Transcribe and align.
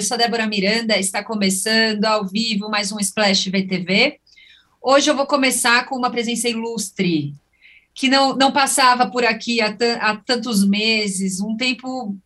Eu 0.00 0.04
sou 0.04 0.16
Débora 0.16 0.46
Miranda, 0.46 0.96
está 0.96 1.22
começando 1.22 2.06
ao 2.06 2.26
vivo 2.26 2.70
mais 2.70 2.90
um 2.90 2.98
Splash 2.98 3.50
VTV. 3.50 4.18
Hoje 4.80 5.10
eu 5.10 5.14
vou 5.14 5.26
começar 5.26 5.84
com 5.84 5.94
uma 5.94 6.10
presença 6.10 6.48
ilustre, 6.48 7.34
que 7.92 8.08
não, 8.08 8.34
não 8.34 8.50
passava 8.50 9.10
por 9.10 9.26
aqui 9.26 9.60
há, 9.60 9.76
há 10.00 10.16
tantos 10.16 10.66
meses, 10.66 11.38
um 11.42 11.54
tempo 11.54 12.16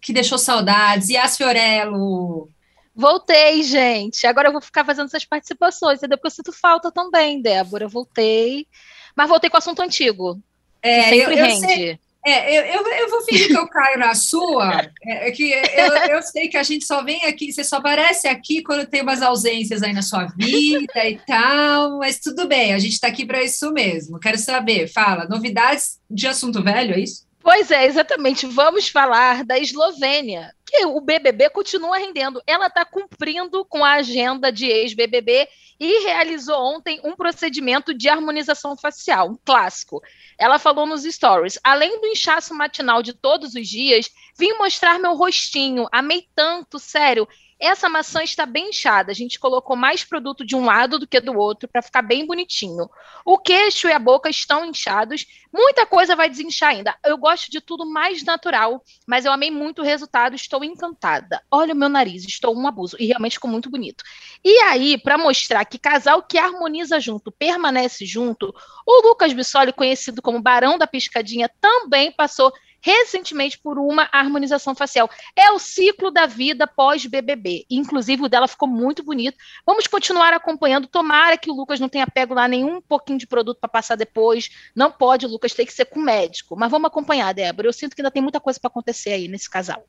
que 0.00 0.12
deixou 0.12 0.38
saudades. 0.38 1.08
Yas 1.08 1.36
Fiorello. 1.36 2.48
Voltei, 2.94 3.64
gente. 3.64 4.24
Agora 4.24 4.46
eu 4.46 4.52
vou 4.52 4.60
ficar 4.60 4.84
fazendo 4.84 5.06
essas 5.06 5.24
participações, 5.24 5.98
entendeu? 5.98 6.18
Porque 6.18 6.28
eu 6.28 6.36
sinto 6.36 6.52
falta 6.52 6.92
também, 6.92 7.42
Débora. 7.42 7.88
Voltei. 7.88 8.68
Mas 9.16 9.28
voltei 9.28 9.50
com 9.50 9.56
o 9.56 9.58
assunto 9.58 9.82
antigo. 9.82 10.40
É, 10.80 11.02
sempre 11.02 11.18
eu, 11.18 11.30
eu 11.32 11.44
rende. 11.44 11.66
Sei, 11.66 11.98
é, 12.28 12.76
eu, 12.76 12.84
eu, 12.84 13.10
vou 13.10 13.22
fingir 13.22 13.46
que 13.46 13.56
eu 13.56 13.68
caio 13.68 13.98
na 13.98 14.14
sua, 14.14 14.90
é, 15.04 15.28
é 15.28 15.30
que 15.30 15.52
eu, 15.52 16.16
eu, 16.16 16.22
sei 16.22 16.48
que 16.48 16.56
a 16.56 16.62
gente 16.62 16.84
só 16.84 17.04
vem 17.04 17.24
aqui, 17.24 17.52
você 17.52 17.62
só 17.62 17.76
aparece 17.76 18.26
aqui 18.26 18.62
quando 18.62 18.86
tem 18.86 19.02
umas 19.02 19.22
ausências 19.22 19.82
aí 19.82 19.92
na 19.92 20.02
sua 20.02 20.26
vida 20.36 21.08
e 21.08 21.18
tal, 21.26 21.98
mas 21.98 22.18
tudo 22.18 22.48
bem, 22.48 22.74
a 22.74 22.78
gente 22.78 22.94
está 22.94 23.06
aqui 23.06 23.24
para 23.24 23.44
isso 23.44 23.72
mesmo. 23.72 24.18
Quero 24.18 24.38
saber, 24.38 24.88
fala, 24.88 25.28
novidades 25.28 26.00
de 26.10 26.26
assunto 26.26 26.62
velho, 26.62 26.94
é 26.94 27.00
isso? 27.00 27.25
Pois 27.46 27.70
é, 27.70 27.86
exatamente. 27.86 28.44
Vamos 28.44 28.88
falar 28.88 29.44
da 29.44 29.56
Eslovênia, 29.56 30.52
que 30.66 30.84
o 30.84 31.00
BBB 31.00 31.48
continua 31.50 31.96
rendendo. 31.96 32.42
Ela 32.44 32.66
está 32.66 32.84
cumprindo 32.84 33.64
com 33.66 33.84
a 33.84 33.92
agenda 33.92 34.50
de 34.50 34.66
ex-BBB 34.66 35.46
e 35.78 36.02
realizou 36.02 36.60
ontem 36.60 37.00
um 37.04 37.14
procedimento 37.14 37.94
de 37.94 38.08
harmonização 38.08 38.76
facial, 38.76 39.28
um 39.30 39.38
clássico. 39.44 40.02
Ela 40.36 40.58
falou 40.58 40.86
nos 40.86 41.04
stories: 41.04 41.56
além 41.62 42.00
do 42.00 42.08
inchaço 42.08 42.52
matinal 42.52 43.00
de 43.00 43.12
todos 43.12 43.54
os 43.54 43.68
dias, 43.68 44.10
vim 44.36 44.52
mostrar 44.54 44.98
meu 44.98 45.14
rostinho. 45.14 45.86
Amei 45.92 46.26
tanto, 46.34 46.80
sério. 46.80 47.28
Essa 47.58 47.88
maçã 47.88 48.22
está 48.22 48.44
bem 48.44 48.68
inchada. 48.68 49.10
A 49.10 49.14
gente 49.14 49.38
colocou 49.38 49.74
mais 49.76 50.04
produto 50.04 50.44
de 50.44 50.54
um 50.54 50.64
lado 50.64 50.98
do 50.98 51.06
que 51.06 51.20
do 51.20 51.36
outro 51.38 51.68
para 51.68 51.80
ficar 51.80 52.02
bem 52.02 52.26
bonitinho. 52.26 52.88
O 53.24 53.38
queixo 53.38 53.88
e 53.88 53.92
a 53.92 53.98
boca 53.98 54.28
estão 54.28 54.66
inchados. 54.66 55.26
Muita 55.52 55.86
coisa 55.86 56.14
vai 56.14 56.28
desinchar 56.28 56.70
ainda. 56.70 56.94
Eu 57.02 57.16
gosto 57.16 57.50
de 57.50 57.60
tudo 57.60 57.86
mais 57.86 58.22
natural, 58.22 58.82
mas 59.06 59.24
eu 59.24 59.32
amei 59.32 59.50
muito 59.50 59.80
o 59.80 59.84
resultado. 59.84 60.36
Estou 60.36 60.62
encantada. 60.62 61.42
Olha 61.50 61.72
o 61.72 61.76
meu 61.76 61.88
nariz, 61.88 62.24
estou 62.24 62.54
um 62.54 62.66
abuso 62.66 62.96
e 63.00 63.06
realmente 63.06 63.34
ficou 63.34 63.50
muito 63.50 63.70
bonito. 63.70 64.04
E 64.44 64.58
aí, 64.64 64.98
para 64.98 65.16
mostrar 65.16 65.64
que 65.64 65.78
casal 65.78 66.22
que 66.22 66.38
harmoniza 66.38 67.00
junto 67.00 67.32
permanece 67.32 68.04
junto, 68.04 68.54
o 68.86 69.08
Lucas 69.08 69.32
Bissoli, 69.32 69.72
conhecido 69.72 70.20
como 70.20 70.42
Barão 70.42 70.76
da 70.76 70.86
Piscadinha, 70.86 71.50
também 71.60 72.12
passou 72.12 72.52
recentemente 72.86 73.58
por 73.58 73.80
uma 73.80 74.08
harmonização 74.12 74.72
facial. 74.72 75.10
É 75.34 75.50
o 75.50 75.58
ciclo 75.58 76.08
da 76.08 76.24
vida 76.24 76.68
pós-BBB. 76.68 77.66
Inclusive, 77.68 78.22
o 78.22 78.28
dela 78.28 78.46
ficou 78.46 78.68
muito 78.68 79.02
bonito. 79.02 79.36
Vamos 79.66 79.88
continuar 79.88 80.32
acompanhando. 80.32 80.86
Tomara 80.86 81.36
que 81.36 81.50
o 81.50 81.52
Lucas 81.54 81.80
não 81.80 81.88
tenha 81.88 82.06
pego 82.06 82.32
lá 82.32 82.46
nenhum 82.46 82.80
pouquinho 82.80 83.18
de 83.18 83.26
produto 83.26 83.58
para 83.58 83.68
passar 83.68 83.96
depois. 83.96 84.50
Não 84.74 84.92
pode, 84.92 85.26
Lucas, 85.26 85.52
tem 85.52 85.66
que 85.66 85.72
ser 85.72 85.86
com 85.86 86.00
médico. 86.00 86.54
Mas 86.56 86.70
vamos 86.70 86.86
acompanhar, 86.86 87.34
Débora. 87.34 87.66
Eu 87.66 87.72
sinto 87.72 87.96
que 87.96 88.02
ainda 88.02 88.10
tem 88.10 88.22
muita 88.22 88.38
coisa 88.38 88.60
para 88.60 88.68
acontecer 88.68 89.10
aí 89.10 89.26
nesse 89.26 89.50
casal. 89.50 89.84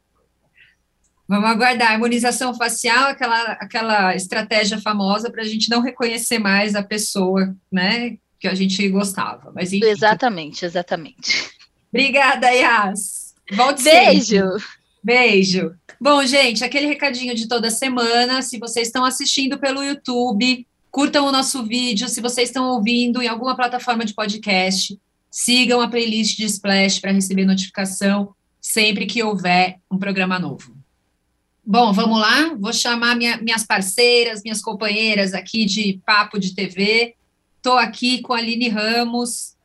Vamos 1.27 1.47
aguardar. 1.47 1.91
A 1.91 1.93
harmonização 1.93 2.55
facial, 2.55 3.09
aquela, 3.09 3.51
aquela 3.53 4.15
estratégia 4.15 4.81
famosa 4.81 5.29
para 5.29 5.43
a 5.43 5.45
gente 5.45 5.69
não 5.69 5.81
reconhecer 5.81 6.39
mais 6.39 6.73
a 6.73 6.81
pessoa, 6.81 7.55
né? 7.71 8.17
Que 8.39 8.47
a 8.47 8.55
gente 8.55 8.89
gostava. 8.89 9.51
Mas, 9.53 9.71
enfim, 9.71 9.85
exatamente, 9.85 10.65
exatamente. 10.65 11.56
Obrigada, 11.97 12.51
Yas. 12.51 13.33
Volte 13.51 13.83
Beijo. 13.83 14.21
Sempre. 14.21 14.63
Beijo. 15.03 15.75
Bom, 15.99 16.23
gente, 16.23 16.63
aquele 16.63 16.85
recadinho 16.85 17.33
de 17.33 17.47
toda 17.47 17.71
semana. 17.71 18.43
Se 18.43 18.59
vocês 18.59 18.87
estão 18.87 19.03
assistindo 19.03 19.57
pelo 19.57 19.83
YouTube, 19.83 20.67
curtam 20.91 21.25
o 21.25 21.31
nosso 21.31 21.63
vídeo. 21.63 22.07
Se 22.07 22.21
vocês 22.21 22.49
estão 22.49 22.69
ouvindo 22.69 23.19
em 23.19 23.27
alguma 23.27 23.55
plataforma 23.55 24.05
de 24.05 24.13
podcast, 24.13 24.95
sigam 25.31 25.81
a 25.81 25.87
playlist 25.87 26.37
de 26.37 26.45
Splash 26.45 26.99
para 26.99 27.11
receber 27.11 27.45
notificação 27.45 28.35
sempre 28.61 29.07
que 29.07 29.23
houver 29.23 29.79
um 29.89 29.97
programa 29.97 30.37
novo. 30.37 30.77
Bom, 31.65 31.91
vamos 31.93 32.19
lá. 32.19 32.53
Vou 32.59 32.73
chamar 32.73 33.15
minha, 33.15 33.37
minhas 33.37 33.65
parceiras, 33.65 34.43
minhas 34.43 34.61
companheiras 34.61 35.33
aqui 35.33 35.65
de 35.65 35.99
Papo 36.05 36.39
de 36.39 36.53
TV. 36.53 37.15
Estou 37.57 37.79
aqui 37.79 38.21
com 38.21 38.33
a 38.33 38.37
Aline 38.37 38.69
Ramos, 38.69 39.56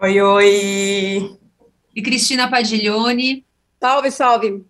Oi, 0.00 0.20
oi! 0.20 1.36
E 1.92 2.00
Cristina 2.00 2.48
Padiglione. 2.48 3.44
Salve, 3.80 4.12
salve! 4.12 4.64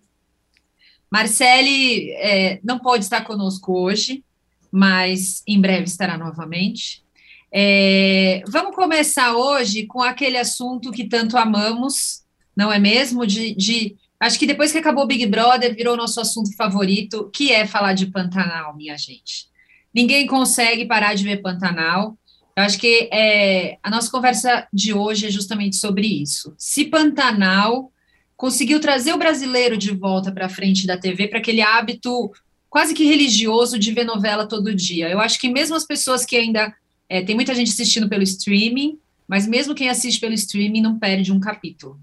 Marcele 1.11 2.13
é, 2.13 2.59
não 2.63 2.79
pode 2.79 3.03
estar 3.03 3.23
conosco 3.23 3.79
hoje, 3.79 4.23
mas 4.71 5.43
em 5.45 5.61
breve 5.61 5.83
estará 5.83 6.17
novamente. 6.17 7.03
É, 7.51 8.41
vamos 8.47 8.75
começar 8.75 9.35
hoje 9.35 9.85
com 9.85 10.01
aquele 10.01 10.35
assunto 10.35 10.91
que 10.91 11.07
tanto 11.07 11.37
amamos, 11.37 12.23
não 12.55 12.73
é 12.73 12.79
mesmo? 12.79 13.23
De, 13.23 13.53
de, 13.53 13.95
acho 14.19 14.39
que 14.39 14.47
depois 14.47 14.71
que 14.71 14.79
acabou 14.79 15.03
o 15.03 15.07
Big 15.07 15.27
Brother, 15.27 15.75
virou 15.75 15.95
nosso 15.95 16.19
assunto 16.19 16.55
favorito, 16.55 17.29
que 17.31 17.51
é 17.51 17.67
falar 17.67 17.93
de 17.93 18.07
Pantanal, 18.07 18.75
minha 18.75 18.97
gente. 18.97 19.47
Ninguém 19.93 20.25
consegue 20.25 20.87
parar 20.87 21.13
de 21.13 21.23
ver 21.23 21.37
Pantanal. 21.37 22.17
Eu 22.59 22.65
acho 22.65 22.77
que 22.77 23.07
é, 23.09 23.77
a 23.81 23.89
nossa 23.89 24.11
conversa 24.11 24.67
de 24.73 24.93
hoje 24.93 25.27
é 25.27 25.31
justamente 25.31 25.77
sobre 25.77 26.05
isso. 26.05 26.53
Se 26.57 26.83
Pantanal 26.83 27.89
conseguiu 28.35 28.81
trazer 28.81 29.13
o 29.13 29.17
brasileiro 29.17 29.77
de 29.77 29.91
volta 29.91 30.29
para 30.29 30.49
frente 30.49 30.85
da 30.85 30.97
TV, 30.97 31.29
para 31.29 31.39
aquele 31.39 31.61
hábito 31.61 32.29
quase 32.69 32.93
que 32.93 33.05
religioso 33.05 33.79
de 33.79 33.93
ver 33.93 34.03
novela 34.03 34.45
todo 34.45 34.75
dia. 34.75 35.07
Eu 35.07 35.21
acho 35.21 35.39
que 35.39 35.47
mesmo 35.47 35.73
as 35.73 35.85
pessoas 35.85 36.25
que 36.25 36.35
ainda. 36.35 36.75
É, 37.07 37.23
tem 37.23 37.33
muita 37.33 37.55
gente 37.55 37.71
assistindo 37.71 38.09
pelo 38.09 38.23
streaming, 38.23 38.99
mas 39.25 39.47
mesmo 39.47 39.73
quem 39.73 39.87
assiste 39.87 40.19
pelo 40.19 40.33
streaming 40.33 40.81
não 40.81 40.99
perde 40.99 41.31
um 41.31 41.39
capítulo. 41.39 41.97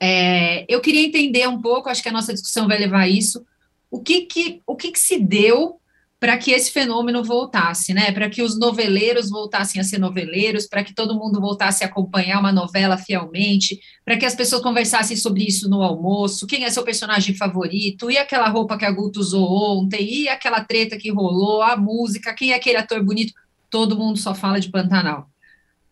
É, 0.00 0.66
eu 0.68 0.80
queria 0.80 1.06
entender 1.06 1.48
um 1.48 1.62
pouco, 1.62 1.88
acho 1.88 2.02
que 2.02 2.08
a 2.08 2.12
nossa 2.12 2.32
discussão 2.32 2.66
vai 2.66 2.78
levar 2.78 3.02
a 3.02 3.08
isso, 3.08 3.46
o 3.88 4.00
que, 4.00 4.22
que, 4.22 4.60
o 4.66 4.74
que, 4.74 4.90
que 4.90 4.98
se 4.98 5.20
deu 5.20 5.80
para 6.22 6.38
que 6.38 6.52
esse 6.52 6.70
fenômeno 6.70 7.24
voltasse, 7.24 7.92
né? 7.92 8.12
Para 8.12 8.30
que 8.30 8.42
os 8.42 8.56
noveleiros 8.56 9.28
voltassem 9.28 9.80
a 9.80 9.84
ser 9.84 9.98
noveleiros, 9.98 10.68
para 10.68 10.84
que 10.84 10.94
todo 10.94 11.18
mundo 11.18 11.40
voltasse 11.40 11.82
a 11.82 11.88
acompanhar 11.88 12.38
uma 12.38 12.52
novela 12.52 12.96
fielmente, 12.96 13.80
para 14.04 14.16
que 14.16 14.24
as 14.24 14.32
pessoas 14.32 14.62
conversassem 14.62 15.16
sobre 15.16 15.42
isso 15.42 15.68
no 15.68 15.82
almoço, 15.82 16.46
quem 16.46 16.62
é 16.62 16.70
seu 16.70 16.84
personagem 16.84 17.34
favorito, 17.34 18.08
e 18.08 18.16
aquela 18.18 18.48
roupa 18.48 18.78
que 18.78 18.84
a 18.84 18.90
Guto 18.92 19.18
usou 19.18 19.80
ontem, 19.80 20.08
e 20.08 20.28
aquela 20.28 20.62
treta 20.62 20.96
que 20.96 21.10
rolou, 21.10 21.60
a 21.60 21.76
música, 21.76 22.32
quem 22.32 22.52
é 22.52 22.54
aquele 22.54 22.76
ator 22.76 23.02
bonito, 23.02 23.34
todo 23.68 23.98
mundo 23.98 24.16
só 24.16 24.32
fala 24.32 24.60
de 24.60 24.70
Pantanal. 24.70 25.28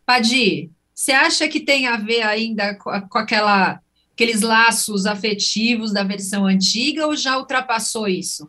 Padi, 0.06 0.70
você 0.94 1.10
acha 1.10 1.48
que 1.48 1.58
tem 1.58 1.88
a 1.88 1.96
ver 1.96 2.22
ainda 2.22 2.76
com, 2.76 2.92
com 3.08 3.18
aquela, 3.18 3.80
aqueles 4.12 4.42
laços 4.42 5.06
afetivos 5.06 5.92
da 5.92 6.04
versão 6.04 6.46
antiga 6.46 7.04
ou 7.08 7.16
já 7.16 7.36
ultrapassou 7.36 8.06
isso? 8.06 8.48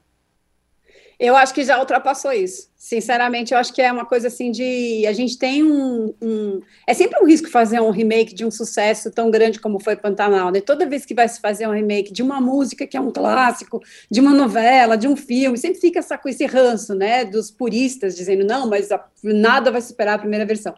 Eu 1.22 1.36
acho 1.36 1.54
que 1.54 1.64
já 1.64 1.78
ultrapassou 1.78 2.34
isso. 2.34 2.72
Sinceramente, 2.76 3.54
eu 3.54 3.60
acho 3.60 3.72
que 3.72 3.80
é 3.80 3.92
uma 3.92 4.06
coisa 4.06 4.28
assim 4.28 4.50
de. 4.50 5.06
A 5.06 5.14
gente 5.14 5.38
tem 5.38 5.62
um, 5.62 6.16
um, 6.20 6.62
É 6.88 6.96
sempre 6.96 7.22
um 7.22 7.28
risco 7.28 7.48
fazer 7.48 7.80
um 7.80 7.92
remake 7.92 8.34
de 8.34 8.44
um 8.44 8.50
sucesso 8.50 9.12
tão 9.12 9.30
grande 9.30 9.60
como 9.60 9.80
foi 9.80 9.96
Pantanal, 9.96 10.50
né? 10.50 10.62
Toda 10.62 10.90
vez 10.90 11.06
que 11.06 11.14
vai 11.14 11.30
se 11.30 11.40
fazer 11.40 11.68
um 11.68 11.74
remake 11.74 12.12
de 12.12 12.24
uma 12.24 12.42
música 12.42 12.88
que 12.88 12.98
é 12.98 13.00
um 13.00 13.12
clássico, 13.12 13.80
de 14.10 14.20
uma 14.20 14.34
novela, 14.34 14.98
de 14.98 15.08
um 15.08 15.16
filme, 15.16 15.60
sempre 15.60 15.80
fica 15.80 16.00
essa, 16.00 16.18
com 16.18 16.28
esse 16.28 16.44
ranço, 16.48 16.96
né? 16.96 17.24
Dos 17.24 17.52
puristas 17.52 18.16
dizendo, 18.16 18.44
não, 18.44 18.68
mas 18.68 18.92
a, 18.92 19.06
nada 19.24 19.70
vai 19.70 19.82
superar 19.82 20.16
a 20.16 20.20
primeira 20.20 20.44
versão. 20.44 20.74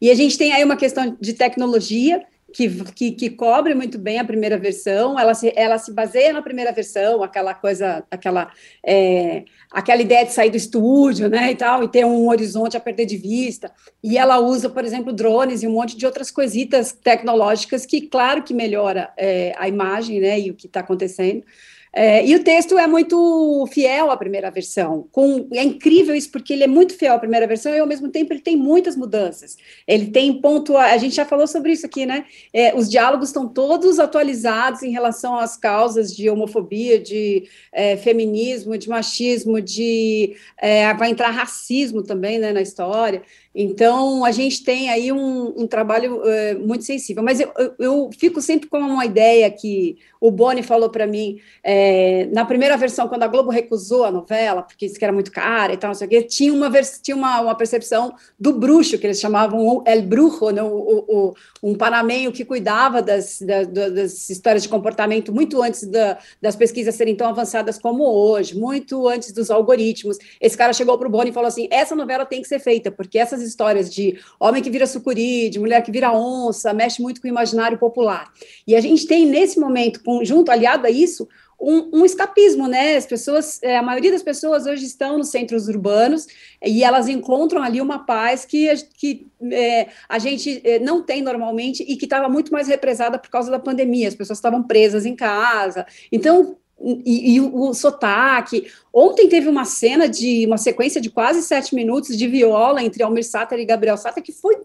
E 0.00 0.12
a 0.12 0.14
gente 0.14 0.38
tem 0.38 0.52
aí 0.52 0.62
uma 0.62 0.76
questão 0.76 1.16
de 1.20 1.32
tecnologia 1.32 2.24
que, 2.52 2.68
que, 2.92 3.12
que, 3.12 3.30
cobre 3.30 3.74
muito 3.74 3.98
bem 3.98 4.18
a 4.18 4.24
primeira 4.24 4.56
versão, 4.56 5.18
ela 5.18 5.34
se, 5.34 5.52
ela 5.54 5.78
se 5.78 5.92
baseia 5.92 6.32
na 6.32 6.40
primeira 6.40 6.72
versão, 6.72 7.22
aquela 7.22 7.52
coisa, 7.54 8.04
aquela, 8.10 8.50
é, 8.84 9.44
aquela 9.70 10.00
ideia 10.00 10.24
de 10.24 10.32
sair 10.32 10.50
do 10.50 10.56
estúdio, 10.56 11.28
né, 11.28 11.52
e 11.52 11.56
tal, 11.56 11.84
e 11.84 11.88
ter 11.88 12.06
um 12.06 12.28
horizonte 12.28 12.76
a 12.76 12.80
perder 12.80 13.04
de 13.04 13.16
vista, 13.16 13.70
e 14.02 14.16
ela 14.16 14.38
usa, 14.38 14.70
por 14.70 14.84
exemplo, 14.84 15.12
drones 15.12 15.62
e 15.62 15.68
um 15.68 15.72
monte 15.72 15.96
de 15.96 16.06
outras 16.06 16.30
coisitas 16.30 16.92
tecnológicas 16.92 17.84
que, 17.84 18.00
claro 18.00 18.42
que 18.42 18.54
melhora 18.54 19.12
é, 19.16 19.54
a 19.58 19.68
imagem, 19.68 20.20
né, 20.20 20.40
e 20.40 20.50
o 20.50 20.54
que 20.54 20.66
está 20.66 20.80
acontecendo, 20.80 21.44
é, 21.92 22.24
e 22.24 22.34
o 22.34 22.44
texto 22.44 22.78
é 22.78 22.86
muito 22.86 23.66
fiel 23.72 24.10
à 24.10 24.16
primeira 24.16 24.50
versão. 24.50 25.08
Com, 25.10 25.48
é 25.52 25.62
incrível 25.62 26.14
isso, 26.14 26.30
porque 26.30 26.52
ele 26.52 26.64
é 26.64 26.66
muito 26.66 26.94
fiel 26.94 27.14
à 27.14 27.18
primeira 27.18 27.46
versão 27.46 27.74
e, 27.74 27.78
ao 27.78 27.86
mesmo 27.86 28.08
tempo, 28.08 28.32
ele 28.32 28.40
tem 28.40 28.56
muitas 28.56 28.96
mudanças. 28.96 29.56
Ele 29.86 30.06
tem 30.06 30.40
ponto. 30.40 30.76
A, 30.76 30.92
a 30.92 30.98
gente 30.98 31.14
já 31.14 31.24
falou 31.24 31.46
sobre 31.46 31.72
isso 31.72 31.86
aqui, 31.86 32.04
né? 32.04 32.24
É, 32.52 32.74
os 32.74 32.90
diálogos 32.90 33.28
estão 33.28 33.48
todos 33.48 33.98
atualizados 33.98 34.82
em 34.82 34.90
relação 34.90 35.36
às 35.36 35.56
causas 35.56 36.14
de 36.14 36.28
homofobia, 36.28 36.98
de 36.98 37.48
é, 37.72 37.96
feminismo, 37.96 38.76
de 38.76 38.88
machismo, 38.88 39.60
de. 39.60 40.36
É, 40.58 40.92
vai 40.94 41.10
entrar 41.10 41.30
racismo 41.30 42.02
também 42.02 42.38
né, 42.38 42.52
na 42.52 42.60
história. 42.60 43.22
Então, 43.54 44.24
a 44.24 44.30
gente 44.30 44.62
tem 44.62 44.90
aí 44.90 45.10
um, 45.10 45.62
um 45.62 45.66
trabalho 45.66 46.22
é, 46.24 46.54
muito 46.54 46.84
sensível. 46.84 47.22
Mas 47.22 47.40
eu, 47.40 47.50
eu, 47.58 47.74
eu, 47.78 48.10
fico 48.16 48.40
sempre 48.40 48.68
com 48.68 48.78
uma 48.78 49.04
ideia 49.04 49.50
que 49.50 49.96
o 50.20 50.30
Boni 50.30 50.62
falou 50.62 50.90
para 50.90 51.06
mim. 51.06 51.38
É, 51.62 52.28
na 52.32 52.44
primeira 52.44 52.76
versão, 52.76 53.08
quando 53.08 53.22
a 53.22 53.26
Globo 53.26 53.50
recusou 53.50 54.04
a 54.04 54.10
novela, 54.10 54.62
porque 54.62 54.86
disse 54.86 54.98
que 54.98 55.04
era 55.04 55.12
muito 55.12 55.32
cara 55.32 55.72
e 55.72 55.76
tal, 55.76 55.88
não 55.88 55.94
sei 55.94 56.06
o 56.06 56.10
quê, 56.10 56.22
tinha 56.22 56.52
uma, 56.52 56.70
tinha 57.02 57.16
uma, 57.16 57.40
uma 57.40 57.54
percepção 57.54 58.14
do 58.38 58.52
bruxo, 58.52 58.98
que 58.98 59.06
eles 59.06 59.20
chamavam 59.20 59.66
o 59.66 59.82
El 59.86 60.02
Brujo, 60.02 60.50
né, 60.50 60.62
o, 60.62 61.04
o, 61.08 61.34
um 61.62 61.74
panamenho 61.74 62.32
que 62.32 62.44
cuidava 62.44 63.00
das, 63.02 63.40
das, 63.40 64.28
histórias 64.28 64.62
de 64.62 64.68
comportamento 64.68 65.32
muito 65.32 65.62
antes 65.62 65.84
da, 65.86 66.18
das 66.40 66.54
pesquisas 66.54 66.94
serem 66.94 67.16
tão 67.16 67.28
avançadas 67.28 67.78
como 67.78 68.04
hoje, 68.04 68.56
muito 68.56 69.08
antes 69.08 69.32
dos 69.32 69.50
algoritmos. 69.50 70.18
Esse 70.40 70.56
cara 70.56 70.72
chegou 70.72 70.98
para 70.98 71.08
o 71.08 71.10
Boni 71.10 71.30
e 71.30 71.32
falou 71.32 71.48
assim: 71.48 71.68
essa 71.70 71.94
novela 71.94 72.26
tem 72.26 72.42
que 72.42 72.48
ser 72.48 72.58
feita, 72.58 72.90
porque 72.90 73.18
essas 73.38 73.48
histórias 73.48 73.92
de 73.92 74.18
homem 74.38 74.62
que 74.62 74.70
vira 74.70 74.86
sucuri, 74.86 75.48
de 75.48 75.58
mulher 75.58 75.82
que 75.82 75.90
vira 75.90 76.12
onça, 76.12 76.72
mexe 76.72 77.00
muito 77.00 77.20
com 77.20 77.26
o 77.26 77.30
imaginário 77.30 77.78
popular. 77.78 78.30
E 78.66 78.74
a 78.74 78.80
gente 78.80 79.06
tem, 79.06 79.26
nesse 79.26 79.58
momento, 79.58 80.00
junto, 80.22 80.50
aliado 80.50 80.86
a 80.86 80.90
isso, 80.90 81.28
um, 81.60 82.00
um, 82.00 82.04
escapismo, 82.04 82.68
né? 82.68 82.96
As 82.96 83.04
pessoas, 83.04 83.60
é, 83.62 83.76
a 83.76 83.82
maioria 83.82 84.12
das 84.12 84.22
pessoas 84.22 84.64
hoje 84.64 84.84
estão 84.84 85.18
nos 85.18 85.30
centros 85.30 85.66
urbanos 85.66 86.26
e 86.64 86.84
elas 86.84 87.08
encontram 87.08 87.62
ali 87.62 87.80
uma 87.80 88.06
paz 88.06 88.44
que, 88.44 88.72
que 88.94 89.26
é, 89.50 89.88
a 90.08 90.20
gente 90.20 90.60
é, 90.62 90.78
não 90.78 91.02
tem 91.02 91.20
normalmente 91.20 91.82
e 91.82 91.96
que 91.96 92.06
estava 92.06 92.28
muito 92.28 92.52
mais 92.52 92.68
represada 92.68 93.18
por 93.18 93.28
causa 93.28 93.50
da 93.50 93.58
pandemia. 93.58 94.06
As 94.06 94.14
pessoas 94.14 94.38
estavam 94.38 94.62
presas 94.62 95.04
em 95.04 95.16
casa. 95.16 95.84
Então, 96.12 96.56
e, 96.80 97.34
e, 97.34 97.40
o, 97.40 97.70
o 97.70 97.74
sotaque. 97.74 98.70
Ontem 98.92 99.28
teve 99.28 99.48
uma 99.48 99.64
cena 99.64 100.08
de 100.08 100.46
uma 100.46 100.58
sequência 100.58 101.00
de 101.00 101.10
quase 101.10 101.42
sete 101.42 101.74
minutos 101.74 102.16
de 102.16 102.26
viola 102.26 102.82
entre 102.82 103.02
Almir 103.02 103.24
Sater 103.24 103.58
e 103.58 103.64
Gabriel 103.64 103.96
Sater 103.96 104.22
que 104.22 104.32
foi 104.32 104.56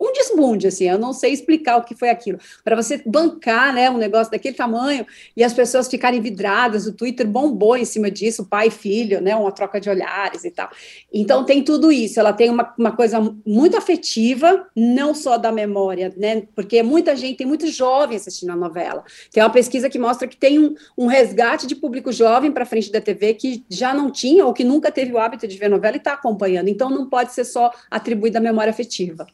um 0.00 0.12
desbunde, 0.12 0.68
assim, 0.68 0.88
eu 0.88 0.98
não 0.98 1.12
sei 1.12 1.32
explicar 1.32 1.76
o 1.76 1.84
que 1.84 1.94
foi 1.94 2.08
aquilo. 2.08 2.38
Para 2.62 2.76
você 2.76 3.02
bancar, 3.04 3.74
né, 3.74 3.90
um 3.90 3.98
negócio 3.98 4.30
daquele 4.30 4.54
tamanho 4.54 5.04
e 5.36 5.42
as 5.42 5.52
pessoas 5.52 5.88
ficarem 5.88 6.20
vidradas, 6.20 6.86
o 6.86 6.92
Twitter 6.92 7.26
bombou 7.26 7.76
em 7.76 7.84
cima 7.84 8.10
disso, 8.10 8.46
pai 8.46 8.68
e 8.68 8.70
filho, 8.70 9.20
né, 9.20 9.34
uma 9.34 9.50
troca 9.50 9.80
de 9.80 9.90
olhares 9.90 10.44
e 10.44 10.50
tal. 10.50 10.70
Então 11.12 11.44
tem 11.44 11.62
tudo 11.62 11.90
isso, 11.90 12.20
ela 12.20 12.32
tem 12.32 12.48
uma, 12.48 12.74
uma 12.78 12.92
coisa 12.92 13.18
muito 13.44 13.76
afetiva, 13.76 14.68
não 14.76 15.14
só 15.14 15.36
da 15.36 15.50
memória, 15.50 16.12
né, 16.16 16.42
porque 16.54 16.82
muita 16.82 17.16
gente, 17.16 17.38
tem 17.38 17.46
muito 17.46 17.66
jovem 17.66 18.16
assistindo 18.16 18.50
a 18.50 18.56
novela. 18.56 19.04
Tem 19.32 19.42
uma 19.42 19.50
pesquisa 19.50 19.90
que 19.90 19.98
mostra 19.98 20.28
que 20.28 20.36
tem 20.36 20.58
um, 20.58 20.74
um 20.96 21.06
resgate 21.06 21.66
de 21.66 21.74
público 21.74 22.12
jovem 22.12 22.52
para 22.52 22.64
frente 22.64 22.92
da 22.92 23.00
TV 23.00 23.34
que 23.34 23.64
já 23.68 23.92
não 23.92 24.10
tinha 24.10 24.46
ou 24.46 24.52
que 24.52 24.64
nunca 24.64 24.92
teve 24.92 25.12
o 25.12 25.18
hábito 25.18 25.46
de 25.46 25.56
ver 25.56 25.68
novela 25.68 25.96
e 25.96 25.98
está 25.98 26.12
acompanhando. 26.12 26.68
Então 26.68 26.88
não 26.88 27.08
pode 27.08 27.32
ser 27.32 27.44
só 27.44 27.72
atribuída 27.90 28.38
à 28.38 28.42
memória 28.42 28.70
afetiva. 28.70 29.26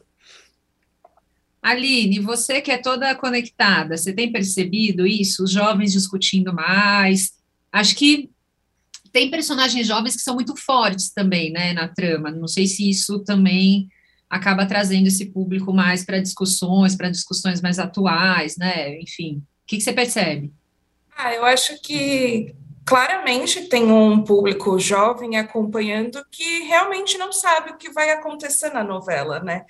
Aline, 1.65 2.19
você 2.19 2.61
que 2.61 2.69
é 2.69 2.77
toda 2.77 3.15
conectada, 3.15 3.97
você 3.97 4.13
tem 4.13 4.31
percebido 4.31 5.07
isso? 5.07 5.43
Os 5.43 5.49
jovens 5.49 5.93
discutindo 5.93 6.53
mais? 6.53 7.33
Acho 7.71 7.95
que 7.95 8.29
tem 9.11 9.31
personagens 9.31 9.87
jovens 9.87 10.15
que 10.15 10.21
são 10.21 10.35
muito 10.35 10.55
fortes 10.55 11.11
também, 11.11 11.51
né, 11.51 11.73
na 11.73 11.87
trama. 11.87 12.29
Não 12.29 12.47
sei 12.47 12.67
se 12.67 12.87
isso 12.87 13.17
também 13.23 13.89
acaba 14.29 14.67
trazendo 14.67 15.07
esse 15.07 15.25
público 15.25 15.73
mais 15.73 16.05
para 16.05 16.21
discussões, 16.21 16.95
para 16.95 17.09
discussões 17.09 17.59
mais 17.61 17.79
atuais, 17.79 18.57
né? 18.57 19.01
Enfim, 19.01 19.37
o 19.37 19.43
que, 19.65 19.77
que 19.77 19.83
você 19.83 19.91
percebe? 19.91 20.53
Ah, 21.17 21.33
eu 21.33 21.43
acho 21.43 21.81
que 21.81 22.53
claramente 22.85 23.67
tem 23.67 23.91
um 23.91 24.23
público 24.23 24.77
jovem 24.79 25.37
acompanhando 25.37 26.23
que 26.31 26.63
realmente 26.63 27.17
não 27.17 27.31
sabe 27.31 27.71
o 27.71 27.77
que 27.77 27.91
vai 27.91 28.11
acontecer 28.11 28.69
na 28.69 28.83
novela, 28.83 29.39
né? 29.39 29.65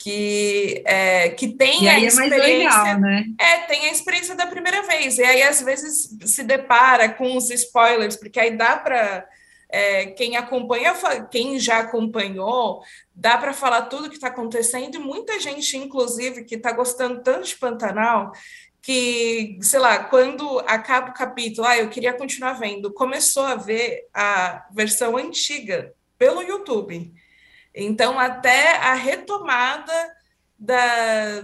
que, 0.00 0.82
é, 0.86 1.28
que 1.28 1.48
tem 1.48 1.88
a 1.90 2.00
experiência. 2.00 2.42
É, 2.42 2.58
legal, 2.58 3.00
né? 3.00 3.24
é, 3.38 3.56
tem 3.66 3.84
a 3.84 3.92
experiência 3.92 4.34
da 4.34 4.46
primeira 4.46 4.82
vez. 4.82 5.18
E 5.18 5.22
aí, 5.22 5.42
às 5.42 5.60
vezes, 5.60 6.16
se 6.24 6.42
depara 6.42 7.10
com 7.10 7.36
os 7.36 7.50
spoilers, 7.50 8.16
porque 8.16 8.40
aí 8.40 8.56
dá 8.56 8.76
para. 8.76 9.26
É, 9.72 10.06
quem 10.06 10.36
acompanha, 10.36 10.92
quem 11.30 11.56
já 11.60 11.78
acompanhou, 11.78 12.82
dá 13.14 13.38
para 13.38 13.52
falar 13.52 13.82
tudo 13.82 14.08
que 14.08 14.16
está 14.16 14.26
acontecendo, 14.26 14.96
e 14.96 14.98
muita 14.98 15.38
gente, 15.38 15.76
inclusive, 15.76 16.42
que 16.42 16.56
está 16.56 16.72
gostando 16.72 17.22
tanto 17.22 17.46
de 17.46 17.54
Pantanal, 17.54 18.32
que, 18.82 19.58
sei 19.62 19.78
lá, 19.78 20.04
quando 20.04 20.60
acaba 20.60 21.10
o 21.10 21.14
capítulo, 21.14 21.66
ah, 21.66 21.76
eu 21.76 21.90
queria 21.90 22.14
continuar 22.14 22.54
vendo, 22.54 22.92
começou 22.92 23.44
a 23.44 23.54
ver 23.54 24.08
a 24.14 24.66
versão 24.72 25.16
antiga 25.16 25.92
pelo 26.18 26.42
YouTube. 26.42 27.12
Então, 27.74 28.18
até 28.18 28.76
a 28.76 28.94
retomada 28.94 29.92
da, 30.58 31.42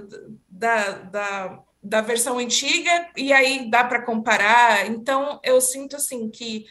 da, 0.49 0.91
da, 0.93 1.63
da 1.83 2.01
versão 2.01 2.39
antiga, 2.39 3.11
e 3.17 3.33
aí 3.33 3.71
dá 3.71 3.85
para 3.85 4.03
comparar. 4.03 4.87
Então, 4.87 5.39
eu 5.43 5.61
sinto 5.61 5.97
assim 5.97 6.29
que 6.31 6.67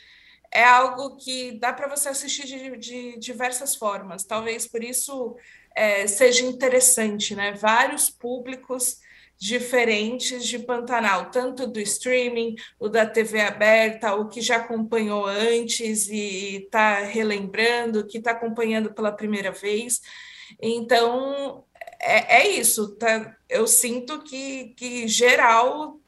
é 0.51 0.63
algo 0.63 1.15
que 1.17 1.53
dá 1.59 1.73
para 1.73 1.87
você 1.87 2.09
assistir 2.09 2.45
de, 2.45 2.77
de, 2.77 3.19
diversas 3.19 3.75
formas. 3.75 4.23
Talvez 4.23 4.67
por 4.67 4.83
isso 4.83 5.35
é, 5.75 6.07
seja 6.07 6.45
interessante, 6.45 7.35
né? 7.35 7.51
Vários 7.53 8.09
públicos 8.09 8.99
diferentes 9.37 10.45
de 10.45 10.59
Pantanal, 10.59 11.29
tanto 11.29 11.67
do 11.67 11.79
streaming, 11.79 12.55
o 12.79 12.87
da 12.87 13.05
TV 13.05 13.41
aberta, 13.41 14.15
o 14.15 14.29
que 14.29 14.41
já 14.41 14.57
acompanhou 14.57 15.25
antes 15.25 16.07
e 16.07 16.63
está 16.63 16.99
relembrando, 16.99 17.99
o 17.99 18.07
que 18.07 18.17
está 18.17 18.31
acompanhando 18.31 18.93
pela 18.93 19.11
primeira 19.11 19.51
vez. 19.51 20.01
Então, 20.61 21.65
é, 21.99 22.41
é 22.41 22.49
isso, 22.49 22.95
tá? 22.95 23.35
eu 23.49 23.67
sinto 23.67 24.23
que, 24.23 24.69
que 24.77 25.07
geral 25.07 25.99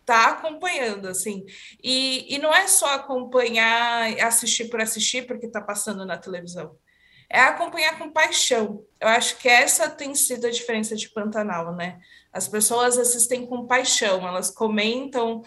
está 0.00 0.30
acompanhando, 0.30 1.06
assim. 1.06 1.44
E, 1.82 2.34
e 2.34 2.38
não 2.38 2.52
é 2.52 2.66
só 2.66 2.94
acompanhar, 2.94 4.12
assistir 4.20 4.68
por 4.68 4.80
assistir, 4.80 5.26
porque 5.26 5.46
está 5.46 5.60
passando 5.60 6.04
na 6.04 6.18
televisão. 6.18 6.76
É 7.28 7.40
acompanhar 7.40 7.96
com 7.96 8.10
paixão. 8.10 8.84
Eu 9.00 9.06
acho 9.08 9.38
que 9.38 9.48
essa 9.48 9.88
tem 9.88 10.14
sido 10.16 10.48
a 10.48 10.50
diferença 10.50 10.96
de 10.96 11.08
Pantanal, 11.10 11.76
né? 11.76 12.00
As 12.32 12.46
pessoas 12.46 12.96
assistem 12.96 13.46
com 13.46 13.66
paixão, 13.66 14.26
elas 14.26 14.50
comentam 14.50 15.42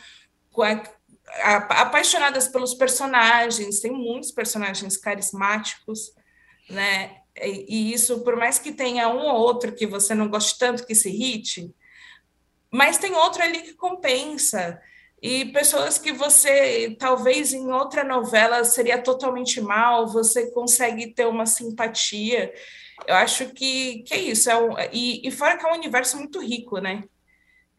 apaixonadas 1.70 2.48
pelos 2.48 2.74
personagens, 2.74 3.80
tem 3.80 3.92
muitos 3.92 4.32
personagens 4.32 4.98
carismáticos, 4.98 6.14
né? 6.70 7.18
E, 7.42 7.94
isso, 7.94 8.24
por 8.24 8.36
mais 8.36 8.60
que 8.60 8.72
tenha 8.72 9.10
um 9.10 9.26
ou 9.26 9.40
outro 9.40 9.72
que 9.74 9.88
você 9.88 10.14
não 10.14 10.30
goste 10.30 10.58
tanto 10.60 10.86
que 10.86 10.94
se 10.94 11.10
irrite, 11.10 11.74
mas 12.70 12.98
tem 12.98 13.14
outro 13.14 13.42
ali 13.42 13.62
que 13.62 13.74
compensa. 13.74 14.80
E 15.22 15.46
pessoas 15.46 15.98
que 15.98 16.12
você, 16.12 16.96
talvez 17.00 17.54
em 17.54 17.72
outra 17.72 18.04
novela, 18.04 18.64
seria 18.66 19.02
totalmente 19.02 19.62
mal, 19.62 20.08
você 20.08 20.52
consegue 20.52 21.08
ter 21.14 21.26
uma 21.26 21.46
simpatia. 21.46 22.54
Eu 23.08 23.16
acho 23.16 23.50
que, 23.50 24.04
que 24.04 24.14
é 24.14 24.20
isso. 24.20 24.50
É 24.50 24.58
um, 24.58 24.76
e, 24.92 25.28
e 25.28 25.32
fora 25.32 25.58
que 25.58 25.66
é 25.66 25.72
um 25.72 25.76
universo 25.76 26.18
muito 26.18 26.42
rico, 26.42 26.80
né? 26.80 27.04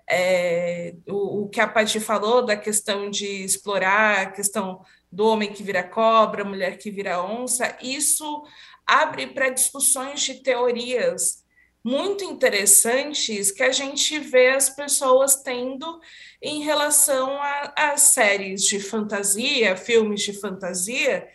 É, 0.09 0.94
o, 1.09 1.44
o, 1.44 1.49
que 1.49 1.61
a 1.61 1.66
Paty 1.66 1.99
falou 1.99 2.44
da 2.44 2.56
questão 2.56 3.09
de 3.09 3.26
explorar 3.26 4.21
a 4.21 4.30
questão 4.30 4.85
do 5.11 5.26
homem 5.26 5.52
que 5.52 5.62
vira 5.62 5.83
cobra, 5.83 6.44
mulher 6.44 6.76
que 6.76 6.90
vira 6.90 7.23
onça, 7.23 7.76
isso 7.80 8.44
abre 8.87 9.28
para 9.28 9.49
discussões 9.49 10.21
de 10.21 10.42
teorias 10.42 11.42
muito 11.83 12.23
interessantes 12.25 13.50
que 13.50 13.62
a 13.62 13.73
gente 13.73 14.18
vê 14.18 14.50
as 14.50 14.68
pessoas 14.71 15.37
tendo 15.37 16.00
em 16.42 16.62
relação 16.62 17.38
às 17.76 18.02
séries 18.02 18.62
de 18.62 18.80
fantasia, 18.80 19.76
filmes 19.76 20.23
de 20.23 20.38
fantasia, 20.38 21.28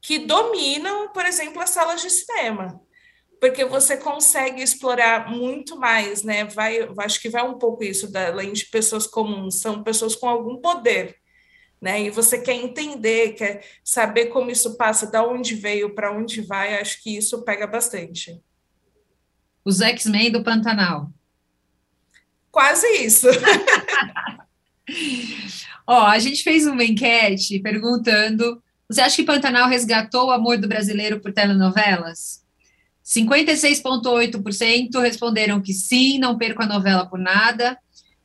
que 0.00 0.20
dominam, 0.20 1.12
por 1.12 1.26
exemplo, 1.26 1.60
as 1.60 1.70
salas 1.70 2.02
de 2.02 2.10
cinema 2.10 2.80
porque 3.40 3.64
você 3.64 3.96
consegue 3.96 4.62
explorar 4.62 5.30
muito 5.30 5.78
mais, 5.78 6.22
né? 6.22 6.44
Vai, 6.44 6.78
acho 7.00 7.20
que 7.20 7.28
vai 7.28 7.42
um 7.42 7.58
pouco 7.58 7.84
isso 7.84 8.10
da 8.10 8.28
além 8.28 8.52
de 8.52 8.66
pessoas 8.66 9.06
comuns, 9.06 9.60
são 9.60 9.82
pessoas 9.82 10.14
com 10.14 10.28
algum 10.28 10.56
poder, 10.56 11.16
né? 11.80 12.02
E 12.02 12.10
você 12.10 12.38
quer 12.38 12.54
entender, 12.54 13.34
quer 13.34 13.64
saber 13.84 14.26
como 14.26 14.50
isso 14.50 14.76
passa, 14.76 15.10
da 15.10 15.26
onde 15.26 15.54
veio, 15.54 15.94
para 15.94 16.12
onde 16.12 16.40
vai, 16.40 16.80
acho 16.80 17.02
que 17.02 17.16
isso 17.16 17.42
pega 17.42 17.66
bastante. 17.66 18.40
Os 19.64 19.80
X-Men 19.80 20.30
do 20.30 20.44
Pantanal. 20.44 21.10
Quase 22.50 22.86
isso. 23.04 23.26
Ó, 25.86 26.06
a 26.06 26.18
gente 26.18 26.42
fez 26.42 26.66
uma 26.66 26.84
enquete 26.84 27.58
perguntando: 27.58 28.62
você 28.88 29.02
acha 29.02 29.16
que 29.16 29.24
Pantanal 29.24 29.68
resgatou 29.68 30.28
o 30.28 30.30
amor 30.30 30.56
do 30.56 30.68
brasileiro 30.68 31.20
por 31.20 31.32
telenovelas? 31.32 32.45
56,8% 33.06 35.00
responderam 35.00 35.62
que 35.62 35.72
sim, 35.72 36.18
não 36.18 36.36
perco 36.36 36.64
a 36.64 36.66
novela 36.66 37.06
por 37.06 37.20
nada, 37.20 37.78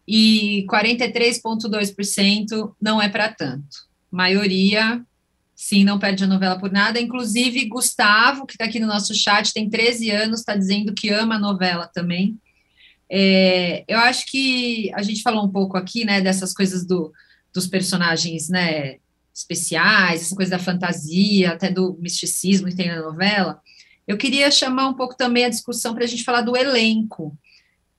e 0.07 0.65
43,2% 0.67 2.73
não 2.81 2.99
é 2.99 3.07
para 3.07 3.31
tanto. 3.31 3.85
Maioria, 4.09 5.05
sim, 5.55 5.83
não 5.83 5.99
perde 5.99 6.23
a 6.23 6.27
novela 6.27 6.57
por 6.57 6.71
nada. 6.71 6.99
Inclusive, 6.99 7.65
Gustavo, 7.65 8.47
que 8.47 8.53
está 8.53 8.65
aqui 8.65 8.79
no 8.79 8.87
nosso 8.87 9.13
chat, 9.13 9.53
tem 9.53 9.69
13 9.69 10.09
anos, 10.09 10.39
está 10.39 10.55
dizendo 10.55 10.95
que 10.95 11.09
ama 11.09 11.35
a 11.35 11.39
novela 11.39 11.87
também. 11.87 12.39
É, 13.07 13.83
eu 13.87 13.99
acho 13.99 14.25
que 14.31 14.91
a 14.95 15.03
gente 15.03 15.21
falou 15.21 15.45
um 15.45 15.51
pouco 15.51 15.77
aqui, 15.77 16.03
né, 16.03 16.21
dessas 16.21 16.53
coisas 16.53 16.87
do, 16.87 17.13
dos 17.53 17.67
personagens, 17.67 18.49
né, 18.49 18.95
especiais, 19.33 20.23
essa 20.23 20.35
coisa 20.35 20.51
da 20.51 20.59
fantasia, 20.59 21.51
até 21.51 21.69
do 21.69 21.97
misticismo 22.01 22.67
que 22.67 22.75
tem 22.75 22.87
na 22.87 23.01
novela, 23.01 23.61
eu 24.07 24.17
queria 24.17 24.49
chamar 24.51 24.87
um 24.87 24.93
pouco 24.93 25.15
também 25.15 25.45
a 25.45 25.49
discussão 25.49 25.93
para 25.93 26.03
a 26.03 26.07
gente 26.07 26.23
falar 26.23 26.41
do 26.41 26.55
elenco. 26.55 27.37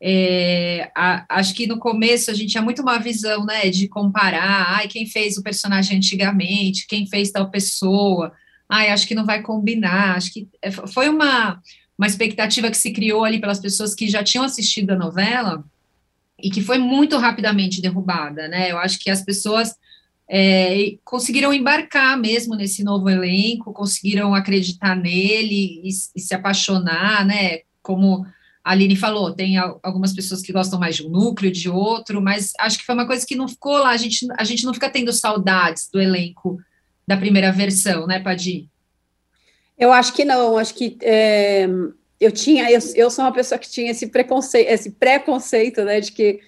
É, 0.04 0.90
a, 0.97 1.25
acho 1.38 1.54
que 1.54 1.66
no 1.66 1.78
começo 1.78 2.30
a 2.30 2.35
gente 2.35 2.50
tinha 2.50 2.62
muito 2.62 2.82
uma 2.82 2.99
visão, 2.99 3.44
né, 3.47 3.71
de 3.71 3.87
comparar, 3.87 4.76
ai, 4.76 4.88
quem 4.88 5.06
fez 5.06 5.37
o 5.37 5.42
personagem 5.44 5.97
antigamente, 5.97 6.88
quem 6.88 7.06
fez 7.06 7.30
tal 7.30 7.49
pessoa, 7.50 8.32
ai, 8.68 8.88
acho 8.88 9.06
que 9.06 9.14
não 9.14 9.25
vai 9.25 9.42
combinar, 9.42 10.16
acho 10.16 10.32
que 10.32 10.49
é, 10.61 10.73
foi 10.73 11.09
uma, 11.09 11.62
uma 11.97 12.06
expectativa 12.09 12.68
que 12.68 12.76
se 12.76 12.90
criou 12.90 13.25
ali 13.25 13.40
pelas 13.40 13.61
pessoas 13.61 13.94
que 13.94 14.09
já 14.09 14.25
tinham 14.25 14.44
assistido 14.44 14.90
a 14.90 14.97
novela 14.97 15.64
e 16.42 16.50
que 16.50 16.61
foi 16.61 16.78
muito 16.78 17.16
rapidamente 17.16 17.80
derrubada, 17.80 18.49
né, 18.49 18.73
eu 18.73 18.78
acho 18.78 18.99
que 18.99 19.09
as 19.09 19.23
pessoas 19.23 19.73
é, 20.34 20.94
conseguiram 21.04 21.52
embarcar 21.52 22.18
mesmo 22.18 22.56
nesse 22.56 22.82
novo 22.82 23.10
elenco, 23.10 23.70
conseguiram 23.70 24.34
acreditar 24.34 24.96
nele 24.96 25.82
e, 25.84 25.88
e 25.88 26.20
se 26.20 26.34
apaixonar, 26.34 27.26
né, 27.26 27.58
como 27.82 28.24
a 28.64 28.70
Aline 28.70 28.96
falou, 28.96 29.34
tem 29.34 29.58
algumas 29.58 30.14
pessoas 30.14 30.40
que 30.40 30.50
gostam 30.50 30.80
mais 30.80 30.96
de 30.96 31.06
um 31.06 31.10
núcleo, 31.10 31.52
de 31.52 31.68
outro, 31.68 32.22
mas 32.22 32.52
acho 32.58 32.78
que 32.78 32.86
foi 32.86 32.94
uma 32.94 33.06
coisa 33.06 33.26
que 33.26 33.36
não 33.36 33.46
ficou 33.46 33.76
lá, 33.76 33.90
a 33.90 33.96
gente, 33.98 34.26
a 34.38 34.44
gente 34.44 34.64
não 34.64 34.72
fica 34.72 34.88
tendo 34.88 35.12
saudades 35.12 35.90
do 35.92 36.00
elenco 36.00 36.58
da 37.06 37.18
primeira 37.18 37.52
versão, 37.52 38.06
né, 38.06 38.18
Padir? 38.18 38.70
Eu 39.76 39.92
acho 39.92 40.14
que 40.14 40.24
não, 40.24 40.56
acho 40.56 40.74
que 40.74 40.96
é, 41.02 41.68
eu 42.18 42.32
tinha, 42.32 42.70
eu, 42.70 42.80
eu 42.94 43.10
sou 43.10 43.22
uma 43.22 43.32
pessoa 43.32 43.58
que 43.58 43.68
tinha 43.68 43.90
esse 43.90 44.06
preconceito, 44.06 44.68
esse 44.68 44.92
preconceito, 44.92 45.84
né, 45.84 46.00
de 46.00 46.10
que 46.10 46.40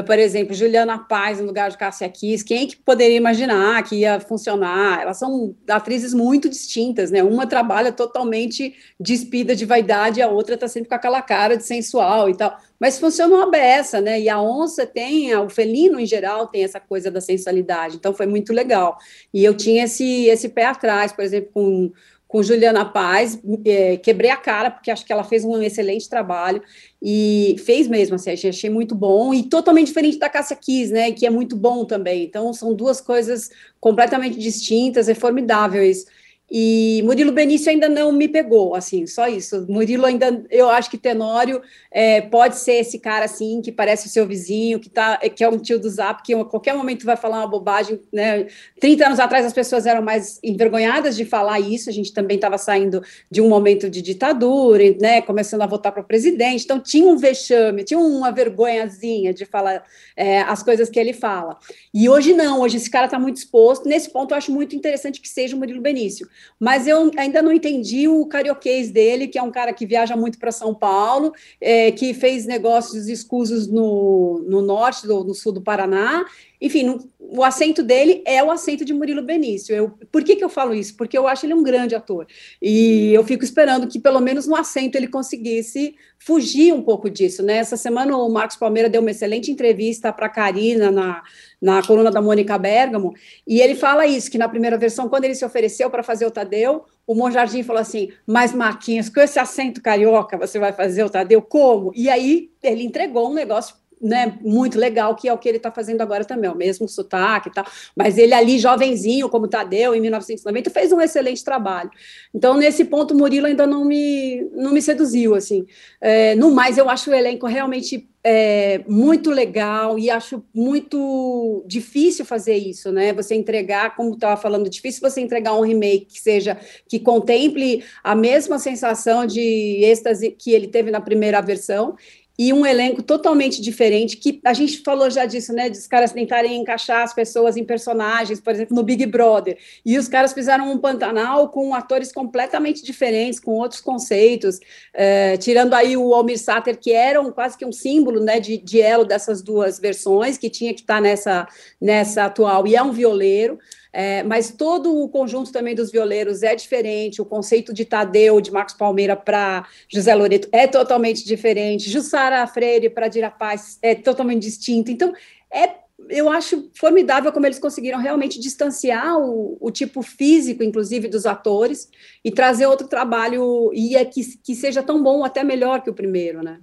por 0.00 0.18
exemplo, 0.18 0.54
Juliana 0.54 0.98
Paz 0.98 1.38
no 1.38 1.46
lugar 1.46 1.70
de 1.70 1.76
Cássia 1.76 2.08
Kiss, 2.08 2.42
quem 2.42 2.62
é 2.62 2.66
que 2.66 2.76
poderia 2.76 3.16
imaginar 3.16 3.82
que 3.82 3.96
ia 3.96 4.18
funcionar? 4.18 5.02
Elas 5.02 5.18
são 5.18 5.54
atrizes 5.68 6.14
muito 6.14 6.48
distintas, 6.48 7.10
né? 7.10 7.22
Uma 7.22 7.46
trabalha 7.46 7.92
totalmente 7.92 8.74
despida 8.98 9.54
de 9.54 9.66
vaidade, 9.66 10.22
a 10.22 10.28
outra 10.28 10.54
está 10.54 10.66
sempre 10.66 10.88
com 10.88 10.94
aquela 10.94 11.20
cara 11.20 11.58
de 11.58 11.66
sensual 11.66 12.30
e 12.30 12.34
tal. 12.34 12.56
Mas 12.80 12.98
funciona 12.98 13.36
uma 13.36 13.50
beça, 13.50 14.00
né? 14.00 14.18
E 14.18 14.30
a 14.30 14.40
onça 14.40 14.86
tem, 14.86 15.36
o 15.36 15.50
felino 15.50 16.00
em 16.00 16.06
geral 16.06 16.46
tem 16.46 16.64
essa 16.64 16.80
coisa 16.80 17.10
da 17.10 17.20
sensualidade, 17.20 17.96
então 17.96 18.14
foi 18.14 18.26
muito 18.26 18.50
legal. 18.50 18.96
E 19.32 19.44
eu 19.44 19.54
tinha 19.54 19.84
esse, 19.84 20.24
esse 20.24 20.48
pé 20.48 20.64
atrás, 20.64 21.12
por 21.12 21.22
exemplo, 21.22 21.50
com 21.52 21.92
com 22.32 22.42
Juliana 22.42 22.82
Paz, 22.82 23.38
é, 23.62 23.98
quebrei 23.98 24.30
a 24.30 24.38
cara, 24.38 24.70
porque 24.70 24.90
acho 24.90 25.04
que 25.04 25.12
ela 25.12 25.22
fez 25.22 25.44
um 25.44 25.60
excelente 25.60 26.08
trabalho, 26.08 26.62
e 27.02 27.56
fez 27.62 27.86
mesmo, 27.86 28.14
assim, 28.14 28.30
achei, 28.30 28.70
muito 28.70 28.94
bom, 28.94 29.34
e 29.34 29.42
totalmente 29.42 29.88
diferente 29.88 30.18
da 30.18 30.30
Cássia 30.30 30.56
Kiss, 30.56 30.90
né, 30.90 31.12
que 31.12 31.26
é 31.26 31.30
muito 31.30 31.54
bom 31.54 31.84
também, 31.84 32.24
então 32.24 32.50
são 32.54 32.72
duas 32.72 33.02
coisas 33.02 33.50
completamente 33.78 34.38
distintas, 34.38 35.10
é 35.10 35.14
formidável 35.14 35.84
isso. 35.84 36.06
E 36.54 37.00
Murilo 37.06 37.32
Benício 37.32 37.70
ainda 37.70 37.88
não 37.88 38.12
me 38.12 38.28
pegou, 38.28 38.74
assim, 38.74 39.06
só 39.06 39.26
isso. 39.26 39.64
Murilo 39.70 40.04
ainda, 40.04 40.44
eu 40.50 40.68
acho 40.68 40.90
que 40.90 40.98
Tenório 40.98 41.62
é, 41.90 42.20
pode 42.20 42.58
ser 42.58 42.74
esse 42.74 42.98
cara, 42.98 43.24
assim, 43.24 43.62
que 43.62 43.72
parece 43.72 44.06
o 44.06 44.10
seu 44.10 44.26
vizinho, 44.26 44.78
que, 44.78 44.90
tá, 44.90 45.16
que 45.16 45.42
é 45.42 45.48
um 45.48 45.56
tio 45.56 45.80
do 45.80 45.88
Zap, 45.88 46.22
que 46.22 46.34
a 46.34 46.44
qualquer 46.44 46.74
momento 46.74 47.06
vai 47.06 47.16
falar 47.16 47.38
uma 47.38 47.46
bobagem, 47.46 47.98
né? 48.12 48.48
30 48.78 49.06
anos 49.06 49.18
atrás 49.18 49.46
as 49.46 49.54
pessoas 49.54 49.86
eram 49.86 50.02
mais 50.02 50.38
envergonhadas 50.44 51.16
de 51.16 51.24
falar 51.24 51.58
isso, 51.58 51.88
a 51.88 51.92
gente 51.92 52.12
também 52.12 52.34
estava 52.34 52.58
saindo 52.58 53.02
de 53.30 53.40
um 53.40 53.48
momento 53.48 53.88
de 53.88 54.02
ditadura, 54.02 54.94
né? 55.00 55.22
Começando 55.22 55.62
a 55.62 55.66
votar 55.66 55.90
para 55.90 56.02
presidente, 56.02 56.64
então 56.64 56.78
tinha 56.78 57.06
um 57.06 57.16
vexame, 57.16 57.82
tinha 57.82 57.98
uma 57.98 58.30
vergonhazinha 58.30 59.32
de 59.32 59.46
falar 59.46 59.82
é, 60.14 60.42
as 60.42 60.62
coisas 60.62 60.90
que 60.90 61.00
ele 61.00 61.14
fala. 61.14 61.56
E 61.94 62.10
hoje 62.10 62.34
não, 62.34 62.60
hoje 62.60 62.76
esse 62.76 62.90
cara 62.90 63.06
está 63.06 63.18
muito 63.18 63.38
exposto, 63.38 63.88
nesse 63.88 64.10
ponto 64.10 64.32
eu 64.32 64.36
acho 64.36 64.52
muito 64.52 64.76
interessante 64.76 65.18
que 65.18 65.30
seja 65.30 65.56
o 65.56 65.58
Murilo 65.58 65.80
Benício 65.80 66.28
mas 66.58 66.86
eu 66.86 67.10
ainda 67.16 67.42
não 67.42 67.52
entendi 67.52 68.08
o 68.08 68.26
carioquês 68.26 68.90
dele, 68.90 69.28
que 69.28 69.38
é 69.38 69.42
um 69.42 69.50
cara 69.50 69.72
que 69.72 69.86
viaja 69.86 70.16
muito 70.16 70.38
para 70.38 70.52
São 70.52 70.74
Paulo, 70.74 71.32
é, 71.60 71.90
que 71.92 72.14
fez 72.14 72.46
negócios 72.46 73.08
escusos 73.08 73.66
no, 73.66 74.44
no 74.46 74.62
norte, 74.62 75.06
do, 75.06 75.24
no 75.24 75.34
sul 75.34 75.52
do 75.52 75.60
Paraná, 75.60 76.24
enfim, 76.62 76.96
o 77.18 77.42
acento 77.42 77.82
dele 77.82 78.22
é 78.24 78.40
o 78.40 78.48
acento 78.48 78.84
de 78.84 78.94
Murilo 78.94 79.20
Benício. 79.20 79.74
Eu, 79.74 79.98
por 80.12 80.22
que, 80.22 80.36
que 80.36 80.44
eu 80.44 80.48
falo 80.48 80.72
isso? 80.72 80.96
Porque 80.96 81.18
eu 81.18 81.26
acho 81.26 81.44
ele 81.44 81.54
um 81.54 81.62
grande 81.62 81.92
ator. 81.92 82.24
E 82.60 83.12
eu 83.12 83.24
fico 83.24 83.42
esperando 83.42 83.88
que, 83.88 83.98
pelo 83.98 84.20
menos 84.20 84.46
no 84.46 84.54
acento, 84.54 84.96
ele 84.96 85.08
conseguisse 85.08 85.96
fugir 86.20 86.72
um 86.72 86.80
pouco 86.80 87.10
disso. 87.10 87.42
Né? 87.42 87.56
Essa 87.56 87.76
semana 87.76 88.16
o 88.16 88.30
Marcos 88.30 88.56
Palmeira 88.56 88.88
deu 88.88 89.00
uma 89.00 89.10
excelente 89.10 89.50
entrevista 89.50 90.12
para 90.12 90.26
a 90.26 90.28
Karina 90.28 90.88
na, 90.88 91.22
na 91.60 91.82
coluna 91.82 92.12
da 92.12 92.22
Mônica 92.22 92.56
Bergamo, 92.56 93.12
e 93.44 93.60
ele 93.60 93.74
fala 93.74 94.06
isso, 94.06 94.30
que 94.30 94.38
na 94.38 94.48
primeira 94.48 94.78
versão, 94.78 95.08
quando 95.08 95.24
ele 95.24 95.34
se 95.34 95.44
ofereceu 95.44 95.90
para 95.90 96.02
fazer 96.02 96.26
o 96.26 96.30
Tadeu, 96.30 96.84
o 97.04 97.14
Monjardim 97.14 97.64
falou 97.64 97.82
assim, 97.82 98.12
mas 98.24 98.52
Marquinhos, 98.52 99.08
com 99.08 99.20
esse 99.20 99.38
acento 99.38 99.82
carioca 99.82 100.38
você 100.38 100.60
vai 100.60 100.72
fazer 100.72 101.02
o 101.02 101.10
Tadeu? 101.10 101.42
Como? 101.42 101.92
E 101.96 102.08
aí 102.08 102.50
ele 102.62 102.84
entregou 102.84 103.28
um 103.28 103.34
negócio 103.34 103.81
né, 104.02 104.36
muito 104.40 104.78
legal, 104.78 105.14
que 105.14 105.28
é 105.28 105.32
o 105.32 105.38
que 105.38 105.48
ele 105.48 105.58
está 105.58 105.70
fazendo 105.70 106.00
agora 106.00 106.24
também, 106.24 106.50
o 106.50 106.56
mesmo 106.56 106.88
sotaque 106.88 107.48
e 107.48 107.52
tal, 107.52 107.64
mas 107.96 108.18
ele 108.18 108.34
ali, 108.34 108.58
jovenzinho, 108.58 109.28
como 109.28 109.46
Tadeu, 109.46 109.94
em 109.94 110.00
1990, 110.00 110.70
fez 110.70 110.92
um 110.92 111.00
excelente 111.00 111.44
trabalho. 111.44 111.90
Então, 112.34 112.56
nesse 112.56 112.84
ponto, 112.84 113.14
o 113.14 113.16
Murilo 113.16 113.46
ainda 113.46 113.66
não 113.66 113.84
me, 113.84 114.48
não 114.52 114.72
me 114.72 114.82
seduziu, 114.82 115.34
assim. 115.34 115.64
É, 116.00 116.34
no 116.34 116.50
mais, 116.50 116.76
eu 116.76 116.90
acho 116.90 117.10
o 117.10 117.14
elenco 117.14 117.46
realmente 117.46 118.08
é, 118.24 118.84
muito 118.86 119.30
legal 119.30 119.98
e 119.98 120.08
acho 120.08 120.44
muito 120.54 121.64
difícil 121.66 122.24
fazer 122.24 122.54
isso, 122.54 122.92
né? 122.92 123.12
Você 123.12 123.34
entregar, 123.34 123.96
como 123.96 124.14
estava 124.14 124.40
falando, 124.40 124.70
difícil 124.70 125.00
você 125.00 125.20
entregar 125.20 125.54
um 125.54 125.62
remake 125.62 126.06
que 126.06 126.20
seja 126.20 126.56
que 126.88 127.00
contemple 127.00 127.84
a 128.02 128.14
mesma 128.14 128.58
sensação 128.58 129.26
de 129.26 129.80
êxtase 129.82 130.30
que 130.30 130.52
ele 130.52 130.68
teve 130.68 130.90
na 130.90 131.00
primeira 131.00 131.40
versão 131.40 131.96
e 132.38 132.52
um 132.52 132.64
elenco 132.64 133.02
totalmente 133.02 133.60
diferente, 133.60 134.16
que 134.16 134.40
a 134.44 134.54
gente 134.54 134.82
falou 134.82 135.10
já 135.10 135.26
disso, 135.26 135.52
né, 135.52 135.68
dos 135.68 135.86
caras 135.86 136.12
tentarem 136.12 136.60
encaixar 136.60 137.02
as 137.02 137.14
pessoas 137.14 137.56
em 137.56 137.64
personagens, 137.64 138.40
por 138.40 138.52
exemplo, 138.52 138.74
no 138.74 138.82
Big 138.82 139.04
Brother, 139.06 139.58
e 139.84 139.98
os 139.98 140.08
caras 140.08 140.32
fizeram 140.32 140.72
um 140.72 140.78
Pantanal 140.78 141.50
com 141.50 141.74
atores 141.74 142.10
completamente 142.10 142.82
diferentes, 142.82 143.38
com 143.38 143.52
outros 143.52 143.80
conceitos, 143.80 144.58
é, 144.94 145.36
tirando 145.36 145.74
aí 145.74 145.96
o 145.96 146.14
Almir 146.14 146.38
Sater, 146.38 146.78
que 146.78 146.92
era 146.92 147.20
um, 147.20 147.30
quase 147.30 147.56
que 147.56 147.64
um 147.64 147.72
símbolo, 147.72 148.20
né, 148.20 148.40
de, 148.40 148.80
elo 148.80 149.04
dessas 149.04 149.42
duas 149.42 149.78
versões, 149.78 150.38
que 150.38 150.48
tinha 150.48 150.72
que 150.72 150.80
estar 150.80 151.00
nessa, 151.00 151.46
nessa 151.80 152.24
atual, 152.24 152.66
e 152.66 152.74
é 152.74 152.82
um 152.82 152.92
violeiro, 152.92 153.58
é, 153.92 154.22
mas 154.22 154.50
todo 154.50 154.96
o 154.96 155.08
conjunto 155.08 155.52
também 155.52 155.74
dos 155.74 155.92
violeiros 155.92 156.42
é 156.42 156.54
diferente, 156.54 157.20
o 157.20 157.26
conceito 157.26 157.74
de 157.74 157.84
Tadeu, 157.84 158.40
de 158.40 158.50
Marcos 158.50 158.74
Palmeira 158.74 159.14
para 159.14 159.66
José 159.88 160.14
Loreto 160.14 160.48
é 160.50 160.66
totalmente 160.66 161.24
diferente, 161.24 161.90
Jussara 161.90 162.46
Freire 162.46 162.88
para 162.88 163.08
Dira 163.08 163.30
Paz 163.30 163.78
é 163.82 163.94
totalmente 163.94 164.42
distinto. 164.42 164.90
Então, 164.90 165.12
é 165.52 165.82
eu 166.08 166.28
acho 166.28 166.70
formidável 166.74 167.32
como 167.32 167.46
eles 167.46 167.58
conseguiram 167.58 167.98
realmente 167.98 168.40
distanciar 168.40 169.18
o, 169.18 169.56
o, 169.60 169.70
tipo 169.70 170.02
físico, 170.02 170.62
inclusive, 170.62 171.06
dos 171.06 171.26
atores, 171.26 171.88
e 172.24 172.30
trazer 172.30 172.66
outro 172.66 172.88
trabalho 172.88 173.70
e 173.72 173.96
é 173.96 174.04
que, 174.04 174.20
que 174.38 174.54
seja 174.54 174.82
tão 174.82 175.02
bom, 175.02 175.24
até 175.24 175.44
melhor 175.44 175.80
que 175.80 175.90
o 175.90 175.94
primeiro, 175.94 176.42
né? 176.42 176.60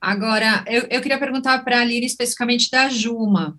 Agora, 0.00 0.64
eu, 0.66 0.82
eu 0.90 1.00
queria 1.00 1.18
perguntar 1.18 1.64
para 1.64 1.80
a 1.80 1.84
Lira 1.84 2.04
especificamente 2.04 2.70
da 2.70 2.88
Juma, 2.88 3.58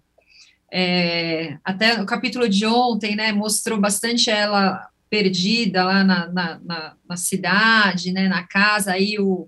é, 0.72 1.58
até 1.64 2.02
o 2.02 2.06
capítulo 2.06 2.50
de 2.50 2.66
ontem, 2.66 3.16
né, 3.16 3.32
mostrou 3.32 3.80
bastante 3.80 4.30
ela 4.30 4.90
perdida 5.10 5.84
lá 5.84 6.04
na, 6.04 6.28
na, 6.28 6.60
na, 6.60 6.96
na 7.08 7.18
cidade, 7.18 8.12
né, 8.12 8.28
na 8.28 8.44
casa, 8.44 8.92
aí 8.92 9.18
o, 9.20 9.48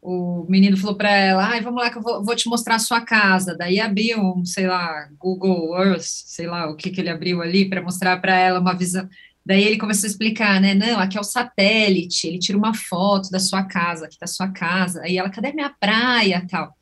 o 0.00 0.44
menino 0.48 0.76
falou 0.76 0.96
para 0.96 1.10
ela, 1.10 1.46
ai, 1.46 1.60
vamos 1.60 1.80
lá 1.80 1.90
que 1.90 1.98
eu 1.98 2.02
vou, 2.02 2.24
vou, 2.24 2.36
te 2.36 2.48
mostrar 2.48 2.74
a 2.74 2.80
sua 2.80 3.00
casa, 3.00 3.56
daí 3.56 3.80
abriu, 3.80 4.20
um, 4.20 4.44
sei 4.44 4.66
lá, 4.66 5.08
Google 5.18 5.80
Earth, 5.80 6.02
sei 6.02 6.46
lá 6.46 6.68
o 6.68 6.76
que, 6.76 6.90
que 6.90 7.00
ele 7.00 7.10
abriu 7.10 7.40
ali 7.40 7.68
para 7.68 7.82
mostrar 7.82 8.20
para 8.20 8.36
ela 8.36 8.60
uma 8.60 8.76
visão, 8.76 9.08
daí 9.46 9.62
ele 9.62 9.78
começou 9.78 10.06
a 10.06 10.10
explicar, 10.10 10.60
né, 10.60 10.74
não, 10.74 10.98
aqui 10.98 11.16
é 11.16 11.20
o 11.20 11.24
satélite, 11.24 12.26
ele 12.26 12.38
tira 12.38 12.58
uma 12.58 12.74
foto 12.74 13.30
da 13.30 13.38
sua 13.38 13.62
casa, 13.62 14.06
aqui 14.06 14.18
da 14.18 14.26
sua 14.26 14.48
casa, 14.48 15.02
aí 15.02 15.16
ela, 15.16 15.30
cadê 15.30 15.52
minha 15.52 15.70
praia, 15.70 16.44
tal, 16.50 16.74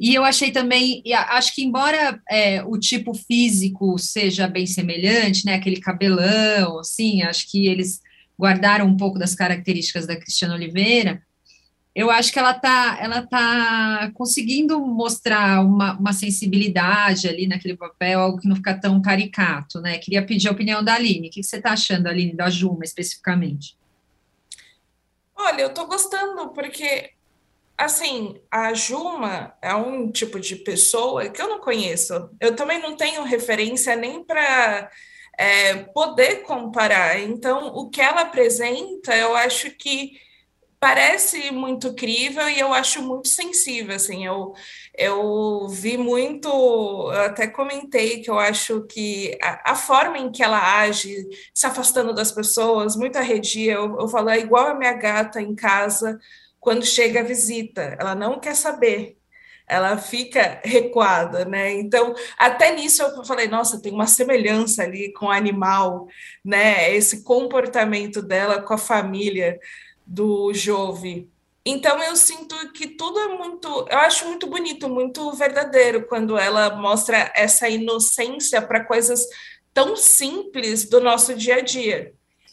e 0.00 0.14
eu 0.14 0.24
achei 0.24 0.50
também, 0.50 1.02
acho 1.28 1.54
que 1.54 1.62
embora 1.62 2.18
é, 2.30 2.64
o 2.64 2.78
tipo 2.78 3.12
físico 3.12 3.98
seja 3.98 4.48
bem 4.48 4.66
semelhante, 4.66 5.44
né, 5.44 5.52
aquele 5.52 5.78
cabelão, 5.78 6.78
assim, 6.78 7.20
acho 7.20 7.50
que 7.50 7.66
eles 7.66 8.00
guardaram 8.38 8.86
um 8.86 8.96
pouco 8.96 9.18
das 9.18 9.34
características 9.34 10.06
da 10.06 10.16
Cristiana 10.16 10.54
Oliveira, 10.54 11.22
eu 11.94 12.10
acho 12.10 12.32
que 12.32 12.38
ela 12.38 12.52
está 12.52 12.98
ela 12.98 13.26
tá 13.26 14.10
conseguindo 14.14 14.80
mostrar 14.80 15.60
uma, 15.60 15.98
uma, 15.98 16.12
sensibilidade 16.14 17.28
ali 17.28 17.46
naquele 17.46 17.76
papel, 17.76 18.20
algo 18.20 18.38
que 18.38 18.48
não 18.48 18.56
fica 18.56 18.72
tão 18.72 19.02
caricato, 19.02 19.82
né? 19.82 19.98
Queria 19.98 20.24
pedir 20.24 20.48
a 20.48 20.52
opinião 20.52 20.82
da 20.82 20.94
Aline. 20.94 21.28
O 21.28 21.30
que 21.30 21.42
você 21.42 21.56
está 21.56 21.72
achando, 21.72 22.06
Aline, 22.06 22.34
da 22.34 22.48
Juma, 22.48 22.84
especificamente? 22.84 23.76
Olha, 25.36 25.62
eu 25.62 25.68
estou 25.68 25.86
gostando, 25.86 26.50
porque 26.50 27.10
assim, 27.80 28.40
a 28.50 28.74
Juma 28.74 29.54
é 29.62 29.74
um 29.74 30.10
tipo 30.10 30.38
de 30.38 30.56
pessoa 30.56 31.28
que 31.28 31.40
eu 31.40 31.48
não 31.48 31.60
conheço. 31.60 32.30
Eu 32.40 32.54
também 32.54 32.80
não 32.80 32.96
tenho 32.96 33.22
referência 33.22 33.96
nem 33.96 34.22
para 34.22 34.90
é, 35.38 35.76
poder 35.76 36.42
comparar. 36.42 37.18
Então, 37.18 37.68
o 37.68 37.88
que 37.88 38.00
ela 38.00 38.22
apresenta, 38.22 39.16
eu 39.16 39.34
acho 39.34 39.70
que 39.70 40.12
parece 40.78 41.50
muito 41.50 41.94
crível 41.94 42.48
e 42.48 42.58
eu 42.58 42.72
acho 42.72 43.02
muito 43.02 43.28
sensível, 43.28 43.94
assim, 43.94 44.24
eu, 44.24 44.54
eu 44.96 45.68
vi 45.68 45.98
muito, 45.98 46.48
eu 46.48 47.20
até 47.20 47.46
comentei 47.46 48.22
que 48.22 48.30
eu 48.30 48.38
acho 48.38 48.86
que 48.86 49.36
a, 49.42 49.72
a, 49.72 49.74
forma 49.74 50.16
em 50.16 50.32
que 50.32 50.42
ela 50.42 50.80
age, 50.80 51.14
se 51.52 51.66
afastando 51.66 52.14
das 52.14 52.32
pessoas, 52.32 52.96
muito 52.96 53.16
arredia, 53.16 53.74
eu, 53.74 54.00
eu 54.00 54.08
falo, 54.08 54.30
é 54.30 54.38
igual 54.38 54.68
a 54.68 54.74
minha 54.74 54.94
gata 54.94 55.40
em 55.42 55.54
casa, 55.54 56.18
quando 56.60 56.84
chega 56.84 57.20
a 57.20 57.24
visita, 57.24 57.96
ela 57.98 58.14
não 58.14 58.38
quer 58.38 58.54
saber, 58.54 59.16
ela 59.66 59.96
fica 59.96 60.60
recuada, 60.64 61.44
né? 61.44 61.72
Então, 61.72 62.14
até 62.36 62.74
nisso 62.74 63.02
eu 63.02 63.24
falei, 63.24 63.48
nossa, 63.48 63.80
tem 63.80 63.92
uma 63.92 64.06
semelhança 64.06 64.82
ali 64.82 65.12
com 65.12 65.26
o 65.26 65.30
animal, 65.30 66.06
né? 66.44 66.94
Esse 66.94 67.24
comportamento 67.24 68.20
dela 68.20 68.60
com 68.60 68.74
a 68.74 68.78
família, 68.78 69.58
do 70.10 70.52
Jove. 70.52 71.30
Então 71.64 72.02
eu 72.02 72.16
sinto 72.16 72.56
que 72.72 72.88
tudo 72.88 73.20
é 73.20 73.28
muito, 73.28 73.68
eu 73.88 73.98
acho 73.98 74.26
muito 74.26 74.46
bonito, 74.48 74.88
muito 74.88 75.30
verdadeiro 75.32 76.06
quando 76.06 76.36
ela 76.36 76.74
mostra 76.74 77.32
essa 77.36 77.68
inocência 77.68 78.60
para 78.60 78.84
coisas 78.84 79.24
tão 79.72 79.94
simples 79.94 80.88
do 80.88 81.00
nosso 81.00 81.34
dia 81.34 81.56
a 81.56 81.60
dia, 81.60 82.12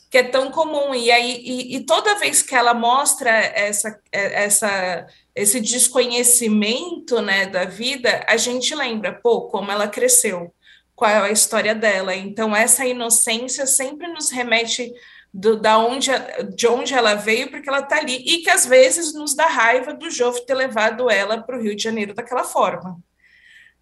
que 0.09 0.17
é 0.17 0.23
tão 0.23 0.51
comum. 0.51 0.93
E 0.93 1.11
aí 1.11 1.41
e, 1.43 1.75
e 1.77 1.85
toda 1.85 2.19
vez 2.19 2.41
que 2.41 2.55
ela 2.55 2.73
mostra 2.73 3.29
essa, 3.29 3.99
essa 4.11 5.07
esse 5.35 5.61
desconhecimento, 5.61 7.21
né, 7.21 7.45
da 7.45 7.65
vida, 7.65 8.25
a 8.27 8.37
gente 8.37 8.73
lembra, 8.73 9.13
pô, 9.13 9.41
como 9.41 9.71
ela 9.71 9.87
cresceu, 9.87 10.51
qual 10.95 11.11
é 11.11 11.17
a 11.19 11.31
história 11.31 11.75
dela. 11.75 12.15
Então 12.15 12.55
essa 12.55 12.85
inocência 12.85 13.67
sempre 13.67 14.07
nos 14.07 14.31
remete 14.31 14.91
do, 15.33 15.59
da 15.59 15.77
onde, 15.77 16.09
de 16.55 16.67
onde 16.67 16.93
ela 16.93 17.13
veio, 17.13 17.51
porque 17.51 17.69
ela 17.69 17.79
está 17.79 17.97
ali, 17.97 18.15
e 18.15 18.39
que 18.39 18.49
às 18.49 18.65
vezes 18.65 19.13
nos 19.13 19.35
dá 19.35 19.45
raiva 19.45 19.93
do 19.93 20.09
Jove 20.09 20.45
ter 20.45 20.55
levado 20.55 21.09
ela 21.09 21.41
para 21.41 21.57
o 21.57 21.61
Rio 21.61 21.75
de 21.75 21.83
Janeiro 21.83 22.15
daquela 22.15 22.43
forma. 22.43 22.99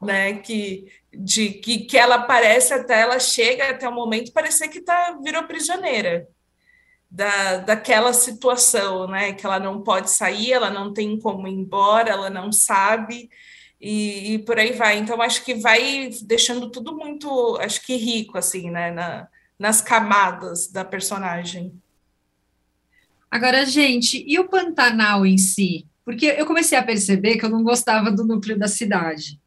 Né, 0.02 0.34
que, 0.40 0.92
de, 1.12 1.52
que, 1.52 1.80
que 1.86 1.98
ela 1.98 2.16
aparece 2.16 2.74
até, 2.74 3.02
ela 3.02 3.18
chega 3.18 3.70
até 3.70 3.88
o 3.88 3.96
momento 3.96 4.34
parecer 4.34 4.68
que 4.68 4.82
tá, 4.82 5.18
virou 5.24 5.44
prisioneira 5.44 6.28
da, 7.10 7.58
daquela 7.58 8.12
situação, 8.12 9.08
né, 9.08 9.32
que 9.32 9.46
ela 9.46 9.60
não 9.60 9.82
pode 9.82 10.12
sair, 10.12 10.52
ela 10.52 10.70
não 10.70 10.94
tem 10.94 11.18
como 11.18 11.48
ir 11.48 11.54
embora, 11.54 12.10
ela 12.10 12.30
não 12.30 12.52
sabe, 12.52 13.30
e, 13.80 14.34
e 14.34 14.40
por 14.40 14.60
aí 14.60 14.74
vai. 14.74 14.98
Então, 14.98 15.22
acho 15.22 15.44
que 15.46 15.56
vai 15.56 16.10
deixando 16.24 16.70
tudo 16.70 16.96
muito, 16.96 17.58
acho 17.62 17.86
que 17.86 17.96
rico, 17.96 18.38
assim, 18.38 18.70
né, 18.70 18.92
na, 18.92 19.28
nas 19.58 19.82
camadas 19.82 20.68
da 20.68 20.84
personagem. 20.84 21.74
Agora, 23.32 23.66
gente, 23.66 24.24
e 24.28 24.38
o 24.38 24.50
Pantanal 24.50 25.25
em 25.25 25.38
si? 25.38 25.86
Porque 26.04 26.25
eu 26.25 26.46
comecei 26.46 26.78
a 26.78 26.84
perceber 26.84 27.38
que 27.38 27.46
eu 27.46 27.50
não 27.50 27.64
gostava 27.64 28.12
do 28.12 28.25
núcleo 28.25 28.60
da 28.60 28.68
cidade. 28.68 29.40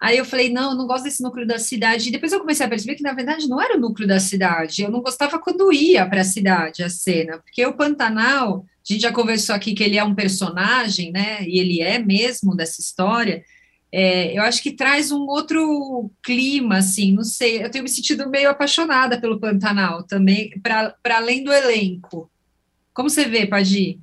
Aí 0.00 0.16
eu 0.16 0.24
falei, 0.24 0.48
não, 0.48 0.70
eu 0.70 0.76
não 0.76 0.86
gosto 0.86 1.04
desse 1.04 1.22
núcleo 1.22 1.46
da 1.46 1.58
cidade. 1.58 2.08
E 2.08 2.12
depois 2.12 2.32
eu 2.32 2.40
comecei 2.40 2.64
a 2.64 2.68
perceber 2.68 2.94
que, 2.94 3.02
na 3.02 3.12
verdade, 3.12 3.48
não 3.48 3.60
era 3.60 3.76
o 3.76 3.80
núcleo 3.80 4.06
da 4.06 4.20
cidade. 4.20 4.82
Eu 4.82 4.90
não 4.90 5.00
gostava 5.00 5.38
quando 5.38 5.72
ia 5.72 6.06
para 6.06 6.20
a 6.20 6.24
cidade 6.24 6.82
a 6.82 6.88
cena, 6.88 7.38
porque 7.38 7.64
o 7.66 7.74
Pantanal, 7.74 8.64
a 8.64 8.92
gente 8.92 9.02
já 9.02 9.12
conversou 9.12 9.54
aqui 9.54 9.74
que 9.74 9.82
ele 9.82 9.98
é 9.98 10.04
um 10.04 10.14
personagem, 10.14 11.10
né? 11.10 11.42
E 11.42 11.58
ele 11.58 11.80
é 11.80 11.98
mesmo 11.98 12.54
dessa 12.54 12.80
história 12.80 13.42
é, 13.90 14.36
eu 14.36 14.42
acho 14.42 14.62
que 14.62 14.72
traz 14.72 15.10
um 15.10 15.22
outro 15.22 16.10
clima, 16.22 16.78
assim, 16.78 17.12
não 17.12 17.24
sei, 17.24 17.64
eu 17.64 17.70
tenho 17.70 17.84
me 17.84 17.90
sentido 17.90 18.28
meio 18.28 18.50
apaixonada 18.50 19.18
pelo 19.18 19.40
Pantanal 19.40 20.02
também, 20.02 20.50
para 20.62 20.94
além 21.16 21.42
do 21.42 21.52
elenco. 21.52 22.30
Como 22.92 23.08
você 23.08 23.24
vê, 23.24 23.46
Padi? 23.46 23.98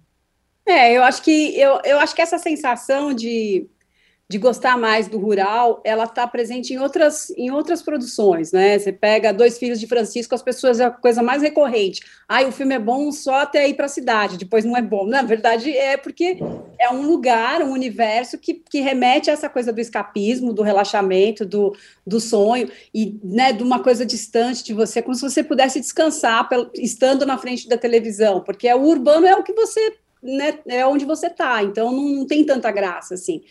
É, 0.66 0.98
eu 0.98 1.04
acho 1.04 1.22
que 1.22 1.60
eu, 1.60 1.80
eu 1.84 2.00
acho 2.00 2.16
que 2.16 2.22
essa 2.22 2.40
sensação 2.40 3.14
de 3.14 3.68
de 4.28 4.40
gostar 4.40 4.76
mais 4.76 5.08
do 5.08 5.20
rural, 5.20 5.82
ela 5.84 6.06
está 6.06 6.26
presente 6.26 6.74
em 6.74 6.80
outras, 6.80 7.30
em 7.38 7.52
outras 7.52 7.84
produções, 7.84 8.52
né? 8.52 8.78
Você 8.80 8.92
pega 8.92 9.32
Dois 9.32 9.60
Filhos 9.60 9.80
de 9.80 9.86
Francisco, 9.86 10.34
as 10.34 10.42
pessoas 10.42 10.80
é 10.80 10.86
a 10.86 10.90
coisa 10.90 11.22
mais 11.22 11.44
recorrente. 11.44 12.02
Ah, 12.28 12.42
o 12.42 12.52
filme 12.52 12.74
é 12.74 12.80
bom 12.80 13.12
só 13.12 13.42
até 13.42 13.68
ir 13.68 13.76
para 13.76 13.86
a 13.86 13.90
cidade, 13.90 14.38
depois 14.38 14.66
não 14.66 14.76
é 14.76 14.82
bom. 14.82 15.06
Na 15.06 15.22
verdade, 15.22 15.70
é 15.78 15.96
porque 15.96 16.40
é 16.80 16.90
um 16.90 17.04
lugar, 17.04 17.62
um 17.62 17.72
universo 17.72 18.40
que, 18.40 18.56
que 18.56 18.82
remete 18.82 19.30
a 19.30 19.34
essa 19.34 19.48
coisa 19.48 19.72
do 19.72 19.80
escapismo, 19.80 20.54
do 20.54 20.64
relaxamento, 20.64 21.46
do, 21.46 21.76
do 22.06 22.20
sonho, 22.20 22.72
e 22.92 23.20
né, 23.24 23.54
de 23.54 23.62
uma 23.62 23.84
coisa 23.84 24.04
distante 24.04 24.64
de 24.64 24.74
você, 24.74 25.04
como 25.04 25.14
se 25.14 25.22
você 25.22 25.44
pudesse 25.44 25.80
descansar 25.80 26.50
estando 26.74 27.28
na 27.28 27.38
frente 27.38 27.68
da 27.68 27.78
televisão, 27.78 28.42
porque 28.42 28.68
é, 28.68 28.76
o 28.76 28.82
urbano 28.82 29.28
é 29.28 29.36
o 29.36 29.44
que 29.44 29.54
você 29.54 29.94
né, 30.26 30.60
é 30.68 30.86
onde 30.86 31.06
você 31.06 31.28
está, 31.28 31.64
então 31.64 31.92
não, 31.92 32.26
tem 32.26 32.44
tanta 32.44 32.72
graça 32.72 33.14
assim. 33.14 33.42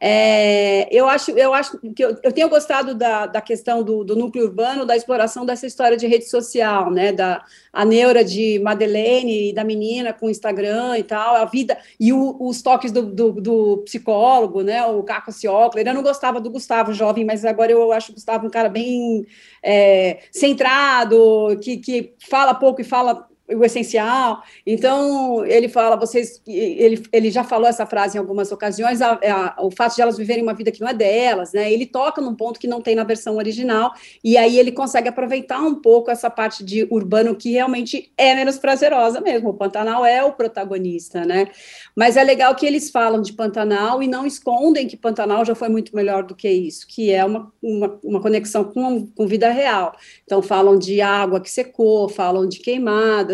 É, 0.00 0.86
eu 0.94 1.08
acho, 1.08 1.30
eu 1.30 1.54
acho 1.54 1.78
que 1.78 2.04
eu, 2.04 2.16
eu 2.22 2.32
tenho 2.32 2.48
gostado 2.48 2.94
da, 2.94 3.26
da 3.26 3.40
questão 3.40 3.82
do, 3.82 4.04
do, 4.04 4.16
núcleo 4.16 4.44
urbano, 4.44 4.84
da 4.84 4.96
exploração 4.96 5.46
dessa 5.46 5.66
história 5.66 5.96
de 5.96 6.06
rede 6.06 6.28
social, 6.28 6.90
né? 6.90 7.12
Da 7.12 7.42
a 7.72 7.84
neura 7.84 8.22
de 8.22 8.60
Madeleine 8.62 9.50
e 9.50 9.52
da 9.54 9.64
menina 9.64 10.12
com 10.12 10.28
Instagram 10.28 10.98
e 10.98 11.02
tal, 11.02 11.36
a 11.36 11.44
vida 11.44 11.78
e 11.98 12.12
o, 12.12 12.36
os 12.40 12.60
toques 12.60 12.92
do, 12.92 13.02
do, 13.02 13.32
do, 13.32 13.78
psicólogo, 13.84 14.62
né? 14.62 14.84
O 14.84 15.02
Caco 15.02 15.32
Ciocler. 15.32 15.86
Eu 15.86 15.94
não 15.94 16.02
gostava 16.02 16.40
do 16.40 16.50
Gustavo 16.50 16.92
jovem, 16.92 17.24
mas 17.24 17.44
agora 17.44 17.72
eu 17.72 17.90
acho 17.92 18.12
o 18.12 18.14
Gustavo 18.14 18.46
um 18.46 18.50
cara 18.50 18.68
bem 18.68 19.24
é, 19.62 20.18
centrado, 20.30 21.58
que, 21.62 21.78
que 21.78 22.14
fala 22.28 22.54
pouco 22.54 22.80
e 22.80 22.84
fala 22.84 23.26
o 23.48 23.64
essencial. 23.64 24.42
Então, 24.66 25.44
ele 25.44 25.68
fala, 25.68 25.96
vocês, 25.96 26.40
ele, 26.46 27.02
ele 27.12 27.30
já 27.30 27.44
falou 27.44 27.68
essa 27.68 27.84
frase 27.84 28.16
em 28.16 28.20
algumas 28.20 28.50
ocasiões, 28.50 29.02
a, 29.02 29.12
a, 29.12 29.64
o 29.64 29.70
fato 29.70 29.96
de 29.96 30.02
elas 30.02 30.16
viverem 30.16 30.42
uma 30.42 30.54
vida 30.54 30.70
que 30.70 30.80
não 30.80 30.88
é 30.88 30.94
delas, 30.94 31.52
né? 31.52 31.70
Ele 31.70 31.84
toca 31.84 32.20
num 32.20 32.34
ponto 32.34 32.58
que 32.58 32.66
não 32.66 32.80
tem 32.80 32.94
na 32.94 33.04
versão 33.04 33.36
original, 33.36 33.92
e 34.22 34.36
aí 34.38 34.58
ele 34.58 34.72
consegue 34.72 35.08
aproveitar 35.08 35.60
um 35.60 35.74
pouco 35.74 36.10
essa 36.10 36.30
parte 36.30 36.64
de 36.64 36.86
urbano 36.90 37.34
que 37.34 37.52
realmente 37.52 38.12
é 38.16 38.34
menos 38.34 38.58
prazerosa 38.58 39.20
mesmo. 39.20 39.50
O 39.50 39.54
Pantanal 39.54 40.04
é 40.04 40.24
o 40.24 40.32
protagonista, 40.32 41.24
né? 41.24 41.48
Mas 41.94 42.16
é 42.16 42.24
legal 42.24 42.54
que 42.54 42.64
eles 42.64 42.90
falam 42.90 43.20
de 43.20 43.32
Pantanal 43.32 44.02
e 44.02 44.08
não 44.08 44.26
escondem 44.26 44.86
que 44.86 44.96
Pantanal 44.96 45.44
já 45.44 45.54
foi 45.54 45.68
muito 45.68 45.94
melhor 45.94 46.22
do 46.22 46.34
que 46.34 46.48
isso, 46.48 46.86
que 46.86 47.12
é 47.12 47.24
uma, 47.24 47.52
uma, 47.62 47.98
uma 48.02 48.20
conexão 48.20 48.64
com, 48.64 49.06
com 49.06 49.26
vida 49.26 49.50
real. 49.50 49.94
Então, 50.24 50.40
falam 50.40 50.78
de 50.78 51.00
água 51.00 51.40
que 51.40 51.50
secou, 51.50 52.08
falam 52.08 52.48
de 52.48 52.60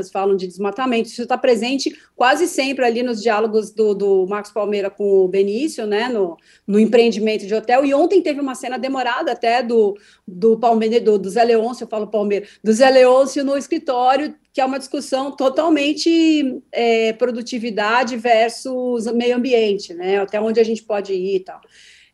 falam 0.08 0.36
de 0.36 0.46
desmatamento. 0.46 1.08
Isso 1.08 1.22
está 1.22 1.36
presente 1.36 1.92
quase 2.14 2.46
sempre 2.46 2.84
ali 2.84 3.02
nos 3.02 3.20
diálogos 3.20 3.72
do, 3.72 3.92
do 3.92 4.26
Marcos 4.28 4.52
Palmeira 4.52 4.88
com 4.88 5.24
o 5.24 5.26
Benício, 5.26 5.84
né, 5.84 6.08
no, 6.08 6.36
no 6.64 6.78
empreendimento 6.78 7.44
de 7.44 7.52
hotel. 7.52 7.84
E 7.84 7.92
ontem 7.92 8.22
teve 8.22 8.40
uma 8.40 8.54
cena 8.54 8.78
demorada 8.78 9.32
até 9.32 9.64
do, 9.64 9.98
do 10.24 10.56
Palmeira, 10.56 11.00
do, 11.00 11.18
do 11.18 11.28
Zé 11.28 11.42
Leôncio, 11.42 11.82
eu 11.82 11.88
falo 11.88 12.06
Palmeira, 12.06 12.46
do 12.62 12.72
Zé 12.72 12.88
Leôncio 12.88 13.44
no 13.44 13.56
escritório, 13.56 14.32
que 14.52 14.60
é 14.60 14.64
uma 14.64 14.78
discussão 14.78 15.32
totalmente 15.32 16.62
é, 16.70 17.12
produtividade 17.14 18.16
versus 18.16 19.06
meio 19.12 19.36
ambiente, 19.36 19.92
né? 19.92 20.20
Até 20.20 20.40
onde 20.40 20.60
a 20.60 20.64
gente 20.64 20.82
pode 20.82 21.12
ir 21.12 21.36
e 21.36 21.40
tal. 21.40 21.60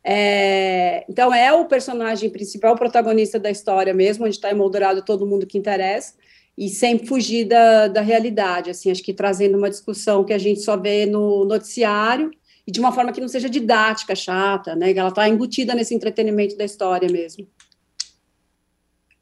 É, 0.09 1.03
então, 1.09 1.33
é 1.33 1.51
o 1.51 1.65
personagem 1.65 2.29
principal, 2.29 2.75
o 2.75 2.77
protagonista 2.77 3.37
da 3.37 3.51
história 3.51 3.93
mesmo, 3.93 4.23
onde 4.23 4.35
está 4.35 4.49
emoldurado 4.49 5.03
todo 5.03 5.27
mundo 5.27 5.45
que 5.45 5.57
interessa, 5.57 6.13
e 6.57 6.69
sem 6.69 7.05
fugir 7.05 7.45
da, 7.45 7.87
da 7.87 8.01
realidade, 8.01 8.71
assim, 8.71 8.89
acho 8.89 9.03
que 9.03 9.13
trazendo 9.13 9.57
uma 9.57 9.69
discussão 9.69 10.23
que 10.23 10.33
a 10.33 10.37
gente 10.39 10.61
só 10.61 10.75
vê 10.75 11.05
no 11.05 11.45
noticiário, 11.45 12.31
e 12.65 12.71
de 12.71 12.79
uma 12.79 12.91
forma 12.91 13.13
que 13.13 13.21
não 13.21 13.29
seja 13.29 13.49
didática, 13.49 14.13
chata, 14.13 14.75
né? 14.75 14.91
Que 14.91 14.99
ela 14.99 15.07
está 15.07 15.29
embutida 15.29 15.73
nesse 15.73 15.95
entretenimento 15.95 16.57
da 16.57 16.65
história 16.65 17.09
mesmo. 17.09 17.47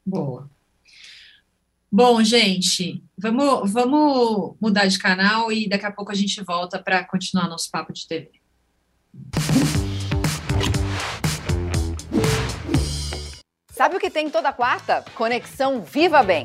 Boa. 0.04 0.50
Bom, 1.92 2.24
gente, 2.24 3.04
vamos, 3.16 3.72
vamos 3.72 4.56
mudar 4.60 4.88
de 4.88 4.98
canal 4.98 5.52
e 5.52 5.70
daqui 5.70 5.86
a 5.86 5.92
pouco 5.92 6.12
a 6.12 6.16
gente 6.16 6.42
volta 6.44 6.82
para 6.82 7.04
continuar 7.04 7.48
nosso 7.48 7.70
papo 7.70 7.94
de 7.94 8.08
TV. 8.08 8.32
Sabe 13.72 13.98
o 13.98 14.00
que 14.00 14.10
tem 14.10 14.30
toda 14.30 14.52
quarta? 14.52 15.06
Conexão 15.16 15.82
Viva 15.82 16.24
Bem. 16.24 16.44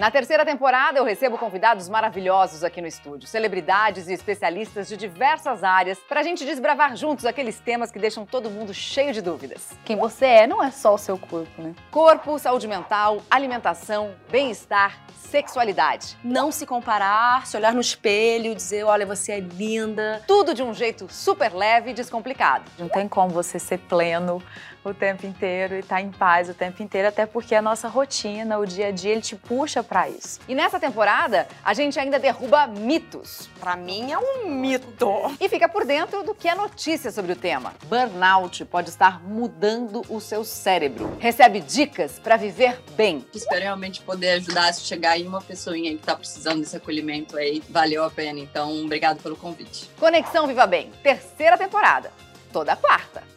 Na 0.00 0.10
terceira 0.10 0.46
temporada, 0.46 0.98
eu 0.98 1.04
recebo 1.04 1.36
convidados 1.36 1.86
maravilhosos 1.86 2.64
aqui 2.64 2.80
no 2.80 2.86
estúdio, 2.86 3.28
celebridades 3.28 4.08
e 4.08 4.14
especialistas 4.14 4.88
de 4.88 4.96
diversas 4.96 5.62
áreas, 5.62 5.98
para 5.98 6.20
a 6.20 6.22
gente 6.22 6.42
desbravar 6.42 6.96
juntos 6.96 7.26
aqueles 7.26 7.60
temas 7.60 7.90
que 7.90 7.98
deixam 7.98 8.24
todo 8.24 8.48
mundo 8.48 8.72
cheio 8.72 9.12
de 9.12 9.20
dúvidas. 9.20 9.72
Quem 9.84 9.98
você 9.98 10.24
é 10.24 10.46
não 10.46 10.64
é 10.64 10.70
só 10.70 10.94
o 10.94 10.98
seu 10.98 11.18
corpo, 11.18 11.60
né? 11.60 11.74
Corpo, 11.90 12.38
saúde 12.38 12.66
mental, 12.66 13.20
alimentação, 13.30 14.14
bem-estar, 14.30 14.98
sexualidade. 15.18 16.16
Não 16.24 16.50
se 16.50 16.64
comparar, 16.64 17.46
se 17.46 17.58
olhar 17.58 17.74
no 17.74 17.80
espelho, 17.82 18.54
dizer, 18.54 18.84
olha, 18.84 19.04
você 19.04 19.32
é 19.32 19.40
linda. 19.40 20.22
Tudo 20.26 20.54
de 20.54 20.62
um 20.62 20.72
jeito 20.72 21.12
super 21.12 21.52
leve 21.52 21.90
e 21.90 21.92
descomplicado. 21.92 22.64
Não 22.78 22.88
tem 22.88 23.06
como 23.06 23.28
você 23.28 23.58
ser 23.58 23.76
pleno 23.80 24.42
o 24.84 24.94
tempo 24.94 25.26
inteiro 25.26 25.74
e 25.74 25.80
estar 25.80 25.96
tá 25.96 26.02
em 26.02 26.10
paz 26.10 26.48
o 26.48 26.54
tempo 26.54 26.82
inteiro, 26.82 27.08
até 27.08 27.26
porque 27.26 27.54
a 27.54 27.62
nossa 27.62 27.88
rotina, 27.88 28.58
o 28.58 28.66
dia 28.66 28.88
a 28.88 28.90
dia, 28.90 29.12
ele 29.12 29.20
te 29.20 29.36
puxa 29.36 29.82
para 29.82 30.08
isso. 30.08 30.40
E 30.48 30.54
nessa 30.54 30.80
temporada, 30.80 31.46
a 31.64 31.74
gente 31.74 31.98
ainda 31.98 32.18
derruba 32.18 32.66
mitos. 32.66 33.48
Para 33.58 33.76
mim 33.76 34.12
é 34.12 34.18
um 34.18 34.48
mito. 34.48 35.10
E 35.40 35.48
fica 35.48 35.68
por 35.68 35.84
dentro 35.84 36.22
do 36.22 36.34
que 36.34 36.48
é 36.48 36.54
notícia 36.54 37.10
sobre 37.10 37.32
o 37.32 37.36
tema. 37.36 37.74
Burnout 37.84 38.64
pode 38.64 38.88
estar 38.88 39.22
mudando 39.22 40.02
o 40.08 40.20
seu 40.20 40.44
cérebro. 40.44 41.16
Recebe 41.18 41.60
dicas 41.60 42.18
para 42.18 42.36
viver 42.36 42.80
bem. 42.96 43.24
Espero 43.34 43.62
realmente 43.62 44.00
poder 44.00 44.30
ajudar 44.32 44.72
se 44.72 44.82
chegar 44.82 45.18
em 45.18 45.26
uma 45.26 45.40
pessoinha 45.40 45.90
que 45.92 46.00
está 46.00 46.16
precisando 46.16 46.60
desse 46.60 46.76
acolhimento 46.76 47.36
aí. 47.36 47.62
Valeu 47.68 48.04
a 48.04 48.10
pena. 48.10 48.38
Então, 48.38 48.84
obrigado 48.84 49.22
pelo 49.22 49.36
convite. 49.36 49.90
Conexão 49.98 50.46
Viva 50.46 50.66
Bem, 50.66 50.90
terceira 51.02 51.58
temporada. 51.58 52.10
Toda 52.52 52.74
quarta. 52.76 53.29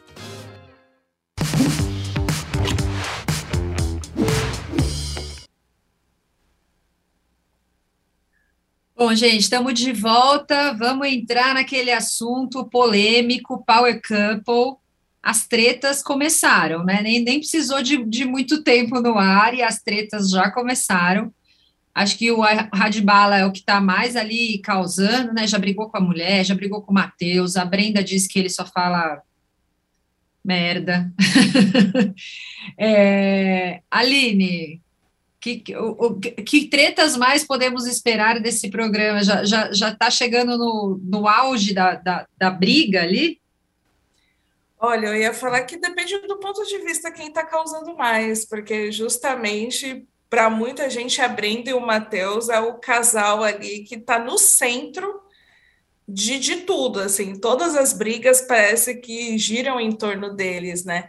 Bom, 9.06 9.14
gente, 9.14 9.42
estamos 9.42 9.74
de 9.74 9.92
volta. 9.92 10.72
Vamos 10.76 11.10
entrar 11.10 11.54
naquele 11.54 11.92
assunto 11.92 12.64
polêmico, 12.70 13.62
Power 13.66 14.02
Couple. 14.02 14.78
As 15.22 15.46
tretas 15.46 16.02
começaram, 16.02 16.86
né? 16.86 17.02
Nem, 17.02 17.22
nem 17.22 17.40
precisou 17.40 17.84
de, 17.84 18.02
de 18.06 18.24
muito 18.24 18.64
tempo 18.64 19.02
no 19.02 19.18
ar 19.20 19.54
e 19.54 19.62
as 19.62 19.82
tretas 19.82 20.30
já 20.30 20.50
começaram. 20.50 21.34
Acho 21.94 22.18
que 22.18 22.32
o 22.32 22.40
Radibala 22.74 23.36
é 23.36 23.46
o 23.46 23.52
que 23.52 23.60
está 23.60 23.82
mais 23.82 24.16
ali 24.16 24.60
causando, 24.60 25.34
né? 25.34 25.46
Já 25.48 25.60
brigou 25.60 25.90
com 25.90 25.98
a 25.98 26.02
mulher, 26.02 26.46
já 26.46 26.56
brigou 26.56 26.82
com 26.82 26.94
o 26.94 26.96
Matheus. 26.96 27.58
A 27.58 27.66
Brenda 27.66 28.02
disse 28.02 28.30
que 28.30 28.40
ele 28.40 28.50
só 28.50 28.66
fala 28.66 29.22
merda. 30.42 31.12
é, 32.80 33.82
Aline, 33.92 34.82
que, 35.44 35.76
o, 35.76 36.16
que 36.20 36.70
tretas 36.70 37.18
mais 37.18 37.44
podemos 37.44 37.86
esperar 37.86 38.40
desse 38.40 38.70
programa? 38.70 39.22
Já 39.24 39.44
está 39.44 39.72
já, 39.74 39.98
já 39.98 40.12
chegando 40.12 40.58
no, 40.58 41.00
no 41.04 41.28
auge 41.28 41.74
da, 41.74 41.96
da, 41.96 42.26
da 42.38 42.50
briga 42.50 43.02
ali? 43.02 43.42
Olha, 44.80 45.08
eu 45.08 45.16
ia 45.16 45.34
falar 45.34 45.64
que 45.64 45.78
depende 45.78 46.18
do 46.28 46.40
ponto 46.40 46.64
de 46.66 46.78
vista 46.80 47.12
quem 47.12 47.28
está 47.28 47.46
causando 47.46 47.96
mais, 47.96 48.46
porque 48.46 48.92
justamente 48.92 50.06
para 50.30 50.50
muita 50.50 50.90
gente 50.90 51.22
a 51.22 51.28
Brenda 51.28 51.70
e 51.70 51.74
o 51.74 51.80
Matheus 51.80 52.50
é 52.50 52.60
o 52.60 52.80
casal 52.80 53.44
ali 53.44 53.84
que 53.84 53.96
está 53.96 54.18
no 54.18 54.38
centro 54.38 55.22
de, 56.08 56.40
de 56.40 56.58
tudo, 56.62 57.00
assim, 57.00 57.40
todas 57.40 57.76
as 57.76 57.94
brigas 57.94 58.42
parece 58.42 58.96
que 58.96 59.38
giram 59.38 59.80
em 59.80 59.92
torno 59.92 60.34
deles, 60.34 60.84
né? 60.84 61.08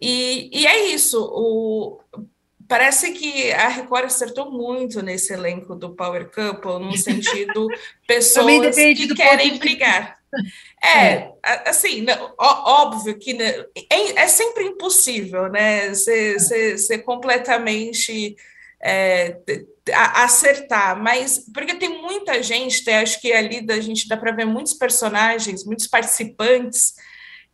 E, 0.00 0.50
e 0.52 0.66
é 0.66 0.88
isso, 0.88 1.20
o, 1.32 1.98
parece 2.68 3.12
que 3.12 3.52
a 3.52 3.68
Record 3.68 4.04
acertou 4.06 4.50
muito 4.50 5.02
nesse 5.02 5.32
elenco 5.32 5.74
do 5.74 5.94
Power 5.94 6.30
Couple, 6.30 6.84
no 6.84 6.96
sentido 6.96 7.68
pessoas 8.06 8.74
que 8.74 9.14
querem 9.14 9.58
brigar. 9.58 10.16
É, 10.82 11.30
é, 11.44 11.68
assim, 11.68 12.04
óbvio 12.38 13.18
que 13.18 13.32
né, 13.34 13.64
é, 13.90 14.22
é, 14.22 14.28
sempre 14.28 14.64
impossível, 14.64 15.48
né? 15.50 15.94
Ser, 15.94 16.38
ser, 16.40 16.78
ser 16.78 16.98
completamente 16.98 18.36
é, 18.82 19.38
acertar, 20.14 21.00
mas 21.00 21.44
porque 21.52 21.74
tem 21.74 22.00
muita 22.02 22.42
gente, 22.42 22.84
tem, 22.84 22.96
acho 22.96 23.20
que 23.20 23.32
ali 23.32 23.60
da 23.60 23.80
gente 23.80 24.08
dá 24.08 24.16
para 24.16 24.32
ver 24.32 24.44
muitos 24.44 24.74
personagens, 24.74 25.64
muitos 25.64 25.86
participantes 25.86 26.94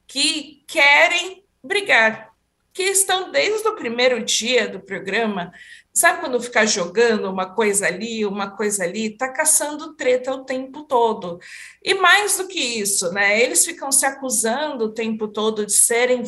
que 0.06 0.64
querem 0.66 1.44
brigar, 1.62 2.31
que 2.72 2.84
estão 2.84 3.30
desde 3.30 3.68
o 3.68 3.76
primeiro 3.76 4.24
dia 4.24 4.66
do 4.66 4.80
programa. 4.80 5.52
Sabe 5.92 6.20
quando 6.20 6.40
ficar 6.40 6.64
jogando 6.64 7.30
uma 7.30 7.54
coisa 7.54 7.86
ali, 7.86 8.24
uma 8.24 8.50
coisa 8.56 8.84
ali, 8.84 9.14
tá 9.16 9.28
caçando 9.28 9.94
treta 9.94 10.32
o 10.32 10.44
tempo 10.44 10.84
todo. 10.84 11.38
E 11.82 11.92
mais 11.94 12.38
do 12.38 12.48
que 12.48 12.58
isso, 12.58 13.12
né? 13.12 13.38
Eles 13.38 13.64
ficam 13.64 13.92
se 13.92 14.06
acusando 14.06 14.86
o 14.86 14.92
tempo 14.92 15.28
todo 15.28 15.66
de 15.66 15.72
serem 15.72 16.22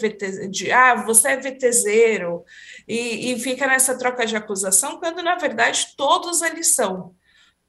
de 0.50 0.70
ah, 0.70 0.96
você 0.96 1.28
é 1.28 1.36
VTZero, 1.38 2.44
e, 2.86 3.32
e 3.32 3.40
fica 3.40 3.66
nessa 3.66 3.96
troca 3.96 4.26
de 4.26 4.36
acusação, 4.36 4.98
quando 4.98 5.22
na 5.22 5.36
verdade 5.36 5.94
todos 5.96 6.42
eles 6.42 6.74
são 6.74 7.14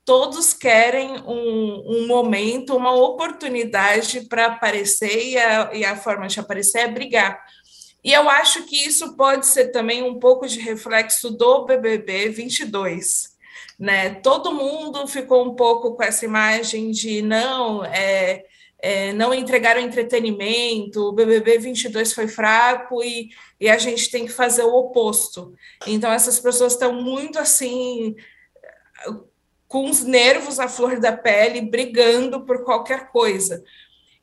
todos 0.05 0.53
querem 0.53 1.17
um, 1.23 1.83
um, 1.87 2.07
momento, 2.07 2.77
uma 2.77 2.93
oportunidade 2.93 4.21
para 4.29 4.45
aparecer, 4.45 5.29
e 5.29 5.37
a, 5.37 5.73
e 5.73 5.83
a, 5.83 5.97
forma 5.97 6.27
de 6.27 6.39
aparecer 6.39 6.81
é 6.81 6.87
brigar. 6.87 7.43
E 8.05 8.13
eu 8.13 8.29
acho 8.29 8.63
que 8.65 8.85
isso 8.85 9.17
pode 9.17 9.47
ser 9.47 9.69
também 9.71 10.03
um 10.03 10.19
pouco 10.19 10.47
de 10.47 10.59
reflexo 10.59 11.31
do 11.31 11.65
BBB 11.65 12.29
22. 12.29 13.33
Né? 13.79 14.13
Todo 14.21 14.53
mundo 14.53 15.07
ficou 15.07 15.43
um 15.43 15.55
pouco 15.55 15.95
com 15.95 16.03
essa 16.03 16.23
imagem 16.23 16.91
de 16.91 17.23
não, 17.23 17.83
é, 17.83 18.45
é, 18.77 19.11
não 19.13 19.33
entregaram 19.33 19.81
entretenimento, 19.81 21.01
o 21.01 21.13
BBB 21.13 21.57
22 21.57 22.13
foi 22.13 22.27
fraco 22.27 23.03
e, 23.03 23.31
e 23.59 23.67
a 23.67 23.79
gente 23.79 24.11
tem 24.11 24.27
que 24.27 24.31
fazer 24.31 24.61
o 24.61 24.75
oposto. 24.75 25.55
Então, 25.87 26.13
essas 26.13 26.39
pessoas 26.39 26.73
estão 26.73 27.01
muito 27.01 27.39
assim, 27.39 28.15
com 29.67 29.89
os 29.89 30.03
nervos 30.03 30.59
à 30.59 30.67
flor 30.67 30.99
da 30.99 31.11
pele, 31.11 31.59
brigando 31.59 32.45
por 32.45 32.63
qualquer 32.63 33.07
coisa. 33.07 33.63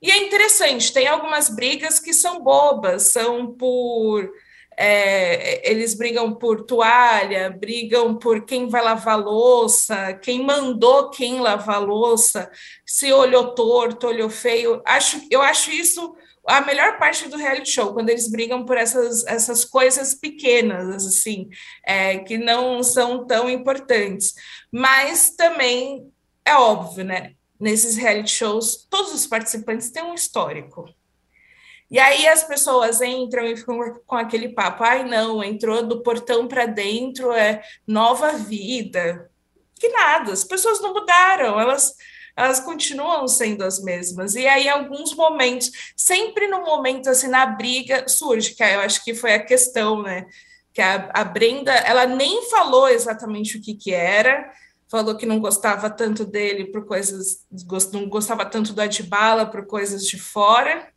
E 0.03 0.11
é 0.11 0.17
interessante, 0.17 0.93
tem 0.93 1.07
algumas 1.07 1.49
brigas 1.49 2.01
que 2.01 2.13
são 2.13 2.43
bobas, 2.43 3.13
são 3.13 3.55
por. 3.55 4.29
É, 4.77 5.71
eles 5.71 5.95
brigam 5.95 6.35
por 6.35 6.65
toalha, 6.65 7.51
brigam 7.51 8.19
por 8.19 8.45
quem 8.45 8.69
vai 8.69 8.83
lavar 8.83 9.19
louça, 9.19 10.15
quem 10.15 10.43
mandou 10.43 11.11
quem 11.11 11.41
lavar 11.41 11.81
louça, 11.81 12.51
se 12.85 13.13
olhou 13.13 13.55
torto, 13.55 14.09
olhou 14.09 14.31
feio. 14.31 14.83
Acho, 14.85 15.21
eu 15.31 15.43
acho 15.43 15.71
isso 15.71 16.17
a 16.47 16.61
melhor 16.63 16.99
parte 16.99 17.29
do 17.29 17.37
reality 17.37 17.71
show, 17.71 17.93
quando 17.93 18.09
eles 18.09 18.29
brigam 18.29 18.65
por 18.65 18.77
essas, 18.77 19.25
essas 19.27 19.65
coisas 19.65 20.15
pequenas, 20.15 21.07
assim, 21.07 21.49
é, 21.87 22.19
que 22.19 22.37
não 22.37 22.83
são 22.83 23.27
tão 23.27 23.49
importantes. 23.49 24.35
Mas 24.71 25.31
também 25.37 26.11
é 26.45 26.57
óbvio, 26.57 27.05
né? 27.05 27.35
Nesses 27.63 27.97
reality 27.97 28.33
shows, 28.33 28.87
todos 28.91 29.15
os 29.15 29.25
participantes 29.25 29.91
têm 29.91 30.03
um 30.03 30.15
histórico. 30.15 30.93
E 31.89 31.99
aí 31.99 32.27
as 32.27 32.43
pessoas 32.43 33.01
entram 33.01 33.47
e 33.47 33.57
ficam 33.57 33.79
com 34.05 34.17
aquele 34.17 34.49
papo: 34.49 34.83
ai, 34.83 35.05
não, 35.05 35.45
entrou 35.45 35.87
do 35.87 36.03
portão 36.03 36.49
para 36.49 36.67
dentro, 36.67 37.31
é 37.33 37.63
nova 37.87 38.33
vida. 38.33 39.31
Que 39.79 39.89
nada, 39.89 40.33
as 40.33 40.43
pessoas 40.43 40.81
não 40.81 40.93
mudaram, 40.93 41.61
elas, 41.61 41.95
elas 42.37 42.59
continuam 42.61 43.29
sendo 43.29 43.63
as 43.63 43.81
mesmas. 43.83 44.35
E 44.35 44.47
aí, 44.47 44.69
alguns 44.69 45.15
momentos, 45.15 45.71
sempre 45.97 46.49
no 46.49 46.63
momento 46.63 47.11
assim, 47.11 47.29
na 47.29 47.47
briga, 47.47 48.09
surge, 48.09 48.55
que 48.55 48.63
eu 48.63 48.81
acho 48.81 49.05
que 49.05 49.15
foi 49.15 49.35
a 49.35 49.45
questão, 49.45 50.03
né? 50.03 50.27
Que 50.73 50.81
a, 50.81 51.11
a 51.15 51.25
Brenda, 51.25 51.73
ela 51.73 52.07
nem 52.07 52.49
falou 52.49 52.89
exatamente 52.89 53.57
o 53.57 53.63
que, 53.63 53.75
que 53.75 53.93
era, 53.93 54.51
falou 54.93 55.17
que 55.17 55.25
não 55.25 55.41
gostava 55.41 55.89
tanto 55.89 56.23
dele 56.23 56.67
por 56.67 56.85
coisas, 56.85 57.47
não 57.95 58.07
gostava 58.11 58.45
tanto 58.45 58.75
do 58.75 58.83
Adbala 58.83 59.47
por 59.47 59.67
coisas 59.67 60.07
de 60.07 60.19
fora. 60.19 60.93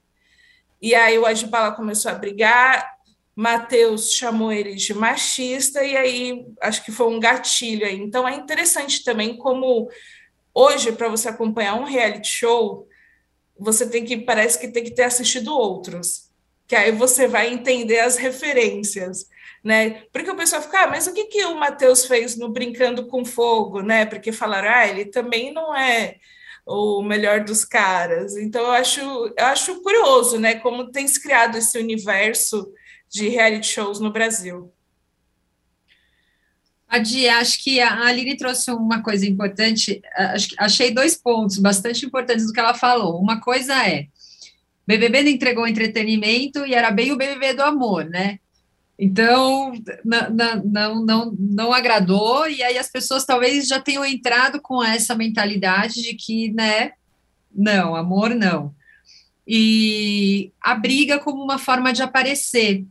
E 0.82 0.94
aí 0.94 1.18
o 1.18 1.26
Adbala 1.26 1.74
começou 1.74 2.12
a 2.12 2.16
brigar, 2.16 2.86
Matheus 3.34 4.12
chamou 4.12 4.52
ele 4.52 4.76
de 4.76 4.94
machista, 4.94 5.82
e 5.82 5.96
aí 5.96 6.46
acho 6.62 6.84
que 6.84 6.92
foi 6.92 7.08
um 7.08 7.22
gatilho 7.22 7.86
aí. 7.86 7.98
Então 7.98 8.28
é 8.28 8.36
interessante 8.36 9.02
também 9.02 9.38
como 9.38 9.90
hoje, 10.54 10.92
para 10.92 11.08
você 11.08 11.30
acompanhar 11.30 11.76
um 11.76 11.86
reality 11.86 12.28
show, 12.28 12.90
você 13.58 13.90
tem 13.90 14.04
que, 14.04 14.18
parece 14.18 14.60
que 14.60 14.68
tem 14.68 14.84
que 14.84 14.94
ter 14.94 15.04
assistido 15.04 15.56
outros, 15.56 16.30
que 16.68 16.76
aí 16.76 16.92
você 16.92 17.30
vai 17.30 17.48
entender 17.48 18.00
as 18.00 18.18
referências 18.18 19.30
né? 19.66 20.04
Porque 20.14 20.30
o 20.30 20.36
pessoal 20.36 20.62
fica, 20.62 20.84
ah, 20.84 20.88
mas 20.88 21.08
o 21.08 21.14
que, 21.14 21.26
que 21.26 21.44
o 21.46 21.56
Matheus 21.56 22.06
fez 22.06 22.38
no 22.38 22.50
Brincando 22.50 23.08
com 23.08 23.26
Fogo, 23.26 23.82
né? 23.82 24.06
Porque 24.06 24.32
falaram, 24.32 24.70
ah, 24.70 24.88
ele 24.88 25.06
também 25.06 25.52
não 25.52 25.76
é 25.76 26.18
o 26.68 27.02
melhor 27.02 27.44
dos 27.44 27.66
caras. 27.66 28.38
Então 28.38 28.62
eu 28.62 28.72
acho, 28.72 29.02
eu 29.02 29.46
acho 29.46 29.82
curioso, 29.82 30.40
né? 30.40 30.54
Como 30.60 30.92
tem 30.92 31.08
se 31.08 31.20
criado 31.20 31.58
esse 31.58 31.80
universo 31.80 32.72
de 33.10 33.28
reality 33.28 33.66
shows 33.66 34.00
no 34.00 34.14
Brasil. 34.14 34.72
Adi, 36.88 37.28
acho 37.28 37.64
que 37.64 37.82
a 37.82 38.06
Aline 38.06 38.38
trouxe 38.38 38.70
uma 38.70 39.02
coisa 39.02 39.26
importante. 39.26 40.00
Achei 40.60 40.92
dois 40.92 41.16
pontos 41.16 41.58
bastante 41.58 42.06
importantes 42.06 42.46
do 42.46 42.54
que 42.54 42.60
ela 42.60 42.76
falou. 42.76 43.20
Uma 43.20 43.42
coisa 43.42 43.74
é: 43.84 44.06
BBB 44.86 45.28
entregou 45.32 45.68
entretenimento 45.68 46.68
e 46.68 46.76
era 46.76 46.92
bem 46.92 47.12
o 47.12 47.18
BBB 47.18 47.54
do 47.54 47.64
amor, 47.64 48.06
né? 48.06 48.40
Então, 48.98 49.74
não, 50.06 50.64
não, 50.64 51.06
não, 51.06 51.36
não 51.38 51.74
agradou, 51.74 52.48
e 52.48 52.64
aí 52.64 52.78
as 52.78 52.90
pessoas 52.90 53.26
talvez 53.26 53.68
já 53.68 53.80
tenham 53.80 54.06
entrado 54.06 54.62
com 54.62 54.82
essa 54.82 55.14
mentalidade 55.16 56.02
de 56.02 56.14
que, 56.14 56.52
né, 56.54 56.94
não, 57.54 57.96
amor 57.96 58.34
não. 58.34 58.74
E 59.48 60.52
a 60.62 60.76
briga 60.76 61.20
como 61.20 61.44
uma 61.44 61.58
forma 61.58 61.94
de 61.94 62.02
aparecer. 62.02 62.84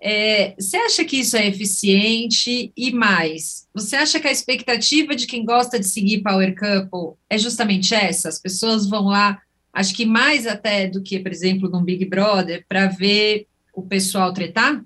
É, 0.00 0.54
você 0.58 0.76
acha 0.76 1.04
que 1.04 1.18
isso 1.18 1.36
é 1.36 1.46
eficiente? 1.46 2.72
E 2.76 2.92
mais, 2.92 3.66
você 3.74 3.96
acha 3.96 4.20
que 4.20 4.28
a 4.28 4.32
expectativa 4.32 5.16
de 5.16 5.26
quem 5.26 5.44
gosta 5.44 5.78
de 5.78 5.88
seguir 5.88 6.22
Power 6.22 6.54
Couple 6.54 7.16
é 7.28 7.36
justamente 7.36 7.94
essa? 7.94 8.28
As 8.28 8.38
pessoas 8.38 8.88
vão 8.88 9.06
lá, 9.06 9.40
acho 9.72 9.94
que 9.94 10.04
mais 10.04 10.46
até 10.46 10.86
do 10.86 11.02
que, 11.02 11.18
por 11.18 11.32
exemplo, 11.32 11.68
num 11.68 11.82
Big 11.82 12.04
Brother, 12.04 12.64
para 12.68 12.86
ver 12.86 13.46
o 13.72 13.82
pessoal 13.82 14.32
tretar? 14.32 14.84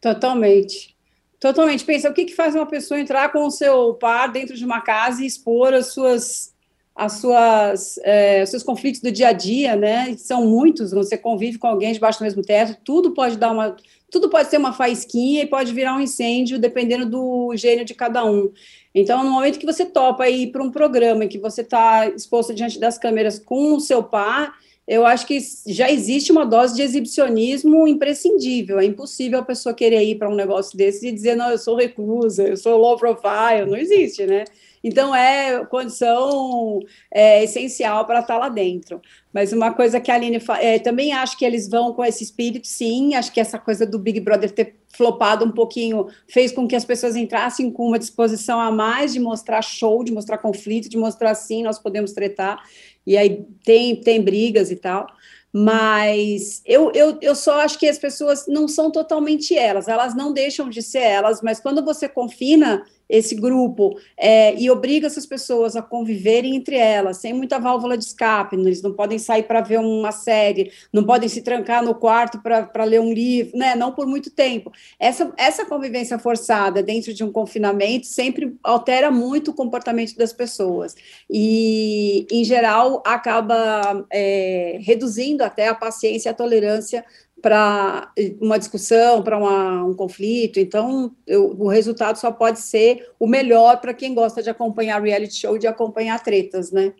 Totalmente. 0.00 0.96
Totalmente. 1.38 1.84
Pensa, 1.84 2.10
o 2.10 2.14
que, 2.14 2.24
que 2.24 2.34
faz 2.34 2.54
uma 2.54 2.66
pessoa 2.66 2.98
entrar 2.98 3.30
com 3.30 3.44
o 3.46 3.50
seu 3.50 3.94
par 3.94 4.30
dentro 4.32 4.56
de 4.56 4.64
uma 4.64 4.80
casa 4.80 5.22
e 5.22 5.26
expor 5.26 5.74
as 5.74 5.92
suas, 5.92 6.54
as 6.94 7.12
suas, 7.14 7.98
é, 7.98 8.42
os 8.42 8.50
seus 8.50 8.62
conflitos 8.62 9.00
do 9.00 9.12
dia 9.12 9.28
a 9.28 9.32
dia, 9.32 9.76
né? 9.76 10.16
São 10.16 10.46
muitos. 10.46 10.92
Você 10.92 11.16
convive 11.16 11.58
com 11.58 11.66
alguém 11.66 11.92
debaixo 11.92 12.18
do 12.18 12.24
mesmo 12.24 12.42
teto, 12.42 12.78
tudo 12.84 13.12
pode 13.12 13.36
dar 13.36 13.52
uma, 13.52 13.76
tudo 14.10 14.30
pode 14.30 14.48
ser 14.48 14.56
uma 14.56 14.72
faísquinha 14.72 15.42
e 15.42 15.46
pode 15.46 15.74
virar 15.74 15.94
um 15.94 16.00
incêndio, 16.00 16.58
dependendo 16.58 17.04
do 17.06 17.54
gênio 17.54 17.84
de 17.84 17.94
cada 17.94 18.24
um. 18.24 18.50
Então, 18.94 19.22
no 19.22 19.30
momento 19.30 19.58
que 19.58 19.66
você 19.66 19.84
topa 19.84 20.28
ir 20.28 20.50
para 20.50 20.62
um 20.62 20.70
programa 20.70 21.24
em 21.24 21.28
que 21.28 21.38
você 21.38 21.60
está 21.60 22.08
exposto 22.08 22.54
diante 22.54 22.80
das 22.80 22.96
câmeras 22.96 23.38
com 23.38 23.74
o 23.74 23.80
seu 23.80 24.02
par, 24.02 24.54
eu 24.86 25.04
acho 25.04 25.26
que 25.26 25.38
já 25.66 25.90
existe 25.90 26.30
uma 26.30 26.46
dose 26.46 26.76
de 26.76 26.82
exibicionismo 26.82 27.88
imprescindível. 27.88 28.78
É 28.78 28.84
impossível 28.84 29.40
a 29.40 29.44
pessoa 29.44 29.74
querer 29.74 30.04
ir 30.04 30.14
para 30.14 30.30
um 30.30 30.34
negócio 30.34 30.78
desse 30.78 31.08
e 31.08 31.12
dizer, 31.12 31.34
não, 31.34 31.50
eu 31.50 31.58
sou 31.58 31.76
reclusa, 31.76 32.46
eu 32.46 32.56
sou 32.56 32.78
low 32.78 32.96
profile. 32.96 33.68
Não 33.68 33.76
existe, 33.76 34.24
né? 34.24 34.44
Então, 34.84 35.12
é 35.12 35.64
condição 35.64 36.78
é, 37.10 37.42
essencial 37.42 38.04
para 38.04 38.20
estar 38.20 38.34
tá 38.34 38.38
lá 38.38 38.48
dentro. 38.48 39.02
Mas 39.32 39.52
uma 39.52 39.74
coisa 39.74 39.98
que 39.98 40.12
a 40.12 40.14
Aline 40.14 40.38
fala, 40.38 40.62
é, 40.62 40.78
também 40.78 41.12
acho 41.12 41.36
que 41.36 41.44
eles 41.44 41.68
vão 41.68 41.92
com 41.92 42.04
esse 42.04 42.22
espírito, 42.22 42.68
sim. 42.68 43.16
Acho 43.16 43.32
que 43.32 43.40
essa 43.40 43.58
coisa 43.58 43.84
do 43.84 43.98
Big 43.98 44.20
Brother 44.20 44.52
ter 44.52 44.76
flopado 44.88 45.44
um 45.44 45.50
pouquinho 45.50 46.06
fez 46.28 46.52
com 46.52 46.68
que 46.68 46.76
as 46.76 46.84
pessoas 46.84 47.16
entrassem 47.16 47.70
com 47.70 47.88
uma 47.88 47.98
disposição 47.98 48.60
a 48.60 48.70
mais 48.70 49.12
de 49.12 49.18
mostrar 49.18 49.60
show, 49.60 50.04
de 50.04 50.12
mostrar 50.12 50.38
conflito, 50.38 50.88
de 50.88 50.96
mostrar 50.96 51.34
sim, 51.34 51.64
nós 51.64 51.80
podemos 51.80 52.12
tretar 52.12 52.62
e 53.06 53.16
aí 53.16 53.46
tem, 53.64 53.96
tem 53.96 54.20
brigas 54.20 54.70
e 54.70 54.76
tal. 54.76 55.06
Mas 55.52 56.60
eu, 56.66 56.92
eu, 56.94 57.18
eu 57.22 57.34
só 57.34 57.60
acho 57.60 57.78
que 57.78 57.88
as 57.88 57.98
pessoas 57.98 58.46
não 58.46 58.68
são 58.68 58.90
totalmente 58.90 59.56
elas, 59.56 59.88
elas 59.88 60.14
não 60.14 60.32
deixam 60.32 60.68
de 60.68 60.82
ser 60.82 60.98
elas, 60.98 61.40
mas 61.40 61.60
quando 61.60 61.82
você 61.82 62.08
confina 62.08 62.84
esse 63.08 63.34
grupo 63.34 63.98
é, 64.16 64.54
e 64.56 64.70
obriga 64.70 65.06
essas 65.06 65.26
pessoas 65.26 65.76
a 65.76 65.82
conviverem 65.82 66.56
entre 66.56 66.76
elas, 66.76 67.18
sem 67.18 67.32
muita 67.32 67.58
válvula 67.58 67.96
de 67.96 68.04
escape, 68.04 68.56
eles 68.56 68.82
não 68.82 68.92
podem 68.92 69.18
sair 69.18 69.44
para 69.44 69.60
ver 69.60 69.78
uma 69.78 70.12
série, 70.12 70.72
não 70.92 71.04
podem 71.04 71.28
se 71.28 71.42
trancar 71.42 71.84
no 71.84 71.94
quarto 71.94 72.40
para 72.42 72.84
ler 72.84 73.00
um 73.00 73.12
livro, 73.12 73.56
né? 73.56 73.74
não 73.74 73.92
por 73.92 74.06
muito 74.06 74.30
tempo. 74.30 74.72
Essa, 74.98 75.32
essa 75.36 75.64
convivência 75.64 76.18
forçada 76.18 76.82
dentro 76.82 77.12
de 77.12 77.22
um 77.22 77.30
confinamento 77.30 78.06
sempre 78.06 78.56
altera 78.62 79.10
muito 79.10 79.50
o 79.50 79.54
comportamento 79.54 80.16
das 80.16 80.32
pessoas 80.32 80.94
e, 81.30 82.26
em 82.30 82.44
geral, 82.44 83.02
acaba 83.06 84.06
é, 84.10 84.78
reduzindo 84.80 85.42
até 85.42 85.68
a 85.68 85.74
paciência 85.74 86.28
e 86.28 86.30
a 86.30 86.34
tolerância 86.34 87.04
para 87.40 88.12
uma 88.40 88.58
discussão, 88.58 89.22
para 89.22 89.38
um 89.84 89.94
conflito. 89.94 90.58
Então, 90.58 91.14
eu, 91.26 91.50
o 91.58 91.68
resultado 91.68 92.16
só 92.16 92.32
pode 92.32 92.60
ser 92.60 93.10
o 93.18 93.26
melhor 93.26 93.80
para 93.80 93.94
quem 93.94 94.14
gosta 94.14 94.42
de 94.42 94.50
acompanhar 94.50 95.02
reality 95.02 95.34
show, 95.34 95.58
de 95.58 95.66
acompanhar 95.66 96.22
tretas, 96.22 96.72
né? 96.72 96.94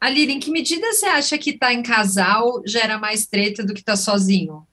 Aline, 0.00 0.34
em 0.34 0.40
que 0.40 0.50
medida 0.50 0.92
você 0.92 1.06
acha 1.06 1.36
que 1.36 1.50
estar 1.50 1.68
tá 1.68 1.74
em 1.74 1.82
casal 1.82 2.62
gera 2.66 2.96
mais 2.98 3.26
treta 3.26 3.62
do 3.62 3.74
que 3.74 3.80
estar 3.80 3.92
tá 3.92 3.96
sozinho? 3.96 4.66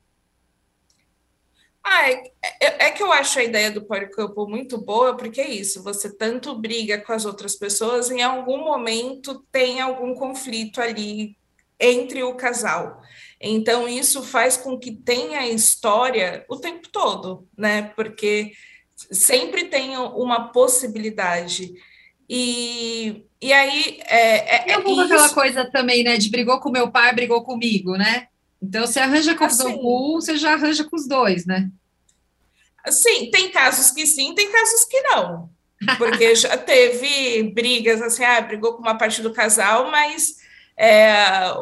Ah, 1.84 2.10
é, 2.10 2.32
é, 2.62 2.88
é, 2.88 2.92
que 2.92 3.02
eu 3.02 3.12
acho 3.14 3.40
a 3.40 3.44
ideia 3.44 3.72
do 3.72 3.82
power 3.82 4.12
couple 4.14 4.46
muito 4.46 4.78
boa, 4.78 5.16
porque 5.16 5.40
é 5.40 5.50
isso, 5.50 5.82
você 5.82 6.14
tanto 6.14 6.54
briga 6.54 6.98
com 7.00 7.14
as 7.14 7.24
outras 7.24 7.56
pessoas, 7.56 8.12
em 8.12 8.22
algum 8.22 8.58
momento 8.58 9.46
tem 9.50 9.80
algum 9.80 10.14
conflito 10.14 10.82
ali 10.82 11.38
entre 11.80 12.24
o 12.24 12.36
casal. 12.36 13.02
Então, 13.40 13.88
isso 13.88 14.24
faz 14.24 14.58
com 14.58 14.78
que 14.80 14.92
tenha 14.92 15.48
história 15.48 16.44
o 16.50 16.58
tempo 16.58 16.90
todo, 16.90 17.48
né? 17.56 17.84
Porque 17.96 18.54
sempre 18.96 19.66
tem 19.66 19.96
uma 19.98 20.50
possibilidade. 20.52 21.74
E, 22.28 23.24
e 23.42 23.54
aí. 23.54 24.00
É, 24.06 24.72
é, 24.72 24.72
é 24.72 24.80
um 24.80 25.00
aquela 25.00 25.30
coisa 25.30 25.70
também, 25.70 26.04
né? 26.04 26.18
De 26.18 26.30
brigou 26.30 26.60
com 26.60 26.72
meu 26.72 26.92
pai, 26.92 27.14
brigou 27.14 27.44
comigo, 27.44 27.96
né? 27.96 28.28
Então, 28.62 28.88
você 28.88 29.00
arranja 29.00 29.36
com 29.36 29.44
assim, 29.44 29.80
um, 29.84 30.16
você 30.16 30.36
já 30.36 30.54
arranja 30.54 30.84
com 30.84 30.96
os 30.96 31.08
dois, 31.08 31.46
né? 31.46 31.70
Sim, 32.90 33.30
tem 33.30 33.52
casos 33.52 33.92
que 33.92 34.06
sim, 34.06 34.34
tem 34.34 34.52
casos 34.52 34.86
que 34.86 35.00
não. 35.02 35.50
Porque 35.98 36.34
já 36.34 36.58
teve 36.58 37.44
brigas 37.54 38.02
assim, 38.02 38.24
ah, 38.24 38.42
brigou 38.42 38.74
com 38.74 38.82
uma 38.82 38.98
parte 38.98 39.22
do 39.22 39.32
casal, 39.32 39.92
mas 39.92 40.38
é, 40.78 41.54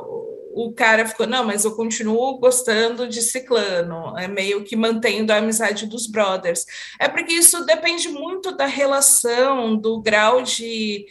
o 0.55 0.71
cara 0.73 1.05
ficou, 1.05 1.27
não, 1.27 1.43
mas 1.45 1.65
eu 1.65 1.75
continuo 1.75 2.37
gostando 2.37 3.07
de 3.07 3.21
Ciclano, 3.21 4.17
é 4.17 4.27
meio 4.27 4.63
que 4.63 4.75
mantendo 4.75 5.33
a 5.33 5.37
amizade 5.37 5.85
dos 5.85 6.07
brothers. 6.07 6.65
É 6.99 7.09
porque 7.09 7.33
isso 7.33 7.65
depende 7.65 8.07
muito 8.07 8.55
da 8.55 8.65
relação, 8.65 9.75
do 9.75 10.01
grau 10.01 10.41
de 10.41 11.05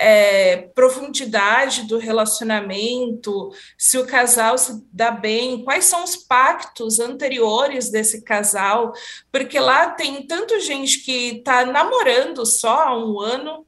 é, 0.00 0.56
profundidade 0.74 1.86
do 1.86 1.98
relacionamento, 1.98 3.50
se 3.76 3.98
o 3.98 4.06
casal 4.06 4.56
se 4.56 4.82
dá 4.90 5.10
bem, 5.10 5.62
quais 5.62 5.84
são 5.84 6.02
os 6.02 6.16
pactos 6.16 6.98
anteriores 6.98 7.90
desse 7.90 8.22
casal, 8.22 8.94
porque 9.30 9.58
lá 9.58 9.90
tem 9.90 10.26
tanto 10.26 10.58
gente 10.60 11.00
que 11.00 11.36
está 11.36 11.66
namorando 11.66 12.46
só 12.46 12.88
há 12.88 12.98
um 12.98 13.20
ano, 13.20 13.66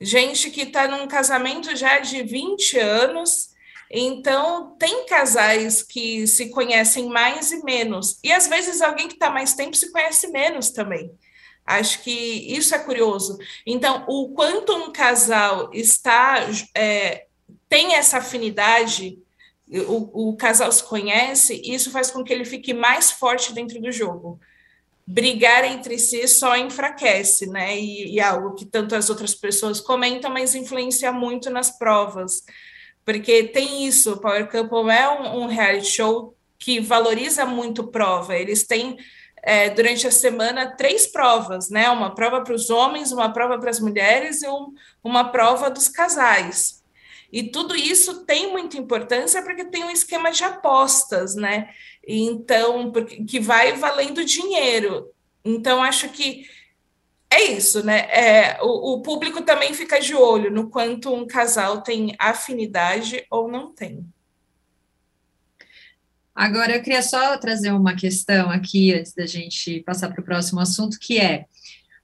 gente 0.00 0.50
que 0.50 0.62
está 0.62 0.86
num 0.88 1.06
casamento 1.08 1.74
já 1.76 1.98
de 1.98 2.22
20 2.22 2.78
anos 2.78 3.48
então, 3.90 4.76
tem 4.78 5.06
casais 5.06 5.82
que 5.82 6.26
se 6.26 6.50
conhecem 6.50 7.08
mais 7.08 7.50
e 7.50 7.64
menos, 7.64 8.18
e 8.22 8.30
às 8.30 8.46
vezes 8.46 8.82
alguém 8.82 9.08
que 9.08 9.14
está 9.14 9.30
mais 9.30 9.54
tempo 9.54 9.74
se 9.76 9.90
conhece 9.90 10.28
menos 10.28 10.70
também. 10.70 11.10
Acho 11.64 12.02
que 12.02 12.10
isso 12.10 12.74
é 12.74 12.78
curioso. 12.78 13.38
Então, 13.66 14.04
o 14.08 14.30
quanto 14.30 14.74
um 14.74 14.90
casal 14.92 15.70
está 15.72 16.46
é, 16.74 17.26
tem 17.68 17.94
essa 17.94 18.18
afinidade, 18.18 19.18
o, 19.86 20.30
o 20.30 20.36
casal 20.36 20.70
se 20.72 20.82
conhece, 20.84 21.60
isso 21.64 21.90
faz 21.90 22.10
com 22.10 22.24
que 22.24 22.32
ele 22.32 22.44
fique 22.44 22.72
mais 22.72 23.10
forte 23.10 23.52
dentro 23.52 23.80
do 23.80 23.92
jogo 23.92 24.40
brigar 25.10 25.64
entre 25.64 25.98
si 25.98 26.26
só 26.28 26.56
enfraquece, 26.56 27.46
né? 27.46 27.78
E, 27.78 28.14
e, 28.14 28.20
algo 28.20 28.54
que 28.54 28.66
tanto 28.66 28.94
as 28.94 29.08
outras 29.08 29.34
pessoas 29.34 29.80
comentam, 29.80 30.30
mas 30.30 30.54
influencia 30.54 31.10
muito 31.12 31.48
nas 31.50 31.76
provas 31.78 32.42
porque 33.08 33.44
tem 33.44 33.86
isso, 33.86 34.12
o 34.12 34.20
Power 34.20 34.50
Couple 34.50 34.90
é 34.90 35.08
um, 35.08 35.44
um 35.44 35.46
reality 35.46 35.86
show 35.86 36.36
que 36.58 36.78
valoriza 36.78 37.46
muito 37.46 37.86
prova, 37.86 38.36
eles 38.36 38.66
têm 38.66 38.98
é, 39.42 39.70
durante 39.70 40.06
a 40.06 40.10
semana 40.10 40.76
três 40.76 41.06
provas, 41.06 41.70
né? 41.70 41.88
Uma 41.88 42.14
prova 42.14 42.42
para 42.42 42.52
os 42.52 42.68
homens, 42.68 43.10
uma 43.10 43.32
prova 43.32 43.58
para 43.58 43.70
as 43.70 43.80
mulheres 43.80 44.42
e 44.42 44.48
um, 44.48 44.74
uma 45.02 45.24
prova 45.32 45.70
dos 45.70 45.88
casais. 45.88 46.84
E 47.32 47.44
tudo 47.44 47.74
isso 47.74 48.26
tem 48.26 48.52
muita 48.52 48.76
importância 48.76 49.42
porque 49.42 49.64
tem 49.64 49.84
um 49.84 49.90
esquema 49.90 50.30
de 50.30 50.44
apostas, 50.44 51.34
né? 51.34 51.70
Então, 52.10 52.90
porque, 52.90 53.22
que 53.22 53.38
vai 53.38 53.74
valendo 53.74 54.24
dinheiro. 54.24 55.12
Então, 55.44 55.82
acho 55.82 56.08
que 56.08 56.46
é 57.30 57.52
isso, 57.52 57.84
né? 57.84 57.98
É, 58.10 58.58
o, 58.62 58.94
o, 58.94 59.02
público 59.02 59.42
também 59.42 59.74
fica 59.74 60.00
de 60.00 60.14
olho 60.14 60.50
no 60.50 60.70
quanto 60.70 61.12
um 61.12 61.26
casal 61.26 61.82
tem 61.82 62.16
afinidade 62.18 63.26
ou 63.30 63.46
não 63.46 63.74
tem. 63.74 64.06
Agora, 66.34 66.74
eu 66.74 66.82
queria 66.82 67.02
só 67.02 67.36
trazer 67.36 67.72
uma 67.72 67.94
questão 67.94 68.48
aqui, 68.48 68.94
antes 68.94 69.12
da 69.12 69.26
gente 69.26 69.80
passar 69.80 70.08
para 70.08 70.22
o 70.22 70.24
próximo 70.24 70.60
assunto, 70.60 70.98
que 70.98 71.18
é, 71.18 71.44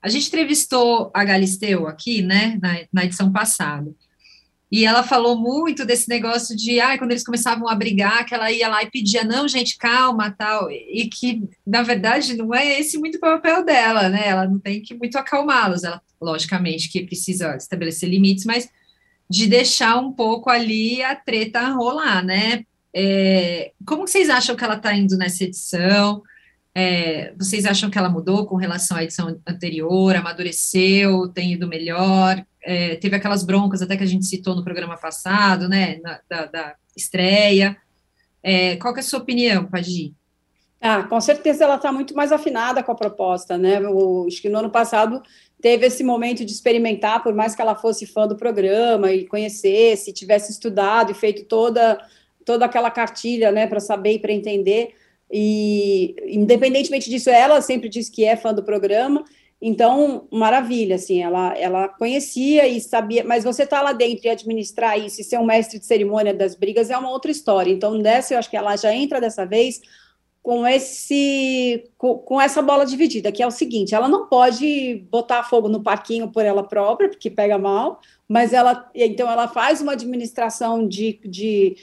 a 0.03 0.09
gente 0.11 0.27
entrevistou 0.27 1.11
a 1.15 1.25
Galisteu 1.25 1.87
aqui, 1.87 2.21
né, 2.21 2.59
na, 2.61 2.81
na 2.93 3.05
edição 3.07 3.33
passada, 3.33 3.91
E 4.75 4.85
ela 4.85 5.05
falou 5.05 5.39
muito 5.39 5.85
desse 5.85 6.09
negócio 6.09 6.57
de, 6.57 6.81
ah, 6.81 6.99
quando 6.99 7.13
eles 7.13 7.23
começavam 7.23 7.69
a 7.69 7.77
brigar, 7.77 8.27
que 8.27 8.35
ela 8.35 8.51
ia 8.51 8.67
lá 8.67 8.83
e 8.83 8.91
pedia, 8.91 9.23
não, 9.23 9.47
gente, 9.47 9.79
calma, 9.79 10.33
tal, 10.37 10.69
e 10.69 11.09
que, 11.09 11.45
na 11.65 11.85
verdade, 11.85 12.35
não 12.35 12.53
é 12.53 12.81
esse 12.81 12.99
muito 12.99 13.19
o 13.19 13.21
papel 13.21 13.65
dela, 13.65 14.09
né? 14.09 14.27
Ela 14.27 14.49
não 14.49 14.59
tem 14.59 14.83
que 14.83 14.93
muito 14.93 15.17
acalmá-los, 15.17 15.85
ela, 15.85 16.03
logicamente, 16.21 16.91
que 16.91 17.07
precisa 17.07 17.55
estabelecer 17.55 18.09
limites, 18.09 18.45
mas 18.45 18.69
de 19.31 19.47
deixar 19.47 19.97
um 19.97 20.11
pouco 20.11 20.51
ali 20.51 21.01
a 21.05 21.15
treta 21.15 21.69
rolar, 21.69 22.25
né? 22.25 22.65
É, 22.93 23.71
como 23.87 24.09
vocês 24.09 24.29
acham 24.29 24.57
que 24.57 24.65
ela 24.65 24.75
está 24.75 24.93
indo 24.93 25.17
nessa 25.17 25.45
edição? 25.45 26.21
É, 26.75 27.33
vocês 27.39 27.65
acham 27.65 27.89
que 27.89 27.97
ela 27.97 28.11
mudou 28.11 28.45
com 28.45 28.57
relação 28.57 28.97
à 28.97 29.05
edição 29.05 29.41
anterior, 29.47 30.17
amadureceu, 30.17 31.29
tem 31.29 31.53
ido 31.53 31.69
melhor? 31.69 32.45
É, 32.65 32.97
teve 32.97 33.15
aquelas 33.17 33.45
broncas 33.45 33.83
até 33.83 33.97
que 33.97 34.03
a 34.03 34.07
gente 34.07 34.25
citou 34.25 34.55
no 34.57 34.65
programa 34.65 34.97
passado, 34.97 35.69
né, 35.69 36.01
na, 36.03 36.21
da, 36.29 36.47
da, 36.47 36.75
estreia. 36.97 37.77
É, 38.43 38.77
qual 38.77 38.95
que 38.95 39.01
é 39.01 39.03
a 39.03 39.05
sua 39.05 39.21
opinião, 39.21 39.67
Padi? 39.67 40.15
Ah, 40.81 41.03
com 41.03 41.21
certeza 41.21 41.65
ela 41.65 41.77
está 41.77 41.93
muito 41.93 42.15
mais 42.15 42.31
afinada 42.31 42.83
com 42.83 42.93
a 42.93 42.95
proposta, 42.95 43.57
né? 43.57 43.81
O, 43.81 44.27
acho 44.27 44.41
que 44.41 44.51
no 44.51 44.59
ano 44.59 44.71
passado 44.71 45.23
teve 45.61 45.87
esse 45.87 46.05
momento 46.05 46.45
de 46.45 46.53
experimentar, 46.53 47.23
por 47.23 47.35
mais 47.35 47.55
que 47.55 47.63
ela 47.63 47.75
fosse 47.75 48.07
fã 48.07 48.29
do 48.29 48.37
programa 48.37 49.11
e 49.13 49.27
conhecesse, 49.27 50.13
tivesse 50.13 50.53
estudado 50.53 51.11
e 51.11 51.15
feito 51.15 51.45
toda 51.45 51.99
toda 52.45 52.67
aquela 52.67 52.91
cartilha, 52.91 53.51
né, 53.51 53.67
para 53.67 53.81
saber 53.81 54.13
e 54.13 54.19
para 54.19 54.31
entender 54.31 54.95
e, 55.37 56.15
independentemente 56.27 57.11
disso, 57.11 57.31
ela 57.31 57.61
sempre 57.61 57.89
diz 57.89 58.09
que 58.09 58.25
é 58.25 58.37
fã 58.37 58.53
do 58.53 58.63
programa. 58.63 59.25
Então, 59.61 60.29
maravilha, 60.31 60.97
assim, 60.97 61.23
ela, 61.23 61.57
ela 61.57 61.89
conhecia 61.89 62.67
e 62.67 62.81
sabia, 62.81 63.25
mas 63.25 63.45
você 63.45 63.67
tá 63.67 63.81
lá 63.81 63.93
dentro 63.93 64.27
e 64.27 64.29
administrar 64.29 64.99
isso 64.99 65.21
e 65.21 65.25
ser 65.25 65.39
um 65.39 65.47
mestre 65.47 65.79
de 65.79 65.87
cerimônia 65.87 66.35
das 66.35 66.55
brigas 66.55 66.91
é 66.91 66.99
uma 66.99 67.11
outra 67.11 67.31
história. 67.31 67.73
Então, 67.73 67.99
dessa, 67.99 68.35
eu 68.35 68.39
acho 68.39 68.51
que 68.51 68.57
ela 68.57 68.77
já 68.77 68.95
entra 68.95 69.21
dessa 69.21 69.47
vez 69.47 69.81
com 70.45 70.67
esse 70.67 71.91
com, 71.97 72.19
com, 72.19 72.39
essa 72.39 72.61
bola 72.61 72.85
dividida, 72.85 73.33
que 73.33 73.43
é 73.43 73.47
o 73.47 73.51
seguinte, 73.51 73.95
ela 73.95 74.11
não 74.11 74.27
pode 74.27 75.03
botar 75.11 75.43
fogo 75.43 75.71
no 75.71 75.83
parquinho 75.83 76.31
por 76.31 76.45
ela 76.45 76.63
própria, 76.63 77.09
porque 77.09 77.31
pega 77.31 77.57
mal, 77.57 77.99
mas 78.29 78.53
ela 78.53 78.91
então 78.95 79.31
ela 79.31 79.49
faz 79.49 79.81
uma 79.81 79.93
administração 79.93 80.87
de, 80.87 81.19
de 81.25 81.77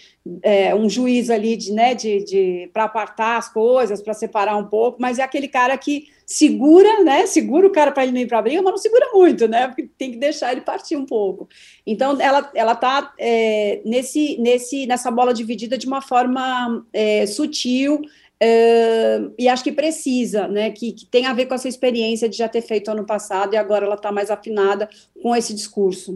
é, 0.43 0.76
um 0.76 0.88
juiz 0.88 1.32
ali 1.32 1.58
de, 1.58 1.71
né, 1.71 1.95
de, 1.95 2.24
de 2.24 2.69
para 2.71 2.84
apartar 2.84 3.38
as 3.39 3.52
coisas, 3.52 4.00
para 4.00 4.13
separar 4.13 4.56
um 4.56 4.67
pouco, 4.67 5.02
mas 5.02 5.17
é 5.17 5.24
aquele 5.24 5.47
cara 5.47 5.76
que 5.76 6.10
segura, 6.24 7.04
né? 7.04 7.26
Segura 7.26 7.65
o 7.65 7.71
cara 7.71 7.91
para 7.91 8.04
ele 8.04 8.12
não 8.12 8.21
ir 8.21 8.28
para 8.28 8.38
a 8.38 8.41
briga, 8.43 8.62
mas 8.62 8.74
não 8.74 8.78
segura 8.78 9.10
muito, 9.12 9.47
né? 9.47 9.69
Porque 9.69 9.89
tem 9.97 10.12
que 10.12 10.17
deixar 10.17 10.52
ele 10.52 10.62
partir 10.62 10.95
um 10.95 11.06
pouco. 11.06 11.50
Então 11.84 12.21
ela 12.21 12.52
ela 12.54 12.74
está 12.74 13.12
é, 13.17 13.82
nesse 13.84 14.38
nesse 14.38 14.86
nessa 14.86 15.10
bola 15.10 15.34
dividida 15.34 15.80
de 15.80 15.88
uma 15.88 16.00
forma 16.00 16.86
é, 16.93 17.26
sutil 17.26 18.02
Uh, 18.41 19.36
e 19.38 19.47
acho 19.47 19.63
que 19.63 19.71
precisa, 19.71 20.47
né? 20.47 20.71
Que, 20.71 20.93
que, 20.93 21.06
tem 21.06 21.27
a 21.27 21.34
ver 21.34 21.45
com 21.45 21.54
essa 21.54 21.67
experiência 21.67 22.27
de 22.27 22.38
já 22.38 22.49
ter 22.49 22.63
feito 22.63 22.89
ano 22.89 23.06
passado 23.06 23.54
e 23.54 23.58
agora 23.58 23.86
ela 23.86 23.93
está 23.93 24.12
mais 24.12 24.32
afinada 24.32 24.89
com 25.21 25.36
esse 25.36 25.54
discurso. 25.54 26.13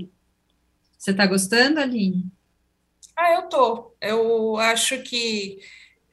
Você 0.97 1.11
está 1.11 1.27
gostando, 1.27 1.79
Aline? 1.79 2.25
Ah, 3.15 3.33
eu 3.35 3.43
tô. 3.43 3.91
Eu 4.01 4.57
acho 4.57 5.03
que, 5.03 5.59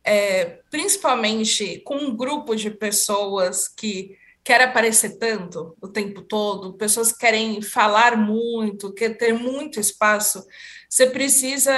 é, 0.05 0.61
principalmente 0.71 1.81
com 1.81 1.97
um 1.97 2.15
grupo 2.15 2.55
de 2.55 2.71
pessoas 2.71 3.67
que 3.67 4.15
quer 4.45 4.61
aparecer 4.61 5.17
tanto 5.17 5.75
o 5.81 5.89
tempo 5.89 6.21
todo, 6.21 6.75
pessoas 6.75 7.11
que 7.11 7.21
querem 7.21 7.63
falar 7.63 8.19
muito, 8.19 8.93
quer 8.93 9.17
ter 9.17 9.33
muito 9.33 9.81
espaço, 9.81 10.45
você 10.91 11.07
precisa 11.07 11.73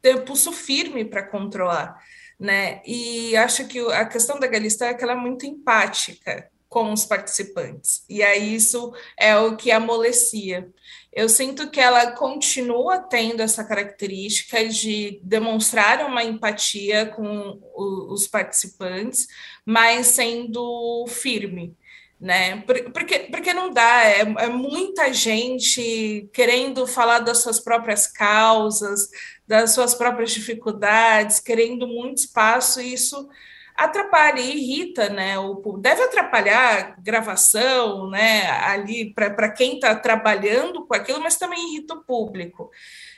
ter 0.00 0.24
pulso 0.24 0.50
firme 0.50 1.04
para 1.04 1.22
controlar 1.22 1.96
né? 2.38 2.82
E 2.86 3.36
acho 3.36 3.66
que 3.66 3.78
a 3.92 4.04
questão 4.04 4.38
da 4.38 4.46
Galisteu 4.46 4.88
é 4.88 4.94
que 4.94 5.02
ela 5.02 5.12
é 5.12 5.16
muito 5.16 5.46
empática 5.46 6.50
com 6.68 6.90
os 6.90 7.04
participantes, 7.04 8.02
e 8.08 8.22
aí 8.22 8.54
isso 8.54 8.94
é 9.18 9.36
o 9.36 9.56
que 9.56 9.70
amolecia. 9.70 10.70
Eu 11.12 11.28
sinto 11.28 11.70
que 11.70 11.78
ela 11.78 12.12
continua 12.12 12.98
tendo 12.98 13.42
essa 13.42 13.62
característica 13.62 14.66
de 14.66 15.20
demonstrar 15.22 16.06
uma 16.06 16.24
empatia 16.24 17.04
com 17.04 17.60
os 17.76 18.26
participantes, 18.26 19.26
mas 19.66 20.06
sendo 20.06 21.04
firme, 21.08 21.76
né? 22.18 22.62
Porque, 22.94 23.18
porque 23.30 23.52
não 23.52 23.70
dá, 23.70 24.04
é, 24.04 24.20
é, 24.20 24.48
muita 24.48 25.12
gente 25.12 26.30
querendo 26.32 26.86
falar 26.86 27.18
das 27.18 27.42
suas 27.42 27.60
próprias 27.60 28.06
causas, 28.06 29.10
das 29.52 29.72
suas 29.72 29.94
próprias 29.94 30.30
dificuldades, 30.30 31.38
querendo 31.38 31.86
muito 31.86 32.16
espaço, 32.16 32.80
e 32.80 32.94
isso 32.94 33.28
atrapalha 33.76 34.40
e 34.40 34.56
irrita, 34.56 35.10
né? 35.10 35.38
O, 35.38 35.76
deve 35.76 36.02
atrapalhar 36.04 36.78
a 36.78 36.82
gravação, 37.02 38.08
né? 38.08 38.50
Ali 38.50 39.12
para 39.12 39.50
quem 39.50 39.74
está 39.74 39.94
trabalhando 39.94 40.86
com 40.86 40.94
aquilo, 40.94 41.20
mas 41.20 41.36
também 41.36 41.68
irrita 41.68 41.92
o 41.92 42.02
público. 42.02 42.70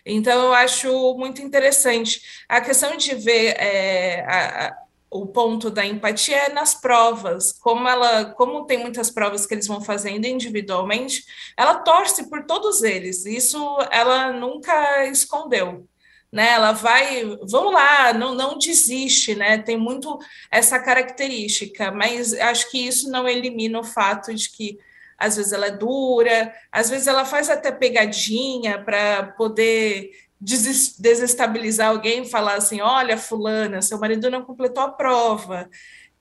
Então, 0.05 0.47
eu 0.47 0.53
acho 0.53 1.14
muito 1.16 1.40
interessante. 1.40 2.20
A 2.49 2.61
questão 2.61 2.97
de 2.97 3.14
ver 3.14 3.55
é, 3.57 4.25
a, 4.29 4.77
o 5.12 5.27
ponto 5.29 5.70
da 5.70 5.87
empatia 5.87 6.37
é 6.37 6.53
nas 6.53 6.75
provas. 6.75 7.53
Como 7.53 7.88
ela, 7.88 8.25
como 8.35 8.66
tem 8.66 8.79
muitas 8.79 9.09
provas 9.09 9.47
que 9.47 9.55
eles 9.55 9.68
vão 9.68 9.81
fazendo 9.81 10.27
individualmente, 10.27 11.25
ela 11.57 11.77
torce 11.77 12.29
por 12.29 12.44
todos 12.44 12.83
eles. 12.83 13.25
Isso 13.25 13.57
ela 13.92 14.33
nunca 14.33 15.07
escondeu. 15.07 15.87
Né, 16.35 16.49
ela 16.49 16.73
vai, 16.73 17.23
vamos 17.49 17.73
lá, 17.73 18.12
não, 18.12 18.35
não 18.35 18.59
desiste, 18.59 19.37
né? 19.37 19.57
Tem 19.57 19.77
muito 19.77 20.18
essa 20.51 20.81
característica, 20.81 21.92
mas 21.92 22.33
acho 22.35 22.68
que 22.73 22.79
isso 22.85 23.09
não 23.09 23.29
elimina 23.29 23.79
o 23.79 23.85
fato 23.85 24.35
de 24.35 24.51
que 24.51 24.77
às 25.16 25.37
vezes 25.37 25.53
ela 25.53 25.66
é 25.66 25.70
dura, 25.70 26.53
às 26.73 26.90
vezes 26.90 27.07
ela 27.07 27.25
faz 27.25 27.49
até 27.49 27.70
pegadinha 27.70 28.83
para 28.83 29.29
poder 29.38 30.11
desestabilizar 30.40 31.90
alguém 31.90 32.25
falar 32.25 32.55
assim: 32.55 32.81
olha, 32.81 33.16
Fulana, 33.16 33.81
seu 33.81 34.01
marido 34.01 34.29
não 34.29 34.42
completou 34.42 34.83
a 34.83 34.90
prova, 34.90 35.70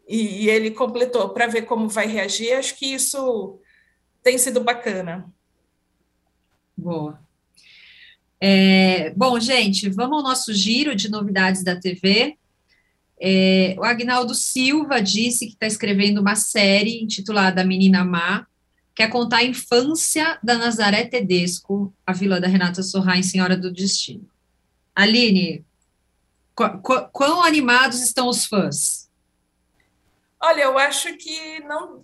e, 0.07 0.43
e 0.43 0.49
ele 0.49 0.69
completou 0.69 1.29
para 1.29 1.47
ver 1.47 1.63
como 1.63 1.89
vai 1.89 2.05
reagir, 2.05 2.53
acho 2.53 2.75
que 2.75 2.93
isso 2.93 3.59
tem 4.21 4.37
sido 4.37 4.61
bacana. 4.61 5.25
Boa. 6.77 7.19
É, 8.45 9.11
bom, 9.11 9.39
gente, 9.39 9.89
vamos 9.89 10.17
ao 10.17 10.21
nosso 10.23 10.53
giro 10.53 10.93
de 10.93 11.09
novidades 11.09 11.63
da 11.63 11.79
TV. 11.79 12.37
É, 13.17 13.73
o 13.79 13.85
Agnaldo 13.85 14.35
Silva 14.35 15.01
disse 15.01 15.45
que 15.45 15.53
está 15.53 15.65
escrevendo 15.65 16.19
uma 16.19 16.35
série 16.35 17.01
intitulada 17.01 17.63
Menina 17.63 18.03
Má, 18.03 18.45
quer 18.93 19.07
contar 19.07 19.37
a 19.37 19.43
infância 19.45 20.37
da 20.43 20.57
Nazaré 20.57 21.05
Tedesco, 21.05 21.93
a 22.05 22.11
vila 22.11 22.41
da 22.41 22.49
Renata 22.49 22.83
Sorra 22.83 23.15
em 23.15 23.23
Senhora 23.23 23.55
do 23.55 23.71
Destino. 23.71 24.29
Aline, 24.93 25.63
qu 26.53 26.67
qu 26.81 27.09
quão 27.13 27.43
animados 27.43 28.01
estão 28.01 28.27
os 28.27 28.45
fãs? 28.45 29.09
Olha, 30.41 30.63
eu 30.63 30.77
acho 30.77 31.15
que 31.15 31.61
não, 31.61 32.03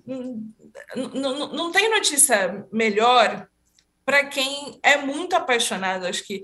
não, 0.95 1.52
não 1.52 1.71
tem 1.73 1.91
notícia 1.91 2.65
melhor 2.71 3.49
para 4.10 4.26
quem 4.26 4.80
é 4.82 4.98
muito 4.98 5.36
apaixonado, 5.36 6.08
acho 6.08 6.26
que, 6.26 6.41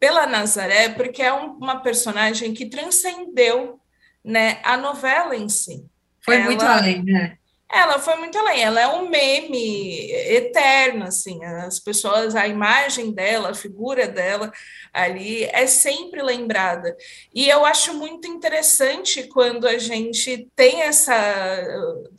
pela 0.00 0.26
Nazaré, 0.26 0.88
porque 0.88 1.20
é 1.20 1.30
um, 1.30 1.58
uma 1.58 1.80
personagem 1.80 2.54
que 2.54 2.64
transcendeu 2.64 3.78
né, 4.24 4.60
a 4.64 4.78
novela 4.78 5.36
em 5.36 5.46
si. 5.46 5.84
Foi 6.22 6.36
Ela, 6.36 6.44
muito 6.46 6.64
além, 6.64 7.02
né? 7.02 7.36
Ela 7.74 7.98
foi 7.98 8.16
muito 8.16 8.36
além, 8.36 8.62
ela 8.62 8.80
é 8.82 8.86
um 8.86 9.08
meme 9.08 10.10
eterno, 10.12 11.04
assim, 11.04 11.42
as 11.42 11.80
pessoas, 11.80 12.36
a 12.36 12.46
imagem 12.46 13.12
dela, 13.12 13.50
a 13.50 13.54
figura 13.54 14.06
dela 14.06 14.52
ali 14.92 15.44
é 15.44 15.66
sempre 15.66 16.20
lembrada. 16.22 16.94
E 17.34 17.48
eu 17.48 17.64
acho 17.64 17.94
muito 17.94 18.28
interessante 18.28 19.22
quando 19.28 19.66
a 19.66 19.78
gente 19.78 20.50
tem 20.54 20.82
essa, 20.82 21.14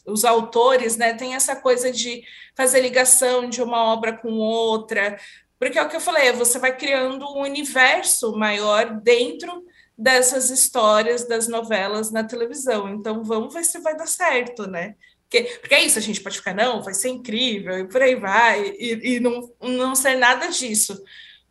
os 0.08 0.26
autores, 0.26 0.98
né, 0.98 1.14
tem 1.14 1.36
essa 1.36 1.56
coisa 1.56 1.92
de 1.92 2.24
fazer 2.56 2.82
ligação 2.82 3.48
de 3.48 3.62
uma 3.62 3.94
obra 3.94 4.18
com 4.18 4.32
outra, 4.32 5.20
porque 5.60 5.78
é 5.78 5.84
o 5.84 5.88
que 5.88 5.96
eu 5.96 6.02
falei, 6.02 6.32
você 6.32 6.58
vai 6.58 6.76
criando 6.76 7.26
um 7.28 7.42
universo 7.42 8.36
maior 8.36 9.00
dentro 9.02 9.64
dessas 9.96 10.50
histórias 10.50 11.28
das 11.28 11.48
novelas 11.48 12.12
na 12.12 12.24
televisão. 12.24 12.90
Então, 12.90 13.24
vamos 13.24 13.54
ver 13.54 13.64
se 13.64 13.80
vai 13.80 13.96
dar 13.96 14.08
certo, 14.08 14.68
né? 14.68 14.96
Porque, 15.34 15.58
porque 15.60 15.74
é 15.74 15.84
isso, 15.84 15.98
a 15.98 16.02
gente 16.02 16.22
pode 16.22 16.38
ficar, 16.38 16.54
não, 16.54 16.84
vai 16.84 16.94
ser 16.94 17.10
incrível, 17.10 17.80
e 17.80 17.88
por 17.88 18.00
aí 18.04 18.16
vai, 18.16 18.70
e, 18.78 19.16
e 19.16 19.20
não, 19.20 19.52
não 19.60 19.96
ser 19.96 20.16
nada 20.16 20.48
disso. 20.50 21.04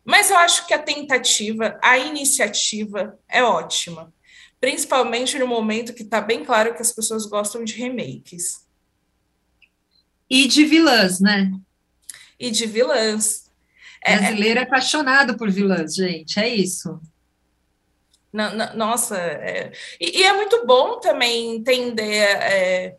Mas 0.05 0.29
eu 0.29 0.37
acho 0.37 0.65
que 0.65 0.73
a 0.73 0.79
tentativa, 0.79 1.77
a 1.83 1.97
iniciativa 1.97 3.19
é 3.27 3.43
ótima. 3.43 4.13
Principalmente 4.57 5.37
no 5.37 5.45
momento 5.45 5.93
que 5.93 6.03
está 6.03 6.21
bem 6.21 6.45
claro 6.45 6.73
que 6.73 6.81
as 6.81 6.93
pessoas 6.93 7.25
gostam 7.25 7.65
de 7.65 7.73
remakes. 7.73 8.65
E 10.29 10.47
de 10.47 10.63
vilãs, 10.63 11.19
né? 11.19 11.51
E 12.39 12.51
de 12.51 12.65
vilãs. 12.65 13.51
É, 14.01 14.17
Brasileiro 14.17 14.59
é 14.61 14.63
apaixonado 14.63 15.37
por 15.37 15.51
vilãs, 15.51 15.93
gente, 15.93 16.39
é 16.39 16.47
isso. 16.47 17.01
Não, 18.31 18.55
não, 18.55 18.75
nossa, 18.75 19.17
é, 19.17 19.73
e, 19.99 20.21
e, 20.21 20.23
é 20.23 20.33
muito 20.33 20.65
bom 20.65 20.99
também 20.99 21.55
entender, 21.55 22.23
é, 22.41 22.97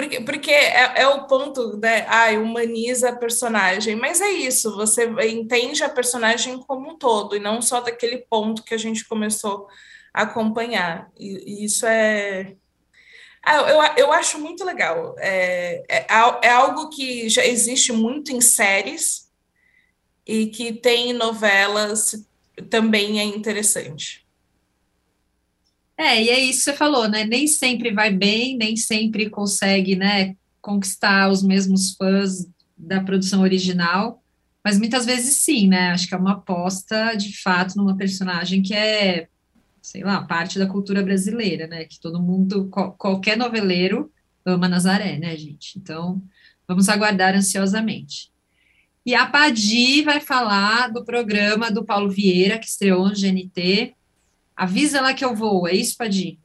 porque, 0.00 0.20
porque 0.22 0.50
é, 0.50 1.02
é, 1.02 1.08
o 1.08 1.26
ponto, 1.26 1.76
né? 1.76 2.06
Humaniza 2.38 3.10
a 3.10 3.16
personagem, 3.16 3.94
mas 3.96 4.20
é 4.20 4.30
isso, 4.30 4.74
você 4.74 5.04
entende 5.28 5.84
a 5.84 5.90
personagem 5.90 6.58
como 6.60 6.92
um 6.92 6.96
todo, 6.96 7.36
e 7.36 7.38
não 7.38 7.60
só 7.60 7.82
daquele 7.82 8.18
ponto 8.18 8.62
que 8.62 8.72
a 8.72 8.78
gente 8.78 9.06
começou 9.06 9.68
a 10.14 10.22
acompanhar. 10.22 11.10
E, 11.18 11.60
e 11.62 11.64
isso 11.66 11.84
é. 11.84 12.54
Ah, 13.42 13.56
eu, 13.56 14.04
eu 14.06 14.12
acho 14.12 14.38
muito 14.38 14.64
legal. 14.64 15.14
É, 15.18 15.82
é, 15.88 16.06
é 16.42 16.50
algo 16.50 16.88
que 16.88 17.28
já 17.28 17.44
existe 17.44 17.92
muito 17.92 18.32
em 18.32 18.40
séries 18.40 19.30
e 20.26 20.46
que 20.46 20.72
tem 20.72 21.12
novelas 21.12 22.26
também 22.70 23.20
é 23.20 23.24
interessante. 23.24 24.19
É, 26.00 26.22
e 26.22 26.30
é 26.30 26.40
isso 26.40 26.60
que 26.60 26.64
você 26.64 26.72
falou, 26.72 27.06
né? 27.06 27.24
Nem 27.24 27.46
sempre 27.46 27.92
vai 27.92 28.10
bem, 28.10 28.56
nem 28.56 28.74
sempre 28.74 29.28
consegue, 29.28 29.94
né, 29.94 30.34
conquistar 30.58 31.30
os 31.30 31.42
mesmos 31.42 31.94
fãs 31.94 32.48
da 32.74 33.02
produção 33.02 33.42
original, 33.42 34.22
mas 34.64 34.78
muitas 34.78 35.04
vezes 35.04 35.36
sim, 35.44 35.68
né? 35.68 35.90
Acho 35.90 36.08
que 36.08 36.14
é 36.14 36.16
uma 36.16 36.32
aposta 36.32 37.14
de 37.14 37.38
fato 37.42 37.76
numa 37.76 37.98
personagem 37.98 38.62
que 38.62 38.72
é, 38.72 39.28
sei 39.82 40.02
lá, 40.02 40.22
parte 40.24 40.58
da 40.58 40.66
cultura 40.66 41.02
brasileira, 41.02 41.66
né? 41.66 41.84
Que 41.84 42.00
todo 42.00 42.22
mundo, 42.22 42.70
qualquer 42.96 43.36
noveleiro 43.36 44.10
ama 44.42 44.68
Nazaré, 44.70 45.18
né, 45.18 45.36
gente? 45.36 45.78
Então, 45.78 46.22
vamos 46.66 46.88
aguardar 46.88 47.34
ansiosamente. 47.34 48.30
E 49.04 49.14
a 49.14 49.26
Padi 49.26 50.00
vai 50.00 50.18
falar 50.18 50.90
do 50.90 51.04
programa 51.04 51.70
do 51.70 51.84
Paulo 51.84 52.08
Vieira, 52.08 52.58
que 52.58 52.66
estreou 52.66 53.06
no 53.06 53.14
GNT. 53.14 53.94
Avisa 54.60 55.00
lá 55.00 55.14
que 55.14 55.24
eu 55.24 55.34
vou, 55.34 55.66
é 55.66 55.72
isso, 55.72 55.96
Padi? 55.96 56.38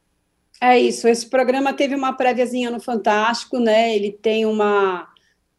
É 0.61 0.79
isso, 0.79 1.05
esse 1.05 1.25
programa 1.25 1.73
teve 1.73 1.93
uma 1.95 2.13
préviazinha 2.13 2.71
no 2.71 2.79
Fantástico, 2.79 3.59
né? 3.59 3.93
Ele 3.93 4.09
tem 4.09 4.45
uma, 4.45 5.05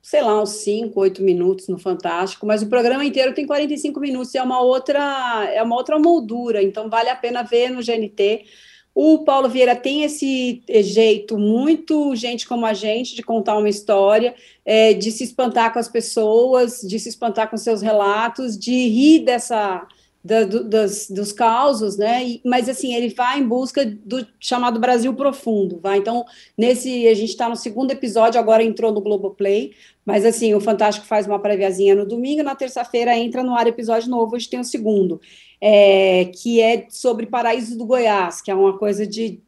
sei 0.00 0.22
lá, 0.22 0.40
uns 0.40 0.52
5, 0.64 0.98
8 0.98 1.22
minutos 1.22 1.68
no 1.68 1.78
Fantástico, 1.78 2.46
mas 2.46 2.62
o 2.62 2.66
programa 2.66 3.04
inteiro 3.04 3.34
tem 3.34 3.46
45 3.46 4.00
minutos 4.00 4.34
e 4.34 4.38
é 4.38 4.42
uma 4.42 4.62
outra, 4.62 5.50
é 5.52 5.62
uma 5.62 5.76
outra 5.76 5.98
moldura, 5.98 6.62
então 6.62 6.88
vale 6.88 7.10
a 7.10 7.14
pena 7.14 7.42
ver 7.42 7.68
no 7.68 7.82
GNT. 7.82 8.46
O 8.94 9.18
Paulo 9.18 9.50
Vieira 9.50 9.76
tem 9.76 10.04
esse 10.04 10.62
jeito 10.82 11.36
muito 11.36 12.16
gente 12.16 12.48
como 12.48 12.64
a 12.64 12.72
gente 12.72 13.14
de 13.14 13.22
contar 13.22 13.58
uma 13.58 13.68
história, 13.68 14.34
é, 14.64 14.94
de 14.94 15.12
se 15.12 15.24
espantar 15.24 15.74
com 15.74 15.78
as 15.78 15.90
pessoas, 15.90 16.80
de 16.80 16.98
se 16.98 17.10
espantar 17.10 17.50
com 17.50 17.58
seus 17.58 17.82
relatos, 17.82 18.56
de 18.58 18.88
rir 18.88 19.26
dessa 19.26 19.86
da, 20.26 20.44
do, 20.44 20.68
das, 20.68 21.08
dos 21.08 21.32
causos, 21.32 21.96
né? 21.96 22.24
E, 22.26 22.40
mas 22.44 22.68
assim, 22.68 22.94
ele 22.94 23.14
vai 23.14 23.38
em 23.38 23.46
busca 23.46 23.86
do 23.86 24.26
chamado 24.40 24.80
Brasil 24.80 25.14
Profundo, 25.14 25.78
vai. 25.80 25.98
Então, 25.98 26.24
nesse 26.58 27.06
a 27.06 27.14
gente 27.14 27.30
está 27.30 27.48
no 27.48 27.54
segundo 27.54 27.92
episódio, 27.92 28.40
agora 28.40 28.64
entrou 28.64 28.92
no 28.92 29.00
Globoplay, 29.00 29.72
mas 30.06 30.24
assim, 30.24 30.54
o 30.54 30.60
Fantástico 30.60 31.06
faz 31.06 31.26
uma 31.26 31.40
préviazinha 31.40 31.96
no 31.96 32.06
domingo, 32.06 32.42
na 32.42 32.54
terça-feira 32.54 33.18
entra 33.18 33.42
no 33.42 33.54
ar 33.54 33.66
episódio 33.66 34.08
novo, 34.08 34.36
hoje 34.36 34.48
tem 34.48 34.60
o 34.60 34.64
segundo 34.64 35.20
é, 35.60 36.26
que 36.26 36.60
é 36.60 36.86
sobre 36.90 37.26
Paraíso 37.26 37.76
do 37.78 37.86
Goiás, 37.86 38.40
que 38.42 38.50
é 38.50 38.54
uma 38.54 38.76
coisa 38.76 39.06
de, 39.06 39.40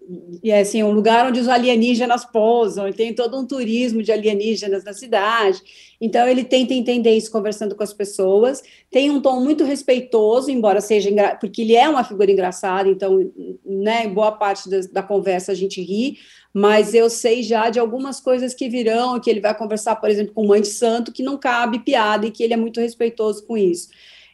é, 0.43 0.61
assim, 0.61 0.83
um 0.83 0.93
lugar 0.93 1.27
onde 1.27 1.39
os 1.39 1.49
alienígenas 1.49 2.25
pousam, 2.25 2.89
e 2.89 2.95
tem 2.95 3.15
todo 3.15 3.39
um 3.39 3.47
turismo 3.47 4.03
de 4.03 4.11
alienígenas 4.11 4.85
na 4.85 4.93
cidade. 4.93 5.61
Então, 6.01 6.27
ele 6.27 6.45
tenta 6.45 6.73
entender 6.73 7.15
isso 7.15 7.31
conversando 7.31 7.75
com 7.75 7.83
as 7.83 7.93
pessoas. 7.93 8.63
Tem 8.91 9.11
um 9.11 9.21
tom 9.21 9.41
muito 9.41 9.65
respeitoso, 9.65 10.51
embora 10.51 10.81
seja, 10.81 11.11
porque 11.41 11.63
ele 11.63 11.75
é 11.75 11.89
uma 11.89 12.05
figura 12.05 12.31
engraçada, 12.31 12.89
então, 12.89 13.31
né, 13.65 14.09
boa 14.09 14.33
parte 14.33 14.71
da, 14.71 14.81
da 14.93 15.03
conversa 15.03 15.53
a 15.53 15.55
gente 15.55 15.83
ri, 15.83 16.17
mas 16.53 16.94
eu 16.94 17.11
sei 17.11 17.42
já 17.42 17.70
de 17.70 17.78
algumas 17.78 18.20
coisas 18.20 18.55
que 18.55 18.68
virão, 18.68 19.20
que 19.20 19.28
ele 19.28 19.40
vai 19.40 19.57
conversar, 19.57 19.96
por 19.96 20.09
exemplo, 20.09 20.34
com 20.34 20.46
mãe 20.46 20.61
de 20.61 20.68
santo, 20.68 21.12
que 21.12 21.22
não 21.22 21.36
cabe 21.36 21.80
piada 21.80 22.26
e 22.26 22.30
que 22.30 22.42
ele 22.42 22.55
é 22.55 22.57
muito 22.57 22.80
respeitoso 22.80 23.46
com 23.46 23.57
isso. 23.57 23.88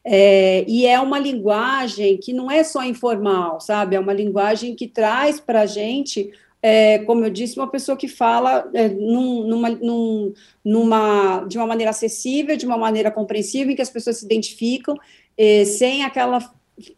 É, 0.05 0.65
e 0.69 0.87
é 0.87 1.01
uma 1.01 1.19
linguagem 1.19 2.19
que 2.19 2.33
não 2.33 2.51
é 2.51 2.63
só 2.63 2.85
informal, 2.85 3.59
sabe? 3.61 3.97
É 3.97 4.01
uma 4.01 4.13
linguagem 4.13 4.75
que 4.75 4.87
traz 4.87 5.41
para 5.41 5.63
a 5.63 5.67
gente, 5.67 6.31
é, 6.63 6.99
como 7.01 7.25
eu 7.25 7.31
disse, 7.31 7.59
uma 7.59 7.71
pessoa 7.71 7.97
que 7.97 8.07
fala 8.07 8.71
é, 8.75 8.89
num, 8.89 9.47
numa, 9.47 9.71
num, 9.71 10.33
numa, 10.63 11.45
de 11.49 11.57
uma 11.57 11.67
maneira 11.67 11.91
acessível, 11.91 12.57
de 12.57 12.67
uma 12.67 12.77
maneira 12.77 13.11
compreensível, 13.11 13.73
em 13.73 13.77
que 13.77 13.83
as 13.83 13.91
pessoas 13.91 14.19
se 14.19 14.27
identificam, 14.27 14.95
é, 15.39 15.65
sem 15.65 16.05
aquela 16.05 16.39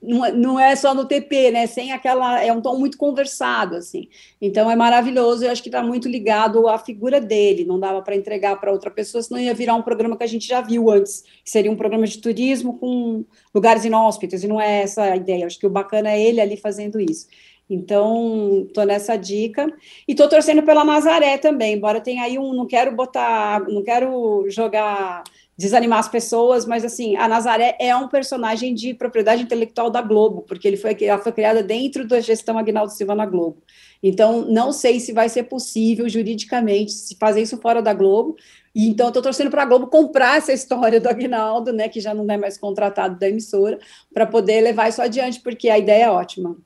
não 0.02 0.58
é 0.58 0.74
só 0.74 0.94
no 0.94 1.04
TP, 1.04 1.50
né? 1.50 1.66
Sem 1.66 1.92
aquela. 1.92 2.42
É 2.42 2.52
um 2.52 2.60
tom 2.60 2.78
muito 2.78 2.96
conversado, 2.96 3.76
assim. 3.76 4.08
Então 4.40 4.70
é 4.70 4.76
maravilhoso, 4.76 5.44
eu 5.44 5.50
acho 5.50 5.62
que 5.62 5.68
está 5.68 5.82
muito 5.82 6.08
ligado 6.08 6.66
à 6.66 6.78
figura 6.78 7.20
dele. 7.20 7.64
Não 7.64 7.78
dava 7.78 8.00
para 8.00 8.16
entregar 8.16 8.58
para 8.58 8.72
outra 8.72 8.90
pessoa, 8.90 9.22
senão 9.22 9.40
ia 9.40 9.52
virar 9.52 9.74
um 9.74 9.82
programa 9.82 10.16
que 10.16 10.24
a 10.24 10.28
gente 10.28 10.46
já 10.46 10.60
viu 10.60 10.90
antes, 10.90 11.22
que 11.44 11.50
seria 11.50 11.70
um 11.70 11.76
programa 11.76 12.06
de 12.06 12.18
turismo 12.18 12.78
com 12.78 13.24
lugares 13.54 13.84
inóspitos, 13.84 14.42
e 14.42 14.48
não 14.48 14.60
é 14.60 14.82
essa 14.82 15.02
a 15.02 15.16
ideia. 15.16 15.42
Eu 15.42 15.46
acho 15.46 15.58
que 15.58 15.66
o 15.66 15.70
bacana 15.70 16.10
é 16.10 16.20
ele 16.20 16.40
ali 16.40 16.56
fazendo 16.56 16.98
isso. 16.98 17.26
Então, 17.68 18.64
estou 18.68 18.86
nessa 18.86 19.16
dica. 19.16 19.66
E 20.06 20.12
estou 20.12 20.28
torcendo 20.28 20.62
pela 20.62 20.84
Nazaré 20.84 21.36
também, 21.36 21.74
embora 21.74 22.00
tenha 22.00 22.22
aí 22.22 22.38
um. 22.38 22.52
Não 22.54 22.66
quero 22.66 22.94
botar. 22.94 23.60
Não 23.68 23.82
quero 23.82 24.46
jogar 24.48 25.24
desanimar 25.56 26.00
as 26.00 26.08
pessoas, 26.08 26.66
mas 26.66 26.84
assim, 26.84 27.16
a 27.16 27.26
Nazaré 27.26 27.76
é 27.80 27.96
um 27.96 28.08
personagem 28.08 28.74
de 28.74 28.92
propriedade 28.92 29.42
intelectual 29.42 29.90
da 29.90 30.02
Globo, 30.02 30.42
porque 30.42 30.68
ele 30.68 30.76
foi, 30.76 30.96
ela 31.00 31.18
foi 31.18 31.32
criada 31.32 31.62
dentro 31.62 32.06
da 32.06 32.20
gestão 32.20 32.58
Agnaldo 32.58 32.92
Silva 32.92 33.14
na 33.14 33.24
Globo. 33.24 33.62
Então, 34.02 34.42
não 34.42 34.70
sei 34.70 35.00
se 35.00 35.12
vai 35.12 35.28
ser 35.28 35.44
possível 35.44 36.08
juridicamente 36.08 36.92
se 36.92 37.16
fazer 37.16 37.40
isso 37.40 37.56
fora 37.56 37.80
da 37.80 37.94
Globo. 37.94 38.36
E 38.74 38.86
então, 38.86 39.08
estou 39.08 39.22
torcendo 39.22 39.50
para 39.50 39.62
a 39.62 39.66
Globo 39.66 39.86
comprar 39.86 40.36
essa 40.36 40.52
história 40.52 41.00
do 41.00 41.08
Agnaldo, 41.08 41.72
né, 41.72 41.88
que 41.88 42.00
já 42.00 42.12
não 42.12 42.30
é 42.30 42.36
mais 42.36 42.58
contratado 42.58 43.18
da 43.18 43.28
emissora, 43.28 43.78
para 44.12 44.26
poder 44.26 44.60
levar 44.60 44.90
isso 44.90 45.00
adiante, 45.00 45.40
porque 45.40 45.70
a 45.70 45.78
ideia 45.78 46.04
é 46.04 46.10
ótima. 46.10 46.56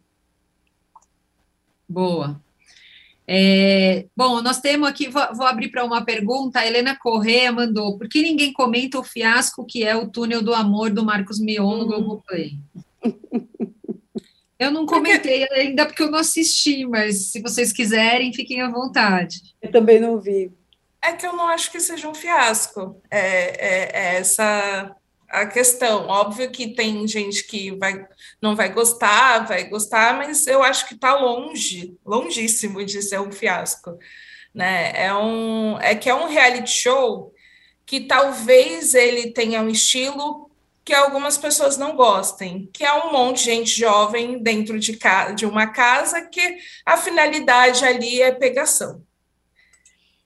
Boa. 1.88 2.40
É, 3.32 4.06
bom, 4.16 4.42
nós 4.42 4.60
temos 4.60 4.88
aqui, 4.88 5.08
vou, 5.08 5.22
vou 5.36 5.46
abrir 5.46 5.68
para 5.68 5.84
uma 5.84 6.04
pergunta, 6.04 6.58
a 6.58 6.66
Helena 6.66 6.98
Correa 6.98 7.52
mandou, 7.52 7.96
por 7.96 8.08
que 8.08 8.20
ninguém 8.20 8.52
comenta 8.52 8.98
o 8.98 9.04
fiasco 9.04 9.64
que 9.64 9.84
é 9.84 9.94
o 9.94 10.08
túnel 10.08 10.42
do 10.42 10.52
amor 10.52 10.90
do 10.90 11.04
Marcos 11.04 11.38
Mion 11.38 11.76
no 11.76 11.84
hum. 11.84 11.86
Globoplay? 11.86 12.58
Eu 14.58 14.72
não 14.72 14.84
comentei 14.84 15.48
ainda 15.52 15.86
porque 15.86 16.02
eu 16.02 16.10
não 16.10 16.18
assisti, 16.18 16.84
mas 16.84 17.30
se 17.30 17.40
vocês 17.40 17.72
quiserem, 17.72 18.30
fiquem 18.30 18.60
à 18.60 18.68
vontade. 18.68 19.40
Eu 19.62 19.70
também 19.70 19.98
não 19.98 20.20
vi. 20.20 20.52
É 21.02 21.12
que 21.12 21.26
eu 21.26 21.32
não 21.32 21.48
acho 21.48 21.72
que 21.72 21.80
seja 21.80 22.06
um 22.06 22.12
fiasco. 22.12 23.00
É, 23.10 23.20
é, 23.20 23.90
é 23.90 24.16
essa 24.16 24.94
a 25.30 25.46
questão. 25.46 26.06
Óbvio 26.08 26.50
que 26.50 26.74
tem 26.74 27.06
gente 27.06 27.44
que 27.44 27.70
vai, 27.76 28.06
não 28.42 28.56
vai 28.56 28.72
gostar, 28.72 29.46
vai 29.46 29.64
gostar, 29.64 30.18
mas 30.18 30.46
eu 30.46 30.62
acho 30.62 30.88
que 30.88 30.94
está 30.94 31.14
longe, 31.18 31.96
longíssimo 32.04 32.84
de 32.84 33.00
ser 33.00 33.20
um 33.20 33.30
fiasco. 33.30 33.96
Né? 34.52 34.92
É, 34.94 35.14
um, 35.14 35.78
é 35.78 35.94
que 35.94 36.10
é 36.10 36.14
um 36.14 36.26
reality 36.26 36.70
show 36.70 37.32
que 37.86 38.00
talvez 38.00 38.94
ele 38.94 39.32
tenha 39.32 39.62
um 39.62 39.68
estilo 39.68 40.50
que 40.84 40.94
algumas 40.94 41.38
pessoas 41.38 41.76
não 41.76 41.94
gostem, 41.94 42.68
que 42.72 42.84
é 42.84 42.92
um 42.92 43.12
monte 43.12 43.38
de 43.38 43.44
gente 43.44 43.78
jovem 43.78 44.42
dentro 44.42 44.78
de, 44.78 44.98
de 45.36 45.46
uma 45.46 45.68
casa 45.68 46.22
que 46.22 46.58
a 46.84 46.96
finalidade 46.96 47.84
ali 47.84 48.20
é 48.20 48.32
pegação. 48.32 49.04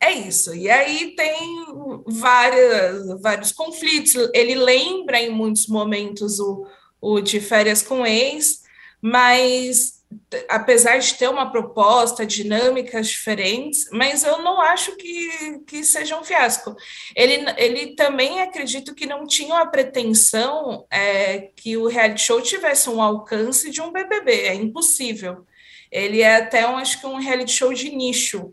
É 0.05 0.13
isso. 0.13 0.55
E 0.55 0.69
aí 0.69 1.15
tem 1.17 1.65
várias, 2.07 3.23
vários 3.23 3.53
conflitos. 3.53 4.15
Ele 4.35 4.55
lembra 4.55 5.19
em 5.19 5.31
muitos 5.31 5.67
momentos 5.67 6.39
o, 6.39 6.67
o 7.01 7.21
de 7.23 7.41
férias 7.41 7.81
com 7.81 8.07
ex, 8.07 8.63
mas 9.01 10.05
apesar 10.47 10.99
de 10.99 11.15
ter 11.15 11.29
uma 11.29 11.51
proposta, 11.51 12.27
dinâmicas 12.27 13.09
diferentes, 13.09 13.89
mas 13.91 14.25
eu 14.25 14.43
não 14.43 14.61
acho 14.61 14.95
que, 14.97 15.61
que 15.67 15.83
seja 15.83 16.21
um 16.21 16.23
fiasco. 16.23 16.77
Ele, 17.17 17.43
ele 17.57 17.95
também 17.95 18.43
acredito 18.43 18.95
que 18.95 19.07
não 19.07 19.27
tinha 19.27 19.59
a 19.59 19.67
pretensão 19.67 20.87
é, 20.91 21.51
que 21.57 21.79
o 21.79 21.89
reality 21.89 22.21
show 22.21 22.43
tivesse 22.43 22.91
um 22.91 23.01
alcance 23.01 23.71
de 23.71 23.81
um 23.81 23.91
BBB, 23.91 24.33
é 24.33 24.55
impossível. 24.55 25.47
Ele 25.91 26.21
é 26.21 26.37
até, 26.37 26.69
um, 26.69 26.77
acho 26.77 27.01
que, 27.01 27.07
um 27.07 27.17
reality 27.17 27.53
show 27.53 27.73
de 27.73 27.91
nicho, 27.91 28.53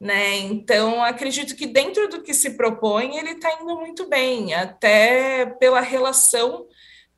né? 0.00 0.38
Então, 0.38 1.02
acredito 1.02 1.56
que 1.56 1.66
dentro 1.66 2.08
do 2.08 2.22
que 2.22 2.32
se 2.32 2.50
propõe, 2.50 3.16
ele 3.16 3.32
está 3.32 3.58
indo 3.60 3.76
muito 3.76 4.08
bem, 4.08 4.54
até 4.54 5.46
pela 5.46 5.80
relação 5.80 6.66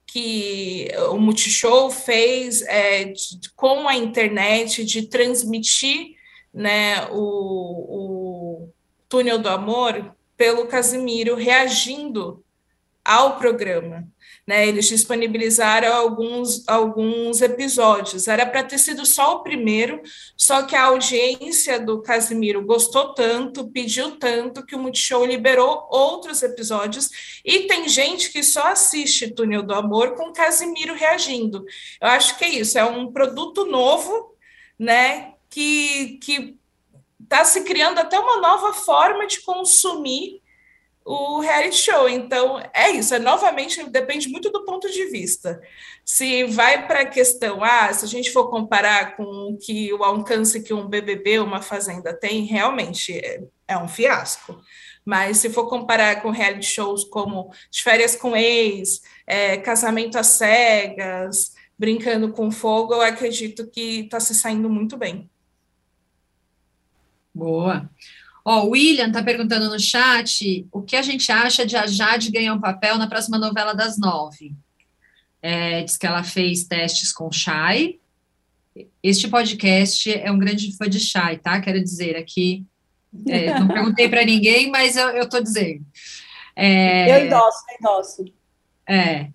que 0.06 0.88
o 1.10 1.18
Multishow 1.18 1.90
fez 1.90 2.62
é, 2.62 3.04
de, 3.04 3.50
com 3.54 3.86
a 3.86 3.94
internet, 3.94 4.84
de 4.84 5.06
transmitir 5.06 6.16
né, 6.52 7.06
o, 7.12 8.64
o 8.64 8.68
Túnel 9.08 9.38
do 9.38 9.48
Amor 9.48 10.14
pelo 10.36 10.66
Casimiro 10.66 11.36
reagindo 11.36 12.42
ao 13.04 13.36
programa. 13.36 14.08
Né, 14.46 14.66
eles 14.66 14.88
disponibilizaram 14.88 15.92
alguns, 15.94 16.66
alguns 16.66 17.40
episódios. 17.40 18.26
Era 18.26 18.44
para 18.44 18.64
ter 18.64 18.78
sido 18.78 19.06
só 19.06 19.36
o 19.36 19.42
primeiro, 19.42 20.02
só 20.36 20.62
que 20.62 20.74
a 20.74 20.84
audiência 20.84 21.78
do 21.78 22.02
Casimiro 22.02 22.64
gostou 22.64 23.14
tanto, 23.14 23.70
pediu 23.70 24.16
tanto, 24.16 24.64
que 24.64 24.74
o 24.74 24.78
Multishow 24.78 25.24
liberou 25.24 25.86
outros 25.90 26.42
episódios. 26.42 27.10
E 27.44 27.60
tem 27.68 27.88
gente 27.88 28.32
que 28.32 28.42
só 28.42 28.68
assiste 28.68 29.30
Túnel 29.30 29.62
do 29.62 29.74
Amor 29.74 30.16
com 30.16 30.32
Casimiro 30.32 30.94
reagindo. 30.94 31.64
Eu 32.00 32.08
acho 32.08 32.36
que 32.36 32.44
é 32.44 32.48
isso, 32.48 32.78
é 32.78 32.84
um 32.84 33.12
produto 33.12 33.66
novo, 33.66 34.34
né? 34.78 35.34
Que, 35.48 36.18
que 36.22 36.56
está 37.22 37.44
se 37.44 37.62
criando 37.62 37.98
até 37.98 38.18
uma 38.18 38.40
nova 38.40 38.72
forma 38.72 39.26
de 39.26 39.40
consumir 39.42 40.39
o 41.04 41.40
reality 41.40 41.76
show. 41.76 42.08
Então, 42.08 42.62
é 42.72 42.90
isso, 42.90 43.14
é 43.14 43.18
novamente 43.18 43.88
depende 43.90 44.28
muito 44.28 44.50
do 44.50 44.64
ponto 44.64 44.90
de 44.90 45.06
vista. 45.06 45.60
Se 46.04 46.44
vai 46.44 46.86
para 46.86 47.00
a 47.00 47.06
questão, 47.06 47.62
ah, 47.62 47.92
se 47.92 48.04
a 48.04 48.08
gente 48.08 48.30
for 48.30 48.50
comparar 48.50 49.16
com 49.16 49.24
o 49.24 49.58
que 49.58 49.92
o 49.92 50.02
alcance 50.04 50.62
que 50.62 50.74
um 50.74 50.88
BBB, 50.88 51.38
uma 51.40 51.62
fazenda 51.62 52.12
tem, 52.12 52.44
realmente 52.44 53.18
é, 53.18 53.42
é 53.68 53.78
um 53.78 53.88
fiasco. 53.88 54.60
Mas 55.04 55.38
se 55.38 55.50
for 55.50 55.68
comparar 55.68 56.22
com 56.22 56.30
reality 56.30 56.66
shows 56.66 57.04
como 57.04 57.52
De 57.70 57.82
Férias 57.82 58.14
com 58.16 58.36
Ex, 58.36 59.00
é, 59.26 59.56
Casamento 59.56 60.18
às 60.18 60.28
Cegas, 60.28 61.54
Brincando 61.78 62.30
com 62.32 62.50
Fogo, 62.50 62.92
eu 62.92 63.00
acredito 63.00 63.66
que 63.66 64.00
está 64.00 64.20
se 64.20 64.34
saindo 64.34 64.68
muito 64.68 64.98
bem. 64.98 65.30
Boa. 67.34 67.88
Ó, 68.44 68.64
o 68.64 68.70
William 68.70 69.08
está 69.08 69.22
perguntando 69.22 69.68
no 69.68 69.78
chat 69.78 70.66
o 70.72 70.82
que 70.82 70.96
a 70.96 71.02
gente 71.02 71.30
acha 71.30 71.66
de 71.66 71.76
a 71.76 71.86
Jade 71.86 72.30
ganhar 72.30 72.54
um 72.54 72.60
papel 72.60 72.96
na 72.96 73.06
próxima 73.06 73.38
novela 73.38 73.74
das 73.74 73.98
nove. 73.98 74.54
É, 75.42 75.82
diz 75.82 75.96
que 75.96 76.06
ela 76.06 76.22
fez 76.22 76.64
testes 76.64 77.12
com 77.12 77.30
Shai. 77.30 77.98
Este 79.02 79.28
podcast 79.28 80.12
é 80.12 80.30
um 80.30 80.38
grande 80.38 80.76
fã 80.76 80.88
de 80.88 81.00
Shai, 81.00 81.38
tá? 81.38 81.60
Quero 81.60 81.82
dizer 81.82 82.16
aqui. 82.16 82.64
É, 83.28 83.52
não 83.58 83.68
perguntei 83.68 84.08
para 84.08 84.24
ninguém, 84.24 84.70
mas 84.70 84.96
eu 84.96 85.22
estou 85.22 85.42
dizendo. 85.42 85.84
É, 86.54 87.20
eu 87.20 87.26
endosso, 87.26 87.58
eu 87.68 87.76
endosso. 87.78 88.24
É. 88.88 89.30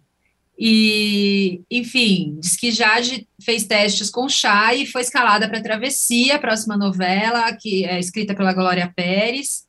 E, 0.58 1.62
enfim, 1.70 2.38
diz 2.40 2.56
que 2.56 2.72
Jade 2.72 3.28
fez 3.42 3.66
testes 3.66 4.10
com 4.10 4.30
chá 4.30 4.74
e 4.74 4.86
foi 4.86 5.02
escalada 5.02 5.50
para 5.50 5.62
Travessia, 5.62 6.36
a 6.36 6.40
próxima 6.40 6.78
novela, 6.78 7.52
que 7.54 7.84
é 7.84 8.00
escrita 8.00 8.34
pela 8.34 8.54
Glória 8.54 8.92
Pérez. 8.96 9.66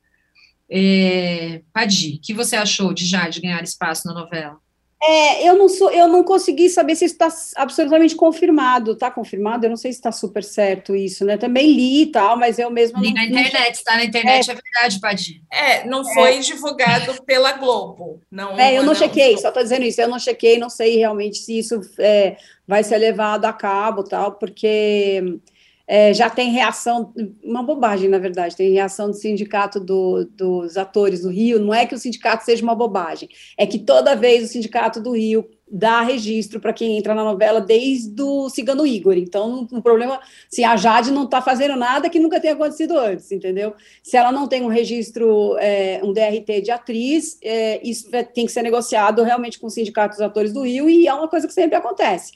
É, 0.69 1.61
Padi, 1.73 2.15
o 2.15 2.21
que 2.21 2.33
você 2.33 2.55
achou 2.55 2.93
de 2.93 3.05
Jade 3.05 3.41
ganhar 3.41 3.63
espaço 3.63 4.07
na 4.07 4.13
novela? 4.13 4.57
É, 5.01 5.47
eu 5.47 5.55
não 5.55 5.69
sou, 5.69 5.91
eu 5.91 6.07
não 6.07 6.23
consegui 6.23 6.69
saber 6.69 6.95
se 6.95 7.05
está 7.05 7.27
absolutamente 7.55 8.15
confirmado. 8.15 8.93
Está 8.93 9.11
confirmado? 9.11 9.65
Eu 9.65 9.69
não 9.69 9.77
sei 9.77 9.91
se 9.91 9.99
está 9.99 10.11
super 10.11 10.43
certo 10.43 10.95
isso, 10.95 11.23
né? 11.23 11.37
Também 11.37 11.71
li 11.71 12.03
e 12.03 12.05
tal, 12.07 12.35
mas 12.35 12.57
eu 12.57 12.69
mesmo 12.71 12.99
li 12.99 13.13
não, 13.13 13.15
na 13.15 13.25
internet, 13.25 13.75
está 13.75 13.95
na 13.95 14.05
internet, 14.05 14.49
é, 14.49 14.53
é 14.53 14.55
verdade, 14.55 14.99
Padir. 14.99 15.41
É, 15.51 15.87
não 15.87 16.03
foi 16.03 16.37
é. 16.37 16.39
divulgado 16.39 17.21
pela 17.23 17.53
Globo. 17.53 18.21
Não, 18.31 18.59
é, 18.59 18.73
eu 18.73 18.81
não, 18.81 18.87
não 18.87 18.95
chequei, 18.95 19.37
só 19.37 19.49
estou 19.49 19.61
dizendo 19.61 19.83
isso. 19.83 20.01
Eu 20.01 20.07
não 20.07 20.19
chequei, 20.19 20.57
não 20.57 20.69
sei 20.69 20.97
realmente 20.97 21.37
se 21.37 21.59
isso 21.59 21.79
é, 21.99 22.37
vai 22.67 22.83
ser 22.83 22.97
levado 22.97 23.45
a 23.45 23.53
cabo, 23.53 24.03
tal, 24.03 24.33
porque 24.33 25.39
é, 25.87 26.13
já 26.13 26.29
tem 26.29 26.51
reação, 26.51 27.13
uma 27.41 27.63
bobagem, 27.63 28.09
na 28.09 28.17
verdade, 28.17 28.57
tem 28.57 28.73
reação 28.73 29.07
do 29.07 29.15
sindicato 29.15 29.79
do, 29.79 30.25
dos 30.25 30.75
atores 30.75 31.21
do 31.21 31.29
Rio. 31.29 31.59
Não 31.59 31.73
é 31.73 31.85
que 31.85 31.95
o 31.95 31.97
sindicato 31.97 32.43
seja 32.43 32.61
uma 32.61 32.75
bobagem, 32.75 33.29
é 33.57 33.65
que 33.65 33.79
toda 33.79 34.15
vez 34.15 34.43
o 34.43 34.51
sindicato 34.51 34.99
do 34.99 35.11
Rio 35.11 35.47
dá 35.69 36.01
registro 36.01 36.59
para 36.61 36.71
quem 36.71 36.97
entra 36.97 37.13
na 37.13 37.23
novela 37.23 37.59
desde 37.59 38.21
o 38.21 38.49
Cigano 38.49 38.85
Igor. 38.85 39.17
Então, 39.17 39.67
o 39.69 39.77
um 39.77 39.81
problema, 39.81 40.19
se 40.49 40.63
a 40.63 40.75
Jade 40.77 41.11
não 41.11 41.23
está 41.23 41.41
fazendo 41.41 41.75
nada 41.75 42.09
que 42.09 42.19
nunca 42.19 42.39
tenha 42.39 42.53
acontecido 42.53 42.97
antes, 42.97 43.31
entendeu? 43.31 43.73
Se 44.01 44.15
ela 44.15 44.31
não 44.31 44.47
tem 44.47 44.63
um 44.63 44.69
registro, 44.69 45.57
é, 45.59 45.99
um 46.03 46.13
DRT 46.13 46.61
de 46.61 46.71
atriz, 46.71 47.37
é, 47.41 47.81
isso 47.85 48.09
tem 48.33 48.45
que 48.45 48.51
ser 48.51 48.61
negociado 48.61 49.23
realmente 49.23 49.59
com 49.59 49.67
o 49.67 49.69
sindicato 49.69 50.15
dos 50.15 50.21
atores 50.21 50.53
do 50.53 50.63
Rio, 50.63 50.89
e 50.89 51.07
é 51.07 51.13
uma 51.13 51.27
coisa 51.27 51.47
que 51.47 51.53
sempre 51.53 51.77
acontece. 51.77 52.31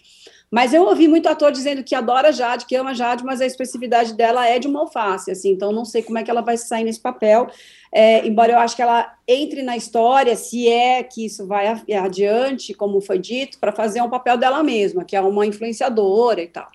Mas 0.52 0.74
eu 0.74 0.84
ouvi 0.84 1.08
muito 1.08 1.30
ator 1.30 1.50
dizendo 1.50 1.82
que 1.82 1.96
adora 1.96 2.34
Jade, 2.34 2.66
que 2.66 2.76
ama 2.76 2.94
Jade, 2.94 3.24
mas 3.24 3.40
a 3.40 3.46
especificidade 3.46 4.14
dela 4.14 4.46
é 4.46 4.60
de 4.60 4.68
uma 4.68 4.82
alface, 4.82 5.32
assim, 5.32 5.52
então 5.52 5.72
não 5.72 5.86
sei 5.86 6.04
como 6.04 6.18
é 6.18 6.24
que 6.24 6.30
ela 6.30 6.42
vai 6.42 6.58
sair 6.58 6.84
nesse 6.84 7.00
papel, 7.00 7.50
é, 7.90 8.28
embora 8.28 8.52
eu 8.52 8.60
acho 8.60 8.76
que 8.76 8.82
ela 8.82 9.16
entre 9.26 9.64
na 9.64 9.78
história, 9.78 10.36
se 10.36 10.68
é 10.68 11.02
que 11.04 11.26
isso 11.26 11.48
vai 11.48 11.68
adiante, 11.98 12.74
como 12.74 13.00
foi 13.00 13.18
dito, 13.18 13.60
para 13.60 13.72
fazer 13.72 14.02
um 14.02 14.10
papel 14.10 14.38
dela 14.38 14.62
mesma, 14.62 15.06
que 15.06 15.16
é 15.16 15.22
uma 15.22 15.46
influenciadora 15.46 16.42
e 16.42 16.48
tal. 16.48 16.70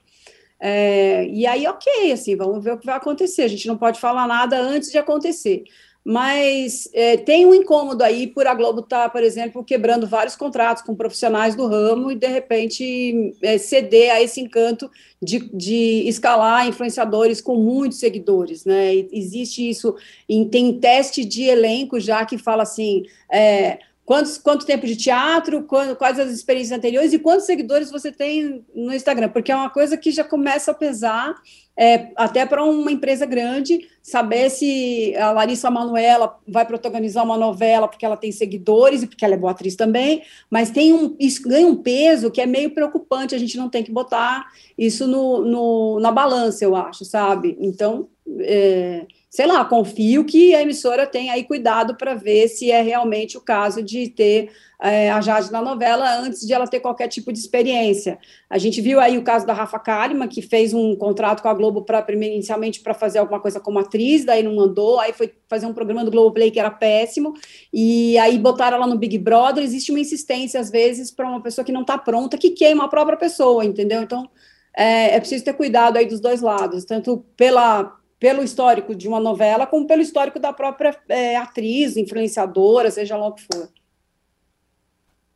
É, 0.58 1.26
e 1.28 1.46
aí, 1.46 1.66
ok, 1.66 2.12
assim, 2.12 2.34
vamos 2.34 2.64
ver 2.64 2.72
o 2.72 2.78
que 2.78 2.86
vai 2.86 2.96
acontecer. 2.96 3.42
A 3.42 3.48
gente 3.48 3.68
não 3.68 3.76
pode 3.76 4.00
falar 4.00 4.26
nada 4.26 4.58
antes 4.58 4.90
de 4.90 4.96
acontecer 4.96 5.64
mas 6.08 6.88
é, 6.94 7.16
tem 7.16 7.44
um 7.44 7.52
incômodo 7.52 8.04
aí 8.04 8.28
por 8.28 8.46
a 8.46 8.54
Globo 8.54 8.78
estar, 8.78 9.02
tá, 9.02 9.08
por 9.08 9.24
exemplo, 9.24 9.64
quebrando 9.64 10.06
vários 10.06 10.36
contratos 10.36 10.80
com 10.84 10.94
profissionais 10.94 11.56
do 11.56 11.66
ramo 11.66 12.12
e, 12.12 12.14
de 12.14 12.28
repente, 12.28 13.34
é, 13.42 13.58
ceder 13.58 14.12
a 14.12 14.22
esse 14.22 14.40
encanto 14.40 14.88
de, 15.20 15.50
de, 15.52 16.04
escalar 16.06 16.68
influenciadores 16.68 17.40
com 17.40 17.56
muitos 17.56 17.98
seguidores, 17.98 18.64
né? 18.64 18.94
Existe 19.10 19.68
isso, 19.68 19.96
em, 20.28 20.48
tem 20.48 20.78
teste 20.78 21.24
de 21.24 21.42
elenco 21.42 21.98
já 21.98 22.24
que 22.24 22.38
fala 22.38 22.62
assim. 22.62 23.02
É, 23.28 23.80
Quantos, 24.06 24.38
quanto 24.38 24.64
tempo 24.64 24.86
de 24.86 24.94
teatro, 24.94 25.64
quando, 25.64 25.96
quais 25.96 26.20
as 26.20 26.30
experiências 26.30 26.78
anteriores 26.78 27.12
e 27.12 27.18
quantos 27.18 27.44
seguidores 27.44 27.90
você 27.90 28.12
tem 28.12 28.64
no 28.72 28.94
Instagram? 28.94 29.30
Porque 29.30 29.50
é 29.50 29.56
uma 29.56 29.68
coisa 29.68 29.96
que 29.96 30.12
já 30.12 30.22
começa 30.22 30.70
a 30.70 30.74
pesar 30.74 31.34
é, 31.76 32.12
até 32.14 32.46
para 32.46 32.62
uma 32.64 32.92
empresa 32.92 33.26
grande, 33.26 33.86
saber 34.00 34.48
se 34.48 35.12
a 35.16 35.32
Larissa 35.32 35.68
Manoela 35.70 36.38
vai 36.46 36.64
protagonizar 36.64 37.24
uma 37.24 37.36
novela 37.36 37.88
porque 37.88 38.06
ela 38.06 38.16
tem 38.16 38.30
seguidores 38.30 39.02
e 39.02 39.08
porque 39.08 39.24
ela 39.24 39.34
é 39.34 39.36
boa 39.36 39.50
atriz 39.50 39.74
também, 39.74 40.22
mas 40.48 40.70
tem 40.70 40.92
um, 40.92 41.16
isso 41.18 41.42
ganha 41.42 41.66
um 41.66 41.74
peso 41.74 42.30
que 42.30 42.40
é 42.40 42.46
meio 42.46 42.70
preocupante, 42.70 43.34
a 43.34 43.38
gente 43.38 43.58
não 43.58 43.68
tem 43.68 43.82
que 43.82 43.90
botar 43.90 44.46
isso 44.78 45.06
no, 45.08 45.44
no 45.44 46.00
na 46.00 46.12
balança, 46.12 46.64
eu 46.64 46.76
acho, 46.76 47.04
sabe? 47.04 47.58
Então, 47.60 48.08
é, 48.38 49.04
sei 49.36 49.46
lá, 49.46 49.62
confio 49.66 50.24
que 50.24 50.54
a 50.54 50.62
emissora 50.62 51.06
tem 51.06 51.28
aí 51.28 51.44
cuidado 51.44 51.94
para 51.94 52.14
ver 52.14 52.48
se 52.48 52.70
é 52.70 52.80
realmente 52.80 53.36
o 53.36 53.40
caso 53.42 53.82
de 53.82 54.08
ter 54.08 54.50
é, 54.80 55.10
a 55.10 55.20
Jade 55.20 55.52
na 55.52 55.60
novela 55.60 56.20
antes 56.20 56.46
de 56.46 56.54
ela 56.54 56.66
ter 56.66 56.80
qualquer 56.80 57.06
tipo 57.08 57.30
de 57.30 57.38
experiência. 57.38 58.18
A 58.48 58.56
gente 58.56 58.80
viu 58.80 58.98
aí 58.98 59.18
o 59.18 59.22
caso 59.22 59.46
da 59.46 59.52
Rafa 59.52 59.78
Kalimann, 59.78 60.26
que 60.26 60.40
fez 60.40 60.72
um 60.72 60.96
contrato 60.96 61.42
com 61.42 61.48
a 61.50 61.52
Globo 61.52 61.82
para 61.82 62.02
inicialmente 62.14 62.80
para 62.80 62.94
fazer 62.94 63.18
alguma 63.18 63.38
coisa 63.38 63.60
como 63.60 63.78
atriz, 63.78 64.24
daí 64.24 64.42
não 64.42 64.56
mandou, 64.56 64.98
aí 64.98 65.12
foi 65.12 65.30
fazer 65.46 65.66
um 65.66 65.74
programa 65.74 66.02
do 66.02 66.10
Globo 66.10 66.32
Play 66.32 66.50
que 66.50 66.58
era 66.58 66.70
péssimo, 66.70 67.34
e 67.70 68.16
aí 68.16 68.38
botaram 68.38 68.78
ela 68.78 68.86
no 68.86 68.96
Big 68.96 69.18
Brother. 69.18 69.62
Existe 69.62 69.90
uma 69.90 70.00
insistência, 70.00 70.58
às 70.58 70.70
vezes, 70.70 71.10
para 71.10 71.28
uma 71.28 71.42
pessoa 71.42 71.62
que 71.62 71.72
não 71.72 71.82
está 71.82 71.98
pronta, 71.98 72.38
que 72.38 72.52
queima 72.52 72.86
a 72.86 72.88
própria 72.88 73.18
pessoa, 73.18 73.66
entendeu? 73.66 74.00
Então, 74.00 74.30
é, 74.74 75.14
é 75.14 75.20
preciso 75.20 75.44
ter 75.44 75.52
cuidado 75.52 75.98
aí 75.98 76.06
dos 76.06 76.20
dois 76.20 76.40
lados, 76.40 76.86
tanto 76.86 77.22
pela 77.36 77.98
pelo 78.18 78.42
histórico 78.42 78.94
de 78.94 79.08
uma 79.08 79.20
novela, 79.20 79.66
como 79.66 79.86
pelo 79.86 80.02
histórico 80.02 80.38
da 80.38 80.52
própria 80.52 80.98
é, 81.08 81.36
atriz, 81.36 81.96
influenciadora, 81.96 82.90
seja 82.90 83.16
lá 83.16 83.28
o 83.28 83.34
que 83.34 83.42
for. 83.42 83.64
O 83.64 83.70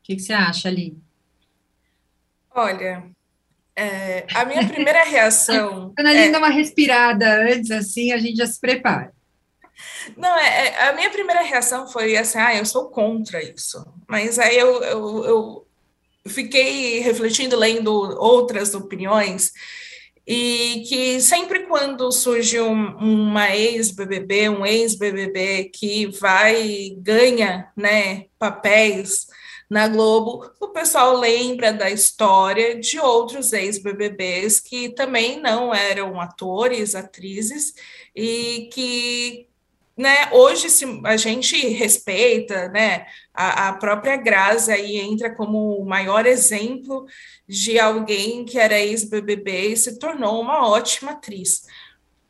que, 0.03 0.16
que 0.16 0.22
você 0.22 0.33
acha, 0.33 0.68
Ali? 0.68 0.97
Olha, 2.55 3.05
é, 3.76 4.26
a 4.35 4.45
minha 4.45 4.66
primeira 4.66 5.05
reação. 5.05 5.93
Ana 5.99 6.12
Linda, 6.12 6.37
é... 6.37 6.39
uma 6.39 6.51
respirada 6.51 7.43
antes, 7.43 7.70
assim, 7.70 8.12
a 8.12 8.18
gente 8.18 8.37
já 8.37 8.47
se 8.47 8.61
prepara. 8.61 9.12
Não, 10.16 10.37
é, 10.39 10.68
é, 10.68 10.89
a 10.89 10.93
minha 10.93 11.11
primeira 11.11 11.43
reação 11.43 11.87
foi 11.87 12.16
assim: 12.16 12.39
ah, 12.39 12.55
eu 12.55 12.66
sou 12.66 12.91
contra 12.91 13.43
isso. 13.43 13.83
Mas 14.07 14.39
aí 14.39 14.59
eu, 14.59 14.83
eu, 14.83 15.24
eu 15.24 15.66
fiquei 16.28 17.01
refletindo, 17.01 17.57
lendo 17.57 17.91
outras 17.91 18.74
opiniões, 18.74 19.53
e 20.27 20.85
que 20.89 21.21
sempre 21.21 21.66
quando 21.66 22.11
surge 22.12 22.61
um, 22.61 22.97
uma 22.97 23.55
ex-BBB, 23.55 24.49
um 24.49 24.64
ex-BBB 24.64 25.71
que 25.75 26.07
vai 26.07 26.95
ganha, 26.99 27.71
né, 27.77 28.27
papéis 28.39 29.27
na 29.68 29.87
Globo, 29.87 30.51
o 30.61 30.68
pessoal 30.68 31.16
lembra 31.16 31.73
da 31.73 31.91
história 31.91 32.79
de 32.81 32.99
outros 32.99 33.53
ex-BBBs 33.53 34.59
que 34.59 34.89
também 34.91 35.41
não 35.41 35.73
eram 35.73 36.21
atores, 36.21 36.97
atrizes 36.97 37.73
e 38.14 38.68
que 38.73 39.50
né, 40.01 40.31
hoje 40.33 40.71
se 40.71 40.87
a 41.05 41.17
gente 41.19 41.69
respeita, 41.69 42.69
né, 42.71 43.07
a, 43.35 43.69
a, 43.69 43.73
própria 43.75 44.17
Grazi 44.17 44.73
aí 44.73 44.97
entra 44.97 45.35
como 45.35 45.77
o 45.77 45.85
maior 45.85 46.25
exemplo 46.25 47.05
de 47.47 47.79
alguém 47.79 48.47
que 48.47 48.59
era 48.59 48.81
ex-BBB 48.81 49.73
e 49.73 49.77
se 49.77 49.99
tornou 49.99 50.41
uma 50.41 50.67
ótima 50.67 51.11
atriz. 51.13 51.67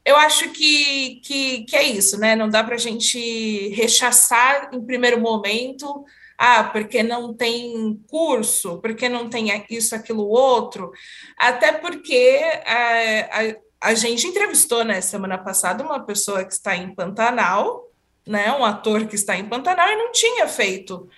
Eu 0.05 0.17
acho 0.17 0.51
que, 0.51 1.21
que, 1.23 1.65
que 1.65 1.77
é 1.77 1.85
isso, 1.85 2.19
né, 2.19 2.35
não 2.35 2.49
dá 2.49 2.65
para 2.65 2.75
a 2.75 2.79
gente 2.79 3.69
rechaçar 3.69 4.71
em 4.73 4.85
primeiro 4.85 5.21
momento 5.21 6.05
ah, 6.37 6.65
porque 6.65 7.05
não 7.05 7.33
tem 7.35 8.03
curso, 8.09 8.81
porque 8.81 9.09
não 9.09 9.29
tem 9.29 9.49
isso, 9.71 9.95
aquilo, 9.95 10.27
outro, 10.27 10.91
até 11.39 11.71
porque 11.71 12.41
a, 12.65 13.55
a 13.81 13.95
gente 13.95 14.27
entrevistou, 14.27 14.85
né, 14.85 15.01
semana 15.01 15.39
passada, 15.39 15.83
uma 15.83 16.01
pessoa 16.01 16.45
que 16.45 16.53
está 16.53 16.77
em 16.77 16.95
Pantanal, 16.95 17.89
né, 18.27 18.53
um 18.53 18.65
ator 18.65 19.07
que 19.07 19.15
está 19.15 19.37
em 19.37 19.49
Pantanal 19.49 19.89
e 19.89 19.97
não 19.97 20.13
tinha 20.13 20.47
feito 20.47 21.09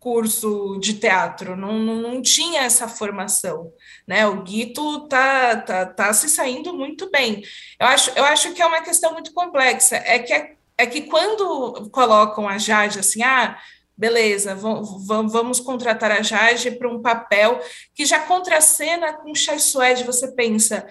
curso 0.00 0.78
de 0.80 0.94
teatro, 0.94 1.54
não, 1.54 1.78
não, 1.78 1.96
não 1.96 2.22
tinha 2.22 2.62
essa 2.62 2.88
formação, 2.88 3.70
né? 4.06 4.26
O 4.26 4.42
Guito 4.42 5.06
tá, 5.08 5.56
tá, 5.56 5.84
tá 5.84 6.12
se 6.14 6.26
saindo 6.30 6.72
muito 6.72 7.10
bem. 7.10 7.42
Eu 7.78 7.86
acho, 7.86 8.10
eu 8.16 8.24
acho 8.24 8.54
que 8.54 8.62
é 8.62 8.66
uma 8.66 8.80
questão 8.80 9.12
muito 9.12 9.34
complexa, 9.34 9.96
é 9.96 10.18
que, 10.18 10.32
é, 10.32 10.56
é 10.78 10.86
que 10.86 11.02
quando 11.02 11.90
colocam 11.90 12.48
a 12.48 12.56
Jade 12.56 12.98
assim, 12.98 13.22
ah, 13.22 13.58
beleza, 13.94 14.54
vamos 14.54 15.60
contratar 15.60 16.10
a 16.10 16.22
Jade 16.22 16.70
para 16.70 16.88
um 16.88 17.02
papel 17.02 17.60
que 17.94 18.06
já 18.06 18.20
contracena 18.20 19.12
com 19.12 19.34
Chai 19.34 19.58
Suede, 19.58 20.04
você 20.04 20.32
pensa, 20.32 20.86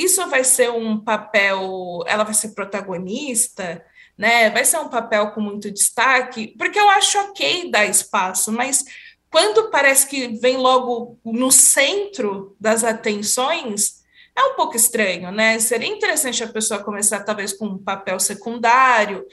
isso 0.00 0.26
vai 0.28 0.42
ser 0.44 0.70
um 0.70 0.98
papel, 0.98 2.02
ela 2.06 2.24
vai 2.24 2.32
ser 2.32 2.54
protagonista, 2.54 3.84
né? 4.16 4.48
Vai 4.48 4.64
ser 4.64 4.78
um 4.78 4.88
papel 4.88 5.30
com 5.32 5.40
muito 5.42 5.70
destaque, 5.70 6.54
porque 6.58 6.78
eu 6.78 6.88
acho 6.88 7.18
ok 7.18 7.70
dar 7.70 7.84
espaço, 7.84 8.50
mas 8.50 8.82
quando 9.30 9.70
parece 9.70 10.06
que 10.06 10.28
vem 10.40 10.56
logo 10.56 11.18
no 11.24 11.52
centro 11.52 12.56
das 12.58 12.82
atenções, 12.82 14.00
é 14.34 14.42
um 14.42 14.54
pouco 14.54 14.74
estranho, 14.74 15.30
né? 15.30 15.58
Seria 15.58 15.88
interessante 15.88 16.42
a 16.42 16.48
pessoa 16.48 16.82
começar 16.82 17.20
talvez 17.20 17.52
com 17.52 17.66
um 17.66 17.78
papel 17.78 18.18
secundário, 18.18 19.26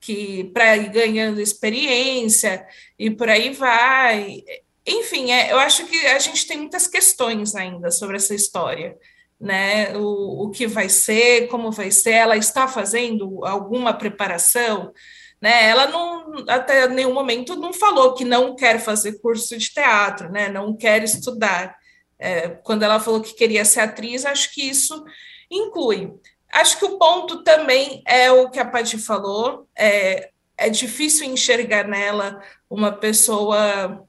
que 0.00 0.44
para 0.54 0.76
ir 0.76 0.90
ganhando 0.90 1.40
experiência 1.40 2.64
e 2.96 3.10
por 3.10 3.28
aí 3.28 3.50
vai. 3.50 4.44
Enfim, 4.86 5.32
é, 5.32 5.52
eu 5.52 5.58
acho 5.58 5.84
que 5.86 6.06
a 6.06 6.18
gente 6.20 6.46
tem 6.46 6.58
muitas 6.58 6.86
questões 6.86 7.54
ainda 7.56 7.90
sobre 7.90 8.16
essa 8.16 8.34
história 8.34 8.96
né, 9.42 9.96
o, 9.96 10.44
o 10.44 10.50
que 10.50 10.68
vai 10.68 10.88
ser, 10.88 11.48
como 11.48 11.72
vai 11.72 11.90
ser, 11.90 12.12
ela 12.12 12.36
está 12.36 12.68
fazendo 12.68 13.44
alguma 13.44 13.92
preparação, 13.92 14.92
né, 15.40 15.68
ela 15.68 15.88
não, 15.88 16.44
até 16.48 16.86
nenhum 16.86 17.12
momento 17.12 17.56
não 17.56 17.72
falou 17.72 18.14
que 18.14 18.24
não 18.24 18.54
quer 18.54 18.78
fazer 18.78 19.20
curso 19.20 19.58
de 19.58 19.68
teatro, 19.68 20.30
né, 20.30 20.48
não 20.48 20.76
quer 20.76 21.02
estudar, 21.02 21.76
é, 22.20 22.50
quando 22.62 22.84
ela 22.84 23.00
falou 23.00 23.20
que 23.20 23.34
queria 23.34 23.64
ser 23.64 23.80
atriz, 23.80 24.24
acho 24.24 24.54
que 24.54 24.62
isso 24.62 25.04
inclui. 25.50 26.14
Acho 26.52 26.78
que 26.78 26.84
o 26.84 26.96
ponto 26.96 27.42
também 27.42 28.00
é 28.06 28.30
o 28.30 28.48
que 28.48 28.60
a 28.60 28.64
Paty 28.64 28.96
falou, 28.96 29.66
é, 29.76 30.30
é 30.56 30.70
difícil 30.70 31.26
enxergar 31.26 31.88
nela 31.88 32.40
uma 32.70 32.92
pessoa 32.92 34.06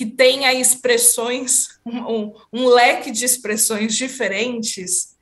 que 0.00 0.06
tenha 0.06 0.54
expressões, 0.54 1.78
um, 1.84 2.32
um, 2.50 2.68
leque 2.68 3.10
de 3.10 3.22
expressões 3.22 3.94
diferentes 3.94 5.14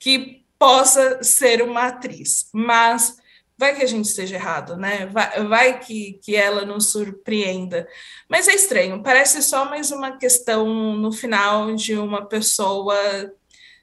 que 0.00 0.44
possa 0.58 1.22
ser 1.22 1.62
uma 1.62 1.86
atriz. 1.86 2.48
Mas 2.52 3.18
vai 3.56 3.76
que 3.76 3.84
a 3.84 3.86
gente 3.86 4.06
esteja 4.06 4.34
errado, 4.34 4.76
né? 4.76 5.06
Vai, 5.06 5.44
vai 5.44 5.78
que, 5.78 6.18
que 6.24 6.34
ela 6.34 6.64
nos 6.64 6.88
surpreenda. 6.88 7.86
Mas 8.28 8.48
é 8.48 8.54
estranho, 8.56 9.00
parece 9.00 9.40
só 9.44 9.64
mais 9.64 9.92
uma 9.92 10.18
questão 10.18 10.96
no 10.96 11.12
final 11.12 11.76
de 11.76 11.94
uma 11.94 12.26
pessoa 12.26 12.96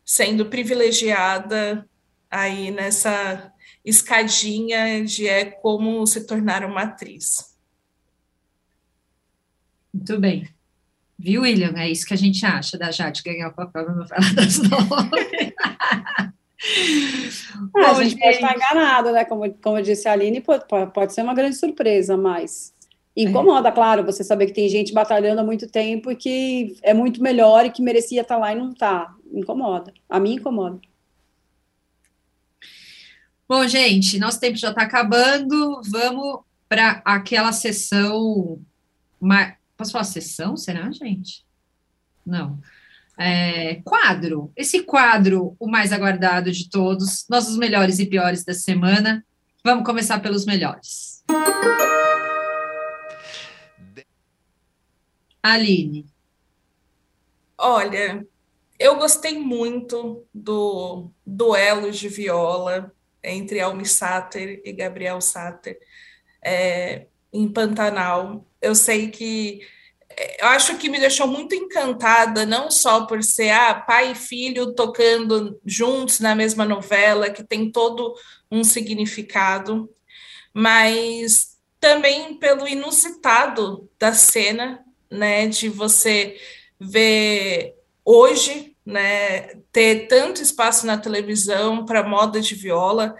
sendo 0.03 0.47
privilegiada 0.47 1.87
aí 2.29 2.69
nessa 2.69 3.49
escadinha 3.85 5.05
de 5.05 5.25
é 5.25 5.45
como 5.45 6.05
se 6.05 6.27
tornar 6.27 6.65
uma 6.65 6.81
atriz. 6.81 7.52
Muito 9.93 10.19
bem. 10.19 10.47
Viu, 11.17 11.43
William? 11.43 11.73
É 11.77 11.89
isso 11.89 12.05
que 12.05 12.13
a 12.13 12.17
gente 12.17 12.45
acha 12.45 12.77
da 12.77 12.91
Jade 12.91 13.21
ganhar 13.23 13.49
o 13.49 13.53
papel 13.53 13.89
no 13.89 13.95
novela 13.97 14.33
das 14.35 14.57
nove. 14.57 15.55
Ah, 17.75 17.91
a 17.91 18.03
gente 18.03 18.17
pode 18.17 18.35
estar 18.35 18.55
enganado, 18.55 19.11
né? 19.11 19.23
Como, 19.25 19.53
como 19.61 19.81
disse 19.81 20.07
a 20.07 20.13
Aline, 20.13 20.41
pode, 20.41 20.65
pode 20.93 21.13
ser 21.13 21.21
uma 21.21 21.35
grande 21.35 21.55
surpresa, 21.55 22.17
mas 22.17 22.73
incomoda, 23.15 23.69
é. 23.69 23.71
claro, 23.71 24.03
você 24.03 24.23
saber 24.23 24.47
que 24.47 24.53
tem 24.53 24.67
gente 24.67 24.91
batalhando 24.91 25.39
há 25.39 25.43
muito 25.43 25.67
tempo 25.69 26.11
e 26.11 26.15
que 26.15 26.75
é 26.81 26.93
muito 26.93 27.21
melhor 27.21 27.65
e 27.65 27.69
que 27.69 27.81
merecia 27.81 28.21
estar 28.21 28.37
lá 28.37 28.51
e 28.51 28.55
não 28.55 28.71
está. 28.71 29.13
Incomoda. 29.31 29.93
A 30.09 30.19
mim 30.19 30.33
incomoda. 30.33 30.79
Bom, 33.47 33.67
gente, 33.67 34.17
nosso 34.17 34.39
tempo 34.39 34.57
já 34.57 34.69
está 34.69 34.81
acabando. 34.81 35.81
Vamos 35.85 36.39
para 36.67 37.01
aquela 37.05 37.51
sessão 37.51 38.59
Posso 39.77 39.91
falar 39.91 40.03
sessão, 40.03 40.55
será, 40.55 40.91
gente? 40.91 41.45
Não. 42.25 42.59
É, 43.17 43.75
quadro. 43.83 44.51
Esse 44.55 44.83
quadro, 44.83 45.55
o 45.59 45.67
mais 45.67 45.91
aguardado 45.91 46.51
de 46.51 46.69
todos, 46.69 47.25
nossos 47.29 47.57
melhores 47.57 47.99
e 47.99 48.05
piores 48.05 48.43
da 48.43 48.53
semana. 48.53 49.25
Vamos 49.63 49.85
começar 49.85 50.19
pelos 50.19 50.45
melhores. 50.45 51.23
Aline. 55.41 56.05
Olha, 57.57 58.25
eu 58.79 58.97
gostei 58.97 59.37
muito 59.37 60.25
do 60.33 61.09
duelo 61.25 61.91
de 61.91 62.07
viola 62.09 62.91
entre 63.23 63.61
Almi 63.61 63.85
Sater 63.85 64.61
e 64.65 64.73
Gabriel 64.73 65.21
Sater 65.21 65.79
é, 66.43 67.07
em 67.31 67.47
Pantanal. 67.47 68.45
Eu 68.63 68.73
sei 68.73 69.09
que 69.09 69.61
eu 70.39 70.47
acho 70.47 70.77
que 70.77 70.89
me 70.89 70.99
deixou 70.99 71.27
muito 71.27 71.55
encantada, 71.55 72.45
não 72.45 72.69
só 72.69 73.05
por 73.05 73.23
ser 73.23 73.49
ah, 73.49 73.73
pai 73.73 74.11
e 74.11 74.15
filho 74.15 74.73
tocando 74.73 75.59
juntos 75.65 76.19
na 76.19 76.35
mesma 76.35 76.65
novela, 76.65 77.29
que 77.29 77.43
tem 77.43 77.71
todo 77.71 78.13
um 78.51 78.63
significado, 78.63 79.89
mas 80.53 81.57
também 81.79 82.35
pelo 82.35 82.67
inusitado 82.67 83.89
da 83.99 84.13
cena, 84.13 84.83
né, 85.09 85.47
de 85.47 85.67
você 85.69 86.39
ver 86.79 87.75
hoje, 88.05 88.75
né, 88.85 89.55
ter 89.71 90.07
tanto 90.07 90.41
espaço 90.41 90.85
na 90.85 90.97
televisão 90.97 91.85
para 91.85 92.07
moda 92.07 92.39
de 92.39 92.55
viola 92.55 93.15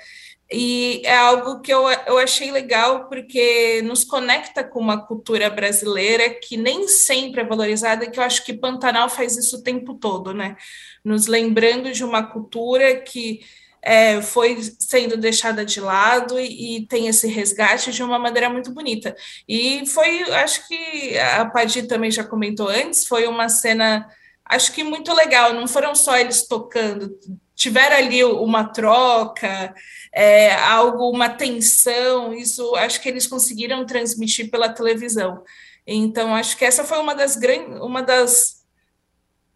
e 0.54 1.02
é 1.04 1.18
algo 1.18 1.62
que 1.62 1.74
eu, 1.74 1.90
eu 2.06 2.20
achei 2.20 2.52
legal 2.52 3.08
porque 3.10 3.82
nos 3.84 4.04
conecta 4.04 4.64
com 4.64 4.80
uma 4.80 5.04
cultura 5.06 5.50
brasileira 5.50 6.30
que 6.30 6.56
nem 6.56 6.88
sempre 6.88 7.42
é 7.42 7.46
valorizada, 7.46 8.10
que 8.10 8.20
eu 8.20 8.24
acho 8.24 8.46
que 8.46 8.54
Pantanal 8.54 9.10
faz 9.10 9.36
isso 9.36 9.58
o 9.58 9.64
tempo 9.64 9.96
todo, 9.96 10.34
né? 10.34 10.56
Nos 11.04 11.26
lembrando 11.26 11.92
de 11.92 12.04
uma 12.04 12.22
cultura 12.22 12.98
que 13.02 13.40
é, 13.82 14.22
foi 14.22 14.58
sendo 14.80 15.18
deixada 15.18 15.66
de 15.66 15.82
lado 15.82 16.40
e, 16.40 16.78
e, 16.78 16.88
tem 16.88 17.08
esse 17.08 17.28
resgate 17.28 17.92
de 17.92 18.02
uma 18.02 18.18
maneira 18.18 18.50
muito 18.50 18.72
bonita. 18.72 19.16
E 19.48 19.86
foi, 19.88 20.22
acho 20.34 20.68
que 20.68 21.18
a 21.18 21.46
Padi 21.46 21.84
também 21.84 22.10
já 22.10 22.24
comentou 22.24 22.70
antes, 22.70 23.06
foi 23.06 23.28
uma 23.28 23.50
cena, 23.50 24.08
acho 24.46 24.72
que 24.72 24.84
muito 24.84 25.14
legal, 25.14 25.54
não 25.54 25.68
foram 25.68 25.94
só 25.96 26.18
eles 26.18 26.48
tocando, 26.48 27.18
tiveram 27.56 27.96
ali 27.96 28.24
uma 28.24 28.66
troca, 28.66 29.74
é, 30.12 30.54
algo, 30.56 31.10
uma 31.10 31.30
tensão, 31.30 32.34
isso 32.34 32.76
acho 32.76 33.02
que 33.02 33.10
eles 33.10 33.28
conseguiram 33.28 33.86
transmitir 33.86 34.50
pela 34.50 34.70
televisão. 34.70 35.44
Então, 35.86 36.34
acho 36.36 36.58
que 36.58 36.66
essa 36.66 36.84
foi 36.84 37.00
uma 37.00 37.14
das 37.14 37.36
grandes, 37.36 37.80
uma 37.82 38.02
das 38.02 38.64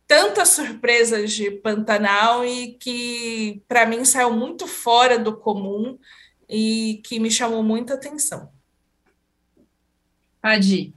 tantas 0.08 0.50
surpresas 0.50 1.34
de 1.34 1.52
Pantanal 1.52 2.46
e 2.46 2.74
que 2.80 3.62
para 3.68 3.86
mim 3.86 4.06
saiu 4.06 4.32
muito 4.32 4.66
fora 4.66 5.20
do 5.20 5.36
comum 5.36 6.00
e 6.50 7.02
que 7.06 7.20
me 7.20 7.30
chamou 7.30 7.62
muita 7.62 7.96
atenção. 7.96 8.50
Adi. 10.42 10.97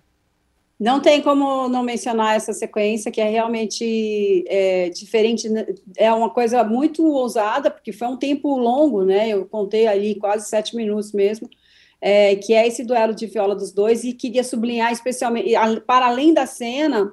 Não 0.80 0.98
tem 0.98 1.20
como 1.20 1.68
não 1.68 1.82
mencionar 1.82 2.36
essa 2.36 2.54
sequência, 2.54 3.12
que 3.12 3.20
é 3.20 3.28
realmente 3.28 4.42
é, 4.48 4.88
diferente, 4.88 5.46
né? 5.46 5.66
é 5.94 6.10
uma 6.10 6.30
coisa 6.30 6.64
muito 6.64 7.06
ousada, 7.06 7.70
porque 7.70 7.92
foi 7.92 8.08
um 8.08 8.16
tempo 8.16 8.56
longo, 8.56 9.04
né? 9.04 9.28
Eu 9.28 9.44
contei 9.44 9.86
ali 9.86 10.14
quase 10.14 10.48
sete 10.48 10.74
minutos 10.74 11.12
mesmo, 11.12 11.50
é, 12.00 12.34
que 12.36 12.54
é 12.54 12.66
esse 12.66 12.82
duelo 12.82 13.14
de 13.14 13.26
viola 13.26 13.54
dos 13.54 13.72
dois, 13.72 14.04
e 14.04 14.14
queria 14.14 14.42
sublinhar 14.42 14.90
especialmente, 14.90 15.52
para 15.86 16.06
além 16.06 16.32
da 16.32 16.46
cena, 16.46 17.12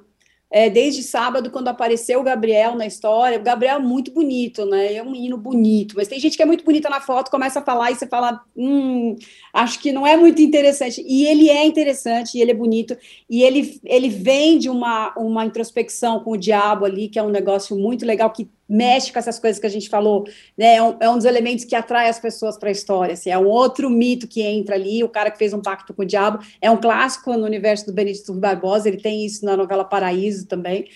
é, 0.50 0.70
desde 0.70 1.02
sábado, 1.02 1.50
quando 1.50 1.68
apareceu 1.68 2.20
o 2.20 2.22
Gabriel 2.22 2.74
na 2.74 2.86
história, 2.86 3.38
o 3.38 3.42
Gabriel 3.42 3.76
é 3.76 3.78
muito 3.78 4.10
bonito, 4.10 4.64
né? 4.64 4.94
É 4.94 5.02
um 5.02 5.10
menino 5.10 5.36
bonito, 5.36 5.94
mas 5.96 6.08
tem 6.08 6.18
gente 6.18 6.36
que 6.36 6.42
é 6.42 6.46
muito 6.46 6.64
bonita 6.64 6.88
na 6.88 7.00
foto, 7.00 7.30
começa 7.30 7.60
a 7.60 7.62
falar 7.62 7.90
e 7.90 7.96
você 7.96 8.06
fala, 8.06 8.40
hum, 8.56 9.14
acho 9.52 9.78
que 9.78 9.92
não 9.92 10.06
é 10.06 10.16
muito 10.16 10.40
interessante. 10.40 11.04
E 11.06 11.26
ele 11.26 11.50
é 11.50 11.66
interessante, 11.66 12.38
ele 12.38 12.50
é 12.50 12.54
bonito, 12.54 12.96
e 13.28 13.42
ele, 13.42 13.78
ele 13.84 14.08
vem 14.08 14.58
de 14.58 14.70
uma, 14.70 15.12
uma 15.18 15.44
introspecção 15.44 16.20
com 16.20 16.32
o 16.32 16.38
diabo 16.38 16.86
ali, 16.86 17.08
que 17.08 17.18
é 17.18 17.22
um 17.22 17.30
negócio 17.30 17.76
muito 17.76 18.06
legal, 18.06 18.30
que 18.30 18.48
mexe 18.68 19.12
com 19.12 19.18
essas 19.18 19.38
coisas 19.38 19.58
que 19.58 19.66
a 19.66 19.70
gente 19.70 19.88
falou, 19.88 20.24
né? 20.56 20.74
É 20.74 20.82
um, 20.82 20.96
é 21.00 21.08
um 21.08 21.16
dos 21.16 21.24
elementos 21.24 21.64
que 21.64 21.74
atrai 21.74 22.08
as 22.08 22.18
pessoas 22.18 22.58
para 22.58 22.68
a 22.68 22.72
história. 22.72 23.14
Assim, 23.14 23.30
é 23.30 23.38
um 23.38 23.46
outro 23.46 23.88
mito 23.88 24.28
que 24.28 24.42
entra 24.42 24.74
ali. 24.74 25.02
O 25.02 25.08
cara 25.08 25.30
que 25.30 25.38
fez 25.38 25.54
um 25.54 25.62
pacto 25.62 25.94
com 25.94 26.02
o 26.02 26.06
diabo 26.06 26.38
é 26.60 26.70
um 26.70 26.76
clássico 26.76 27.32
no 27.34 27.46
universo 27.46 27.86
do 27.86 27.92
Benedito 27.92 28.34
Barbosa. 28.34 28.88
Ele 28.88 28.98
tem 28.98 29.24
isso 29.24 29.44
na 29.44 29.56
novela 29.56 29.84
Paraíso 29.84 30.46
também. 30.46 30.86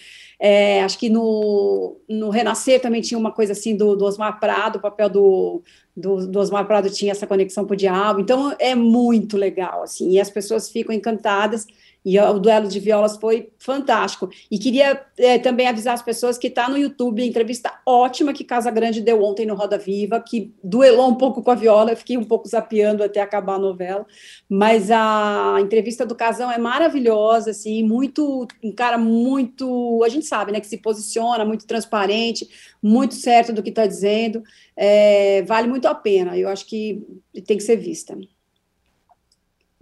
É, 0.45 0.83
acho 0.83 0.99
que 0.99 1.09
no, 1.09 2.01
no 2.09 2.29
Renascer 2.29 2.81
também 2.81 3.01
tinha 3.01 3.17
uma 3.17 3.31
coisa 3.31 3.53
assim 3.53 3.77
do, 3.77 3.95
do 3.95 4.05
Osmar 4.05 4.41
Prado, 4.41 4.77
o 4.77 4.81
papel 4.81 5.09
do, 5.09 5.63
do, 5.97 6.27
do, 6.27 6.41
Osmar 6.41 6.67
Prado 6.67 6.91
tinha 6.91 7.13
essa 7.13 7.29
conexão 7.29 7.65
com 7.65 7.75
o 7.75 7.77
diabo. 7.77 8.19
Então 8.19 8.53
é 8.59 8.75
muito 8.75 9.37
legal, 9.37 9.85
assim, 9.85 10.11
e 10.11 10.21
as 10.21 10.29
pessoas 10.29 10.69
ficam 10.69 10.93
encantadas 10.93 11.65
e 12.05 12.19
o 12.19 12.39
duelo 12.39 12.69
de 12.69 12.81
violas 12.81 13.17
foi 13.17 13.51
fantástico. 13.59 14.29
E 14.51 14.59
queria 14.59 15.01
é, 15.17 15.39
também 15.39 15.69
avisar 15.69 15.95
as 15.95 16.03
pessoas 16.03 16.37
que 16.37 16.49
está 16.49 16.69
no 16.69 16.77
YouTube 16.77 17.23
a 17.23 17.27
entrevista 17.27 17.73
ótima 17.87 18.33
que 18.33 18.43
Casa 18.43 18.71
Grande 18.71 19.01
deu 19.01 19.23
ontem 19.23 19.47
no 19.47 19.55
Roda 19.55 19.79
Viva, 19.79 20.21
que 20.21 20.53
duelou 20.63 21.09
um 21.09 21.15
pouco 21.15 21.43
com 21.43 21.51
a 21.51 21.55
viola, 21.55 21.93
eu 21.93 21.97
fiquei 21.97 22.17
um 22.17 22.25
pouco 22.25 22.49
zapeando 22.49 23.05
até 23.05 23.21
acabar 23.21 23.55
a 23.55 23.59
novela. 23.59 24.05
Mas 24.49 24.91
a 24.91 25.57
entrevista 25.61 26.05
do 26.05 26.15
Casão 26.15 26.51
é 26.51 26.59
maravilhosa, 26.59 27.51
assim, 27.51 27.85
muito, 27.85 28.47
um 28.63 28.73
cara 28.73 28.99
muito, 28.99 30.03
a 30.05 30.09
gente 30.09 30.27
sabe, 30.27 30.51
né, 30.51 30.61
que 30.61 30.67
se 30.67 30.79
posiciona, 30.79 31.45
muito 31.45 31.67
transparente, 31.67 32.49
muito 32.83 33.15
certo 33.15 33.53
do 33.53 33.63
que 33.63 33.71
está 33.71 33.87
dizendo. 33.87 34.43
É, 34.77 35.43
vale 35.43 35.69
muito 35.69 35.87
a 35.87 35.95
pena, 35.95 36.37
eu 36.37 36.49
acho 36.49 36.67
que 36.67 37.07
tem 37.47 37.57
que 37.57 37.63
ser 37.63 37.77
vista. 37.77 38.17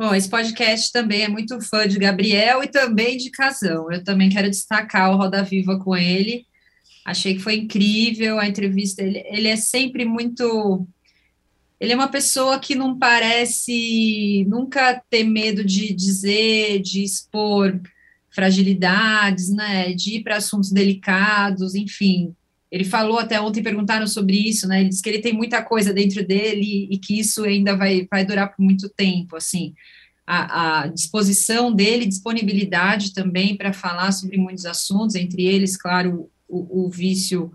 Bom, 0.00 0.14
esse 0.14 0.30
podcast 0.30 0.90
também 0.92 1.24
é 1.24 1.28
muito 1.28 1.60
fã 1.60 1.86
de 1.86 1.98
Gabriel 1.98 2.64
e 2.64 2.68
também 2.68 3.18
de 3.18 3.30
Casão. 3.30 3.92
Eu 3.92 4.02
também 4.02 4.30
quero 4.30 4.48
destacar 4.48 5.12
o 5.12 5.16
Roda 5.18 5.42
Viva 5.42 5.78
com 5.78 5.94
ele. 5.94 6.46
Achei 7.04 7.34
que 7.34 7.42
foi 7.42 7.56
incrível 7.56 8.38
a 8.38 8.48
entrevista. 8.48 9.02
Ele, 9.02 9.22
ele 9.26 9.48
é 9.48 9.56
sempre 9.56 10.06
muito. 10.06 10.88
Ele 11.78 11.92
é 11.92 11.94
uma 11.94 12.08
pessoa 12.08 12.58
que 12.58 12.74
não 12.74 12.98
parece 12.98 14.46
nunca 14.48 15.02
ter 15.10 15.22
medo 15.22 15.62
de 15.62 15.92
dizer, 15.92 16.80
de 16.80 17.04
expor 17.04 17.78
fragilidades, 18.30 19.50
né? 19.50 19.92
De 19.92 20.16
ir 20.16 20.22
para 20.22 20.38
assuntos 20.38 20.72
delicados, 20.72 21.74
enfim. 21.74 22.34
Ele 22.70 22.84
falou 22.84 23.18
até 23.18 23.40
ontem, 23.40 23.62
perguntaram 23.62 24.06
sobre 24.06 24.36
isso, 24.36 24.68
né? 24.68 24.80
Ele 24.80 24.90
disse 24.90 25.02
que 25.02 25.08
ele 25.08 25.20
tem 25.20 25.32
muita 25.32 25.62
coisa 25.62 25.92
dentro 25.92 26.24
dele 26.24 26.86
e 26.90 26.98
que 26.98 27.18
isso 27.18 27.44
ainda 27.44 27.76
vai, 27.76 28.06
vai 28.08 28.24
durar 28.24 28.54
por 28.54 28.62
muito 28.62 28.88
tempo, 28.88 29.34
assim. 29.34 29.74
A, 30.24 30.82
a 30.82 30.86
disposição 30.86 31.74
dele, 31.74 32.06
disponibilidade 32.06 33.12
também 33.12 33.56
para 33.56 33.72
falar 33.72 34.12
sobre 34.12 34.36
muitos 34.36 34.64
assuntos, 34.66 35.16
entre 35.16 35.44
eles, 35.44 35.76
claro, 35.76 36.30
o, 36.48 36.86
o 36.86 36.90
vício 36.90 37.50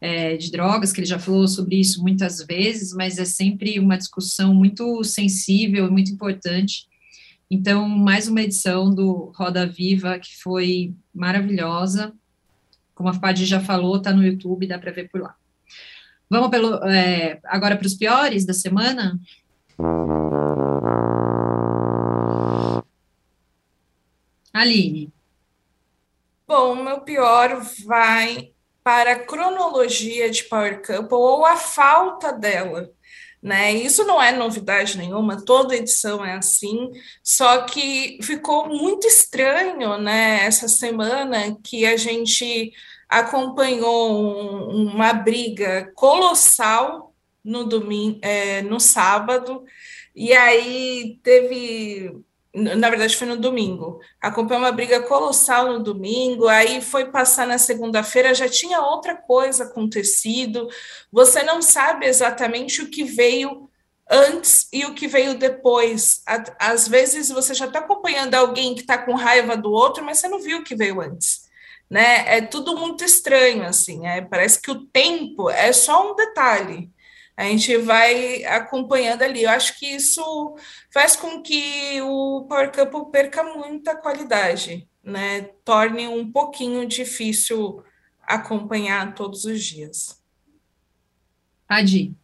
é, 0.00 0.36
de 0.36 0.50
drogas, 0.50 0.92
que 0.92 1.00
ele 1.00 1.06
já 1.06 1.18
falou 1.18 1.46
sobre 1.46 1.76
isso 1.76 2.02
muitas 2.02 2.38
vezes, 2.38 2.94
mas 2.94 3.18
é 3.18 3.26
sempre 3.26 3.78
uma 3.78 3.98
discussão 3.98 4.54
muito 4.54 5.04
sensível 5.04 5.86
e 5.86 5.90
muito 5.90 6.10
importante. 6.10 6.86
Então, 7.50 7.86
mais 7.86 8.28
uma 8.28 8.40
edição 8.40 8.94
do 8.94 9.30
Roda 9.36 9.66
Viva, 9.66 10.18
que 10.18 10.34
foi 10.42 10.94
maravilhosa 11.14 12.14
como 12.94 13.08
a 13.08 13.14
Fadi 13.14 13.44
já 13.44 13.60
falou, 13.60 13.96
está 13.96 14.12
no 14.12 14.24
YouTube, 14.24 14.66
dá 14.66 14.78
para 14.78 14.92
ver 14.92 15.08
por 15.08 15.20
lá. 15.20 15.34
Vamos 16.30 16.48
pelo, 16.48 16.76
é, 16.88 17.38
agora 17.44 17.76
para 17.76 17.86
os 17.86 17.94
piores 17.94 18.46
da 18.46 18.54
semana? 18.54 19.18
Aline. 24.52 25.12
Bom, 26.46 26.76
meu 26.76 27.00
pior 27.00 27.60
vai 27.84 28.52
para 28.82 29.12
a 29.12 29.18
cronologia 29.18 30.30
de 30.30 30.44
Power 30.44 30.82
Couple 30.86 31.16
ou 31.16 31.44
a 31.44 31.56
falta 31.56 32.32
dela. 32.32 32.90
Né? 33.44 33.72
Isso 33.72 34.04
não 34.04 34.22
é 34.22 34.32
novidade 34.32 34.96
nenhuma, 34.96 35.44
toda 35.44 35.76
edição 35.76 36.24
é 36.24 36.32
assim, 36.32 36.90
só 37.22 37.60
que 37.66 38.18
ficou 38.22 38.66
muito 38.66 39.06
estranho, 39.06 39.98
né, 39.98 40.46
essa 40.46 40.66
semana 40.66 41.54
que 41.62 41.84
a 41.84 41.94
gente 41.94 42.72
acompanhou 43.06 44.72
um, 44.72 44.86
uma 44.94 45.12
briga 45.12 45.92
colossal 45.94 47.14
no 47.44 47.64
domingo, 47.64 48.18
é, 48.22 48.62
no 48.62 48.80
sábado, 48.80 49.62
e 50.16 50.32
aí 50.32 51.20
teve 51.22 52.24
na 52.54 52.88
verdade 52.88 53.16
foi 53.16 53.26
no 53.26 53.36
domingo. 53.36 54.00
Acompanhou 54.20 54.62
uma 54.62 54.70
briga 54.70 55.02
colossal 55.02 55.72
no 55.72 55.80
domingo, 55.82 56.46
aí 56.46 56.80
foi 56.80 57.06
passar 57.06 57.46
na 57.46 57.58
segunda-feira, 57.58 58.34
já 58.34 58.48
tinha 58.48 58.80
outra 58.80 59.16
coisa 59.16 59.64
acontecido. 59.64 60.68
Você 61.10 61.42
não 61.42 61.60
sabe 61.60 62.06
exatamente 62.06 62.80
o 62.80 62.88
que 62.88 63.02
veio 63.02 63.68
antes 64.08 64.68
e 64.72 64.84
o 64.84 64.94
que 64.94 65.08
veio 65.08 65.36
depois. 65.36 66.22
Às 66.58 66.86
vezes 66.86 67.28
você 67.28 67.54
já 67.54 67.66
está 67.66 67.80
acompanhando 67.80 68.34
alguém 68.34 68.74
que 68.74 68.82
está 68.82 68.98
com 68.98 69.14
raiva 69.14 69.56
do 69.56 69.72
outro, 69.72 70.04
mas 70.04 70.18
você 70.18 70.28
não 70.28 70.40
viu 70.40 70.58
o 70.58 70.64
que 70.64 70.76
veio 70.76 71.00
antes. 71.00 71.42
Né? 71.90 72.36
É 72.36 72.40
tudo 72.40 72.76
muito 72.76 73.02
estranho, 73.04 73.64
assim. 73.64 74.06
É, 74.06 74.20
parece 74.20 74.60
que 74.60 74.70
o 74.70 74.86
tempo 74.86 75.50
é 75.50 75.72
só 75.72 76.12
um 76.12 76.14
detalhe 76.14 76.93
a 77.36 77.44
gente 77.44 77.76
vai 77.78 78.44
acompanhando 78.44 79.22
ali. 79.22 79.42
Eu 79.42 79.50
acho 79.50 79.78
que 79.78 79.86
isso 79.86 80.56
faz 80.92 81.16
com 81.16 81.42
que 81.42 82.00
o 82.02 82.46
Power 82.48 82.70
Couple 82.72 83.10
perca 83.10 83.42
muita 83.42 83.96
qualidade, 83.96 84.88
né? 85.02 85.42
Torne 85.64 86.06
um 86.06 86.30
pouquinho 86.30 86.86
difícil 86.86 87.82
acompanhar 88.22 89.14
todos 89.14 89.44
os 89.44 89.62
dias. 89.62 90.22
Adi. 91.68 92.14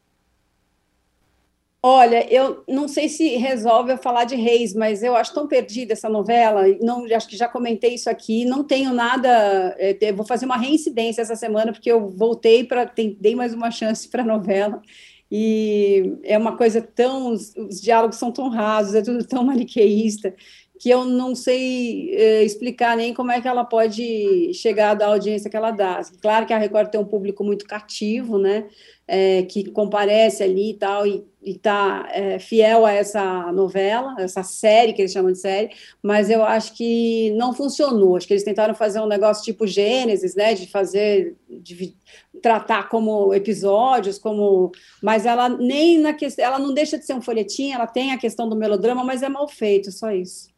Olha, 1.83 2.31
eu 2.31 2.63
não 2.69 2.87
sei 2.87 3.09
se 3.09 3.37
resolve 3.37 3.93
eu 3.93 3.97
falar 3.97 4.25
de 4.25 4.37
Reis, 4.37 4.75
mas 4.75 5.03
eu 5.03 5.17
acho 5.17 5.33
tão 5.33 5.49
perdida 5.49 5.95
essa 5.95 6.11
novela. 6.11 6.63
Não, 6.83 7.07
acho 7.07 7.27
que 7.27 7.37
já 7.39 7.49
comentei 7.49 7.95
isso 7.95 8.11
aqui. 8.11 8.45
Não 8.45 8.63
tenho 8.63 8.93
nada. 8.93 9.75
É, 9.79 10.13
vou 10.13 10.27
fazer 10.27 10.45
uma 10.45 10.59
reincidência 10.59 11.23
essa 11.23 11.35
semana 11.37 11.73
porque 11.73 11.91
eu 11.91 12.11
voltei 12.11 12.65
para 12.65 12.85
dei 13.19 13.35
mais 13.35 13.55
uma 13.55 13.71
chance 13.71 14.07
para 14.09 14.23
a 14.23 14.27
novela. 14.27 14.83
E 15.31 16.19
é 16.23 16.37
uma 16.37 16.55
coisa 16.57 16.83
tão. 16.83 17.33
Os, 17.33 17.55
os, 17.57 17.81
diálogos 17.81 18.17
são 18.19 18.31
tão 18.31 18.51
rasos, 18.51 18.95
é 18.95 19.03
tudo 19.03 19.25
tão 19.25 19.43
maniqueísta 19.45 20.35
que 20.81 20.89
eu 20.89 21.05
não 21.05 21.35
sei 21.35 22.11
é, 22.15 22.43
explicar 22.43 22.97
nem 22.97 23.13
como 23.13 23.31
é 23.31 23.39
que 23.39 23.47
ela 23.47 23.65
pode 23.65 24.51
chegar 24.55 24.95
da 24.95 25.09
audiência 25.09 25.51
que 25.51 25.57
ela 25.57 25.71
dá. 25.71 26.01
Claro 26.23 26.47
que 26.47 26.55
a 26.55 26.59
Record 26.59 26.89
tem 26.91 26.99
um 26.99 27.05
público 27.05 27.45
muito 27.45 27.67
cativo, 27.67 28.39
né? 28.39 28.67
É, 29.13 29.43
que 29.43 29.69
comparece 29.73 30.45
ali 30.45 30.71
e 30.71 30.75
tal, 30.75 31.05
e 31.05 31.27
está 31.43 32.09
é, 32.13 32.39
fiel 32.39 32.87
a 32.87 32.93
essa 32.93 33.51
novela, 33.51 34.15
essa 34.21 34.45
série 34.45 34.93
que 34.93 35.03
eles 35.03 35.11
chamam 35.11 35.33
de 35.33 35.39
série, 35.39 35.71
mas 36.01 36.31
eu 36.31 36.45
acho 36.45 36.75
que 36.75 37.33
não 37.33 37.53
funcionou. 37.53 38.17
Acho 38.17 38.29
que 38.29 38.35
eles 38.35 38.45
tentaram 38.45 38.73
fazer 38.73 39.01
um 39.01 39.09
negócio 39.09 39.43
tipo 39.43 39.67
Gênesis, 39.67 40.37
né, 40.37 40.55
de 40.55 40.69
fazer, 40.69 41.35
de 41.49 41.97
tratar 42.41 42.89
como 42.89 43.35
episódios, 43.35 44.17
como, 44.17 44.71
mas 45.03 45.27
ela 45.27 45.49
nem 45.49 45.99
na 45.99 46.15
questão, 46.15 46.45
ela 46.45 46.59
não 46.61 46.73
deixa 46.73 46.97
de 46.97 47.05
ser 47.05 47.15
um 47.15 47.23
folhetim, 47.23 47.73
ela 47.73 47.89
tem 47.89 48.13
a 48.13 48.19
questão 48.19 48.49
do 48.49 48.55
melodrama, 48.55 49.03
mas 49.03 49.25
é 49.25 49.29
mal 49.29 49.49
feito, 49.49 49.91
só 49.91 50.13
isso. 50.13 50.50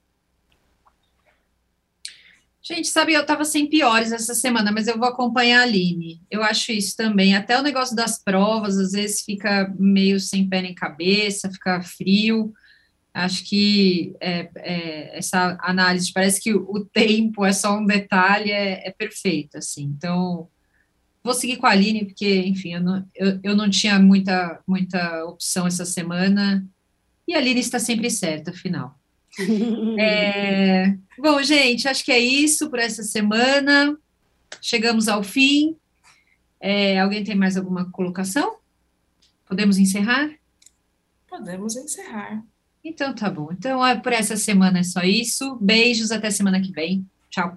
Gente, 2.64 2.86
sabe, 2.86 3.12
eu 3.12 3.22
estava 3.22 3.44
sem 3.44 3.66
piores 3.68 4.12
essa 4.12 4.36
semana, 4.36 4.70
mas 4.70 4.86
eu 4.86 4.96
vou 4.96 5.08
acompanhar 5.08 5.60
a 5.60 5.62
Aline. 5.64 6.22
Eu 6.30 6.44
acho 6.44 6.70
isso 6.70 6.96
também. 6.96 7.34
Até 7.34 7.58
o 7.58 7.62
negócio 7.62 7.96
das 7.96 8.22
provas, 8.22 8.78
às 8.78 8.92
vezes 8.92 9.22
fica 9.22 9.74
meio 9.76 10.20
sem 10.20 10.48
pé 10.48 10.62
nem 10.62 10.72
cabeça, 10.72 11.50
fica 11.50 11.82
frio. 11.82 12.52
Acho 13.12 13.44
que 13.44 14.14
é, 14.20 14.48
é, 14.56 15.18
essa 15.18 15.58
análise, 15.60 16.12
parece 16.12 16.40
que 16.40 16.54
o, 16.54 16.84
tempo 16.84 17.44
é 17.44 17.52
só 17.52 17.78
um 17.78 17.84
detalhe, 17.84 18.52
é, 18.52 18.86
é, 18.86 18.90
perfeito, 18.92 19.58
assim. 19.58 19.82
Então, 19.82 20.48
vou 21.22 21.34
seguir 21.34 21.56
com 21.56 21.66
a 21.66 21.70
Aline, 21.70 22.06
porque, 22.06 22.42
enfim, 22.42 22.74
eu 22.74 22.80
não, 22.80 23.08
eu, 23.14 23.40
eu 23.42 23.56
não 23.56 23.68
tinha 23.68 23.98
muita, 23.98 24.60
muita 24.66 25.24
opção 25.24 25.66
essa 25.66 25.84
semana, 25.84 26.64
e 27.26 27.34
a 27.34 27.38
Aline 27.38 27.60
está 27.60 27.78
sempre 27.78 28.08
certa, 28.08 28.50
afinal. 28.50 28.98
É, 29.98 30.94
bom, 31.18 31.42
gente, 31.42 31.88
acho 31.88 32.04
que 32.04 32.12
é 32.12 32.18
isso 32.18 32.68
por 32.68 32.78
essa 32.78 33.02
semana. 33.02 33.96
Chegamos 34.60 35.08
ao 35.08 35.22
fim. 35.22 35.76
É, 36.60 37.00
alguém 37.00 37.24
tem 37.24 37.34
mais 37.34 37.56
alguma 37.56 37.90
colocação? 37.90 38.56
Podemos 39.48 39.78
encerrar? 39.78 40.30
Podemos 41.28 41.76
encerrar. 41.76 42.42
Então 42.84 43.14
tá 43.14 43.30
bom. 43.30 43.48
Então, 43.52 43.80
por 44.00 44.12
essa 44.12 44.36
semana 44.36 44.80
é 44.80 44.82
só 44.82 45.02
isso. 45.02 45.56
Beijos, 45.60 46.10
até 46.10 46.30
semana 46.30 46.60
que 46.60 46.72
vem. 46.72 47.06
Tchau. 47.30 47.54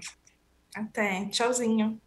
Até. 0.76 1.26
Tchauzinho. 1.26 2.00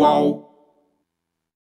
Qual? 0.00 0.49